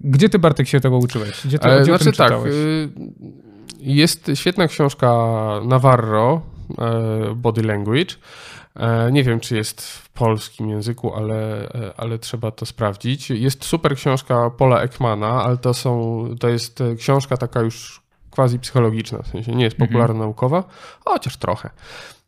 Gdzie 0.00 0.28
ty, 0.28 0.38
Bartek, 0.38 0.68
się 0.68 0.80
tego 0.80 0.98
uczyłeś? 0.98 1.40
Gdzie 1.44 1.58
ty, 1.58 1.68
E, 1.68 1.82
gdzie 1.82 1.98
znaczy 1.98 2.12
tak, 2.12 2.32
y, 2.32 2.88
jest 3.80 4.30
świetna 4.34 4.68
książka 4.68 5.08
Navarro, 5.64 6.42
Body 7.36 7.62
Language. 7.62 8.14
E, 8.76 9.12
Nie 9.12 9.24
wiem, 9.24 9.40
czy 9.40 9.56
jest 9.56 9.82
w 9.82 10.08
polskim 10.08 10.68
języku, 10.70 11.14
ale, 11.14 11.68
e, 11.74 11.92
ale 11.96 12.18
trzeba 12.18 12.50
to 12.50 12.66
sprawdzić. 12.66 13.30
Jest 13.30 13.64
super 13.64 13.96
książka 13.96 14.50
Paula 14.50 14.80
Ekmana, 14.80 15.44
ale 15.44 15.56
to, 15.56 15.74
są, 15.74 16.24
to 16.40 16.48
jest 16.48 16.80
e, 16.80 16.94
książka 16.96 17.36
taka 17.36 17.60
już 17.60 18.02
quasi 18.30 18.58
psychologiczna, 18.58 19.22
w 19.22 19.26
sensie 19.26 19.52
nie 19.54 19.64
jest 19.64 19.74
Mhm. 19.76 19.88
popularna 19.88 20.18
naukowa, 20.18 20.64
chociaż 21.04 21.36
trochę. 21.36 21.70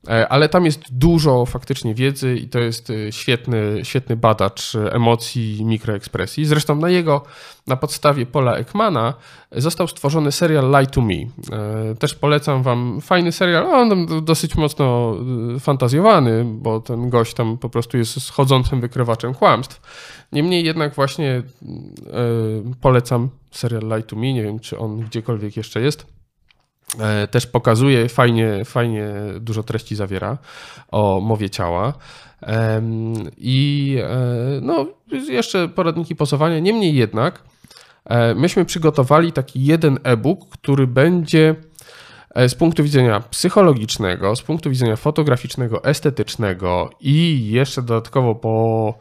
E, 0.09 0.29
Ale 0.29 0.49
tam 0.49 0.65
jest 0.65 0.81
dużo 0.91 1.47
faktycznie 1.47 1.95
wiedzy 1.95 2.37
i 2.37 2.49
to 2.49 2.59
jest 2.59 2.91
e, 2.91 3.13
świetny, 3.13 3.81
świetny 3.83 4.17
badacz 4.17 4.75
e, 4.75 4.93
emocji 4.93 5.57
i 5.57 5.65
mikroekspresji. 5.65 6.45
Zresztą 6.45 6.77
na 6.77 6.91
jego, 6.91 7.23
na 7.67 7.77
podstawie 7.77 8.27
Paula 8.27 8.57
Ekmana 8.57 9.15
został 9.53 9.89
stworzony 9.89 10.33
serial 10.33 10.71
Lie 10.71 10.87
to 10.87 11.01
Me. 11.01 11.15
Też 11.99 12.15
polecam 12.15 12.63
wam 12.63 13.01
fajny 13.01 13.33
serial, 13.33 13.67
on 13.67 14.07
dosyć 14.25 14.55
mocno 14.55 15.17
fantazjowany, 15.61 16.45
bo 16.45 16.81
ten 16.81 17.11
gość 17.11 17.35
tam 17.35 17.59
po 17.59 17.69
prostu 17.69 17.99
jest 17.99 18.23
schodzącym 18.23 18.81
wykrywaczem 18.81 19.35
kłamstw. 19.35 19.81
Niemniej 20.33 20.65
jednak 20.65 20.95
właśnie 20.95 21.43
polecam 22.81 23.29
serial 23.51 23.83
Lie 23.83 24.03
to 24.03 24.17
Me, 24.17 24.33
nie 24.33 24.43
wiem 24.43 24.59
czy 24.59 24.79
on 24.79 25.01
gdziekolwiek 25.01 25.57
jeszcze 25.57 25.81
jest. 25.81 26.07
E, 27.01 27.27
Też 27.27 27.47
pokazuje, 27.47 28.09
fajnie, 28.09 28.65
fajnie 28.65 29.11
dużo 29.41 29.63
treści 29.63 29.97
zawiera 29.97 30.39
o 30.89 31.21
mowie 31.21 31.51
ciała. 31.51 31.93
I 33.39 33.97
e, 34.03 34.17
no, 34.63 34.87
jeszcze 35.29 35.69
poradniki 35.69 36.17
pozowania. 36.17 36.59
Niemniej 36.59 36.95
jednak, 36.95 37.43
e, 38.05 38.35
myśmy 38.35 38.65
przygotowali 38.65 39.33
taki 39.33 39.65
jeden 39.65 39.99
e-book, 40.03 40.49
który 40.49 40.87
będzie 40.87 41.55
z 42.49 42.55
punktu 42.55 42.83
widzenia 42.83 43.21
psychologicznego, 43.21 44.37
z 44.37 44.43
punktu 44.43 44.71
widzenia 44.71 44.97
fotograficznego, 44.97 45.85
estetycznego 45.85 46.91
i 47.01 47.49
jeszcze 47.51 47.83
dodatkowo 47.83 48.35
po, 48.35 48.95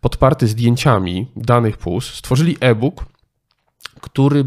podparty 0.00 0.46
zdjęciami 0.46 1.26
danych 1.36 1.76
PUS, 1.76 2.14
stworzyli 2.14 2.56
e-book, 2.60 3.04
który 4.00 4.44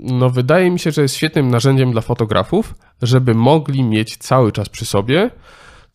no, 0.00 0.30
wydaje 0.30 0.70
mi 0.70 0.78
się, 0.78 0.90
że 0.90 1.02
jest 1.02 1.14
świetnym 1.14 1.48
narzędziem 1.48 1.92
dla 1.92 2.00
fotografów, 2.00 2.74
żeby 3.02 3.34
mogli 3.34 3.82
mieć 3.82 4.16
cały 4.16 4.52
czas 4.52 4.68
przy 4.68 4.84
sobie 4.84 5.30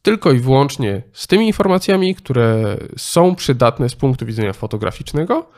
tylko 0.02 0.32
i 0.32 0.40
wyłącznie 0.40 1.04
z 1.14 1.28
tymi 1.28 1.48
informacjami, 1.48 2.16
które 2.16 2.78
są 2.98 3.36
przydatne 3.36 3.90
z 3.90 3.96
punktu 3.96 4.26
widzenia 4.26 4.54
fotograficznego 4.54 5.50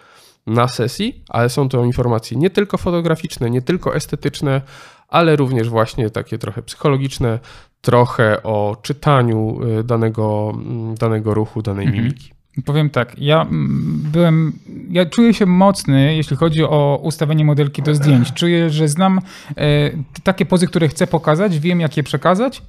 na 0.48 0.68
sesji, 0.68 1.24
ale 1.30 1.50
są 1.50 1.70
to 1.70 1.86
informacje 1.86 2.38
nie 2.38 2.50
tylko 2.50 2.78
fotograficzne, 2.78 3.50
nie 3.50 3.62
tylko 3.62 3.96
estetyczne, 3.96 4.62
ale 5.08 5.36
również 5.36 5.70
właśnie 5.70 6.10
takie 6.10 6.38
trochę 6.38 6.62
psychologiczne, 6.62 7.40
trochę 7.82 8.44
o 8.44 8.78
czytaniu 8.82 9.60
y, 9.80 9.84
danego, 9.84 10.52
mm, 10.56 10.96
danego 10.96 11.34
ruchu, 11.34 11.62
danej 11.62 11.86
Mhm. 11.86 12.04
mimiki. 12.04 12.39
Powiem 12.66 12.89
tak, 12.89 13.20
ja 13.20 13.41
mm, 13.41 14.01
byłem, 14.12 14.53
ja 14.89 15.05
czuję 15.05 15.34
się 15.34 15.45
mocny, 15.45 16.16
jeśli 16.16 16.38
chodzi 16.38 16.64
o 16.64 16.99
ustawienie 17.03 17.45
modelki 17.45 17.82
do 17.82 17.95
zdjęć. 17.95 18.34
Czuję, 18.34 18.70
że 18.70 18.88
znam 18.88 19.20
e, 19.57 19.62
takie 20.24 20.45
pozy, 20.45 20.68
które 20.68 20.88
chcę 20.88 21.07
pokazać, 21.07 21.60
wiem 21.60 21.80
jak 21.80 21.97
je 21.97 22.03
przekazać 22.03 22.62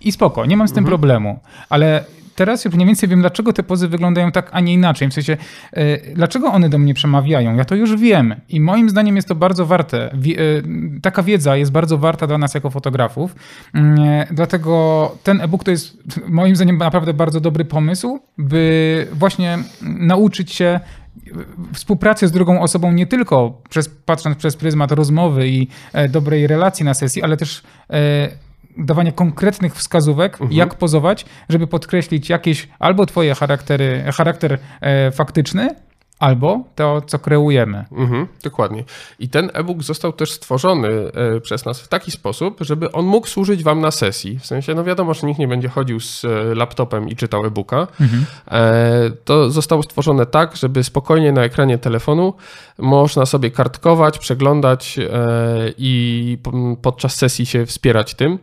i 0.00 0.12
spoko, 0.12 0.46
nie 0.46 0.56
mam 0.56 0.68
z 0.68 0.72
tym 0.72 0.84
problemu. 0.84 1.40
Ale 1.68 2.04
teraz 2.34 2.64
już 2.64 2.74
mniej 2.74 2.86
więcej 2.86 3.08
wiem, 3.08 3.20
dlaczego 3.20 3.52
te 3.52 3.62
pozy 3.62 3.88
wyglądają 3.88 4.32
tak, 4.32 4.48
a 4.52 4.60
nie 4.60 4.72
inaczej. 4.72 5.08
W 5.08 5.14
sensie, 5.14 5.36
e, 5.72 6.14
dlaczego 6.14 6.52
one 6.52 6.68
do 6.68 6.78
mnie 6.78 6.94
przemawiają. 6.94 7.56
Ja 7.56 7.64
to 7.64 7.74
już 7.74 7.96
wiem 7.96 8.34
i 8.48 8.60
moim 8.60 8.90
zdaniem 8.90 9.16
jest 9.16 9.28
to 9.28 9.34
bardzo 9.34 9.66
warte. 9.66 10.12
E, 10.12 10.16
taka 11.02 11.22
wiedza 11.22 11.56
jest 11.56 11.72
bardzo 11.72 11.98
warta 11.98 12.26
dla 12.26 12.38
nas 12.38 12.54
jako 12.54 12.70
fotografów. 12.70 13.34
Mm, 13.74 14.00
e, 14.00 14.26
Dlatego 14.30 15.16
ten 15.22 15.40
e-book 15.40 15.64
to 15.64 15.70
jest 15.70 15.96
moim 16.28 16.56
zdaniem 16.56 16.78
naprawdę 16.78 17.14
bardzo 17.14 17.40
dobry 17.40 17.64
pomysł, 17.64 18.20
by 18.38 19.06
właśnie 19.12 19.58
nauczyć 19.82 20.52
się 20.52 20.80
współpracy 21.72 22.28
z 22.28 22.32
drugą 22.32 22.60
osobą 22.60 22.92
nie 22.92 23.06
tylko 23.06 23.62
przez, 23.68 23.88
patrząc 23.88 24.38
przez 24.38 24.56
pryzmat 24.56 24.92
rozmowy 24.92 25.48
i 25.48 25.68
dobrej 26.08 26.46
relacji 26.46 26.84
na 26.84 26.94
sesji, 26.94 27.22
ale 27.22 27.36
też 27.36 27.62
dawania 28.76 29.12
konkretnych 29.12 29.74
wskazówek, 29.74 30.38
jak 30.50 30.74
pozować, 30.74 31.24
żeby 31.48 31.66
podkreślić 31.66 32.28
jakieś 32.28 32.68
albo 32.78 33.06
twoje 33.06 33.34
charaktery, 33.34 34.04
charakter 34.16 34.58
e, 34.80 35.10
faktyczny, 35.10 35.68
albo 36.18 36.64
to, 36.74 37.00
co 37.06 37.18
kreujemy. 37.18 37.84
Mhm, 37.92 38.26
dokładnie. 38.42 38.84
I 39.18 39.28
ten 39.28 39.50
e-book 39.54 39.82
został 39.82 40.12
też 40.12 40.32
stworzony 40.32 40.88
e, 40.88 41.40
przez 41.40 41.64
nas 41.64 41.80
w 41.80 41.88
taki 41.88 42.10
sposób, 42.10 42.56
żeby 42.60 42.92
on 42.92 43.04
mógł 43.04 43.26
służyć 43.26 43.62
wam 43.64 43.80
na 43.80 43.90
sesji. 43.90 44.38
W 44.38 44.46
sensie, 44.46 44.74
no 44.74 44.84
wiadomo, 44.84 45.14
że 45.14 45.26
nikt 45.26 45.38
nie 45.40 45.48
będzie 45.48 45.68
chodził 45.68 46.00
z 46.00 46.24
e, 46.24 46.28
laptopem 46.54 47.08
i 47.08 47.16
czytał 47.16 47.44
e-booka. 47.46 47.86
E, 48.50 49.10
To 49.24 49.50
zostało 49.50 49.82
stworzone 49.82 50.26
tak, 50.26 50.56
żeby 50.56 50.84
spokojnie 50.84 51.32
na 51.32 51.42
ekranie 51.44 51.78
telefonu 51.78 52.34
można 52.78 53.26
sobie 53.26 53.50
kartkować, 53.50 54.18
przeglądać 54.18 54.98
i 55.78 56.38
po- 56.42 56.76
podczas 56.82 57.14
sesji 57.16 57.46
się 57.46 57.66
wspierać 57.66 58.14
tym. 58.14 58.38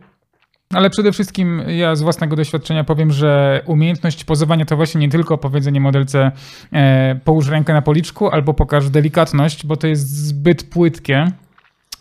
Ale 0.74 0.90
przede 0.90 1.12
wszystkim 1.12 1.62
ja 1.68 1.96
z 1.96 2.02
własnego 2.02 2.36
doświadczenia 2.36 2.84
powiem, 2.84 3.10
że 3.10 3.62
umiejętność 3.66 4.24
pozowania 4.24 4.64
to 4.64 4.76
właśnie 4.76 5.00
nie 5.00 5.08
tylko 5.08 5.38
powiedzenie 5.38 5.80
modelce 5.80 6.32
e, 6.72 7.20
połóż 7.24 7.48
rękę 7.48 7.72
na 7.72 7.82
policzku 7.82 8.28
albo 8.30 8.54
pokaż 8.54 8.90
delikatność, 8.90 9.66
bo 9.66 9.76
to 9.76 9.86
jest 9.86 10.26
zbyt 10.26 10.62
płytkie. 10.62 11.32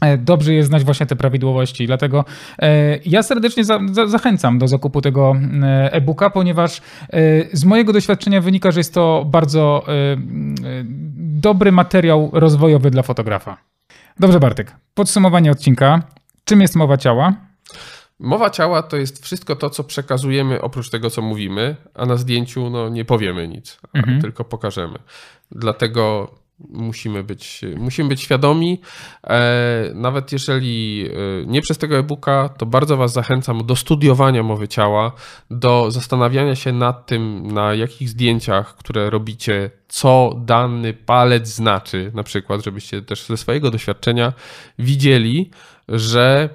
E, 0.01 0.17
Dobrze 0.17 0.53
jest 0.53 0.69
znać 0.69 0.83
właśnie 0.83 1.05
te 1.05 1.15
prawidłowości, 1.15 1.87
dlatego 1.87 2.25
e, 2.59 2.97
ja 3.05 3.23
serdecznie 3.23 3.63
za, 3.63 3.79
za, 3.91 4.07
zachęcam 4.07 4.59
do 4.59 4.67
zakupu 4.67 5.01
tego 5.01 5.35
e, 5.63 5.93
e-booka, 5.93 6.29
ponieważ 6.29 6.81
z 7.53 7.65
mojego 7.65 7.93
doświadczenia 7.93 8.41
wynika, 8.41 8.71
że 8.71 8.79
jest 8.79 8.93
to 8.93 9.25
bardzo 9.27 9.85
dobry 11.17 11.71
materiał 11.71 12.29
rozwojowy 12.33 12.91
dla 12.91 13.03
fotografa. 13.03 13.57
Dobrze, 14.19 14.39
Bartek. 14.39 14.75
Podsumowanie 14.93 15.51
odcinka. 15.51 16.01
Czym 16.43 16.61
jest 16.61 16.75
mowa 16.75 16.97
ciała? 16.97 17.48
Mowa 18.19 18.49
ciała 18.49 18.83
to 18.83 18.97
jest 18.97 19.23
wszystko 19.23 19.55
to, 19.55 19.69
co 19.69 19.83
przekazujemy 19.83 20.61
oprócz 20.61 20.89
tego, 20.89 21.09
co 21.09 21.21
mówimy, 21.21 21.75
a 21.93 22.05
na 22.05 22.15
zdjęciu 22.15 22.69
no, 22.69 22.89
nie 22.89 23.05
powiemy 23.05 23.47
nic, 23.47 23.79
Mhm. 23.93 24.21
tylko 24.21 24.43
pokażemy. 24.43 24.99
Dlatego 25.51 26.31
musimy 26.69 27.23
być, 27.23 27.61
musimy 27.77 28.09
być 28.09 28.21
świadomi. 28.21 28.81
E, 29.23 29.91
nawet 29.93 30.31
jeżeli 30.31 31.05
e, 31.41 31.45
nie 31.45 31.61
przez 31.61 31.77
tego 31.77 31.97
e-booka, 31.97 32.49
to 32.49 32.65
bardzo 32.65 32.97
Was 32.97 33.13
zachęcam 33.13 33.65
do 33.65 33.75
studiowania 33.75 34.43
mowy 34.43 34.67
ciała, 34.67 35.11
do 35.51 35.91
zastanawiania 35.91 36.55
się 36.55 36.71
nad 36.73 37.05
tym, 37.05 37.51
na 37.51 37.73
jakich 37.73 38.09
zdjęciach, 38.09 38.75
które 38.75 39.09
robicie, 39.09 39.71
co 39.87 40.35
dany 40.45 40.93
palec 40.93 41.47
znaczy, 41.47 42.11
na 42.13 42.23
przykład, 42.23 42.63
żebyście 42.63 43.01
też 43.01 43.25
ze 43.25 43.37
swojego 43.37 43.71
doświadczenia 43.71 44.33
widzieli, 44.79 45.51
że 45.87 46.49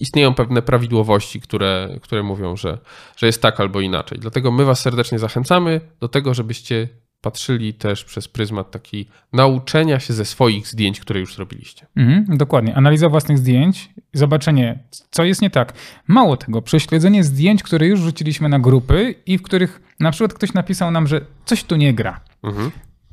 istnieją 0.00 0.34
pewne 0.34 0.62
prawidłowości, 0.62 1.40
które, 1.40 1.88
które 2.02 2.22
mówią, 2.22 2.56
że, 2.56 2.78
że 3.16 3.26
jest 3.26 3.42
tak 3.42 3.60
albo 3.60 3.80
inaczej. 3.80 4.18
Dlatego 4.18 4.50
my 4.50 4.64
Was 4.64 4.80
serdecznie 4.80 5.18
zachęcamy 5.18 5.80
do 6.00 6.08
tego, 6.08 6.34
żebyście 6.34 6.88
patrzyli 7.22 7.74
też 7.74 8.04
przez 8.04 8.28
pryzmat 8.28 8.70
taki 8.70 9.08
nauczenia 9.32 10.00
się 10.00 10.12
ze 10.14 10.24
swoich 10.24 10.68
zdjęć, 10.68 11.00
które 11.00 11.20
już 11.20 11.34
zrobiliście. 11.34 11.86
Mhm, 11.96 12.36
dokładnie. 12.36 12.76
Analiza 12.76 13.08
własnych 13.08 13.38
zdjęć, 13.38 13.90
zobaczenie, 14.12 14.78
co 15.10 15.24
jest 15.24 15.42
nie 15.42 15.50
tak. 15.50 15.72
Mało 16.06 16.36
tego, 16.36 16.62
prześledzenie 16.62 17.24
zdjęć, 17.24 17.62
które 17.62 17.86
już 17.86 18.00
rzuciliśmy 18.00 18.48
na 18.48 18.58
grupy 18.58 19.14
i 19.26 19.38
w 19.38 19.42
których 19.42 19.80
na 20.00 20.10
przykład 20.10 20.34
ktoś 20.34 20.52
napisał 20.52 20.90
nam, 20.90 21.06
że 21.06 21.20
coś 21.44 21.64
tu 21.64 21.76
nie 21.76 21.94
gra. 21.94 22.20
Mhm. 22.42 22.70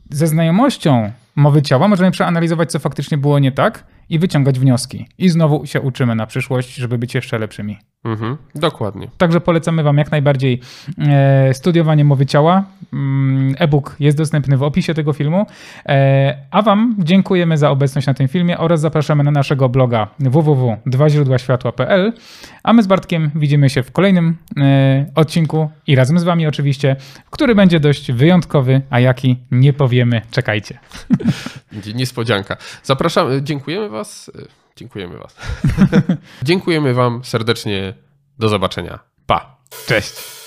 Ze 0.10 0.28
znajomością 0.28 1.12
mowy 1.36 1.62
ciała 1.62 1.88
możemy 1.88 2.12
przeanalizować, 2.12 2.72
co 2.72 2.80
faktycznie 2.80 3.18
było 3.18 3.40
nie 3.40 3.52
tak 3.52 3.84
i 4.10 4.20
wyciągać 4.20 4.60
wnioski. 4.60 5.08
I 5.18 5.30
znowu 5.30 5.66
się 5.66 5.82
uczymy 5.82 6.16
na 6.16 6.26
przyszłość, 6.26 6.76
żeby 6.76 6.98
być 6.98 7.16
jeszcze 7.16 7.40
lepszymi. 7.40 7.78
Mhm. 8.04 8.38
Dokładnie. 8.56 9.08
Także 9.18 9.42
polecamy 9.42 9.84
Wam 9.84 9.98
jak 9.98 10.12
najbardziej 10.12 10.60
e, 10.98 11.54
studiowanie 11.54 12.06
mowy 12.06 12.26
ciała. 12.26 12.64
Mm, 12.94 13.56
E-book 13.58 13.96
jest 14.00 14.18
dostępny 14.18 14.58
w 14.58 14.64
opisie 14.64 14.94
tego 14.94 15.14
filmu. 15.14 15.46
E, 15.86 16.38
a 16.52 16.62
Wam 16.62 16.96
dziękujemy 17.00 17.58
za 17.58 17.70
obecność 17.70 18.08
na 18.08 18.14
tym 18.14 18.28
filmie 18.28 18.58
oraz 18.58 18.82
zapraszamy 18.82 19.24
na 19.24 19.32
naszego 19.32 19.70
bloga 19.70 20.08
www.dwaźródłaświatła.pl. 20.20 22.14
A 22.64 22.74
my 22.74 22.84
z 22.84 22.88
Bartkiem 22.88 23.32
widzimy 23.36 23.70
się 23.70 23.84
w 23.84 23.92
kolejnym 23.92 24.38
e, 24.58 25.06
odcinku 25.16 25.70
i 25.88 25.96
razem 25.96 26.20
z 26.20 26.24
Wami 26.24 26.48
oczywiście, 26.48 26.96
który 27.30 27.56
będzie 27.56 27.80
dość 27.80 28.12
wyjątkowy, 28.12 28.82
a 28.90 29.00
jaki 29.00 29.38
nie 29.52 29.74
powiemy. 29.74 30.22
Czekajcie. 30.32 30.80
Niespodzianka. 31.96 32.58
Zapraszamy, 32.84 33.42
dziękujemy 33.44 33.90
Was. 34.00 34.32
e, 34.36 34.46
Dziękujemy 34.76 35.18
Was. 35.18 35.36
dziękujemy 36.44 36.94
Wam 36.94 37.26
serdecznie. 37.26 37.94
Do 38.40 38.50
zobaczenia. 38.50 39.00
Pa. 39.26 39.58
Cześć. 39.88 40.39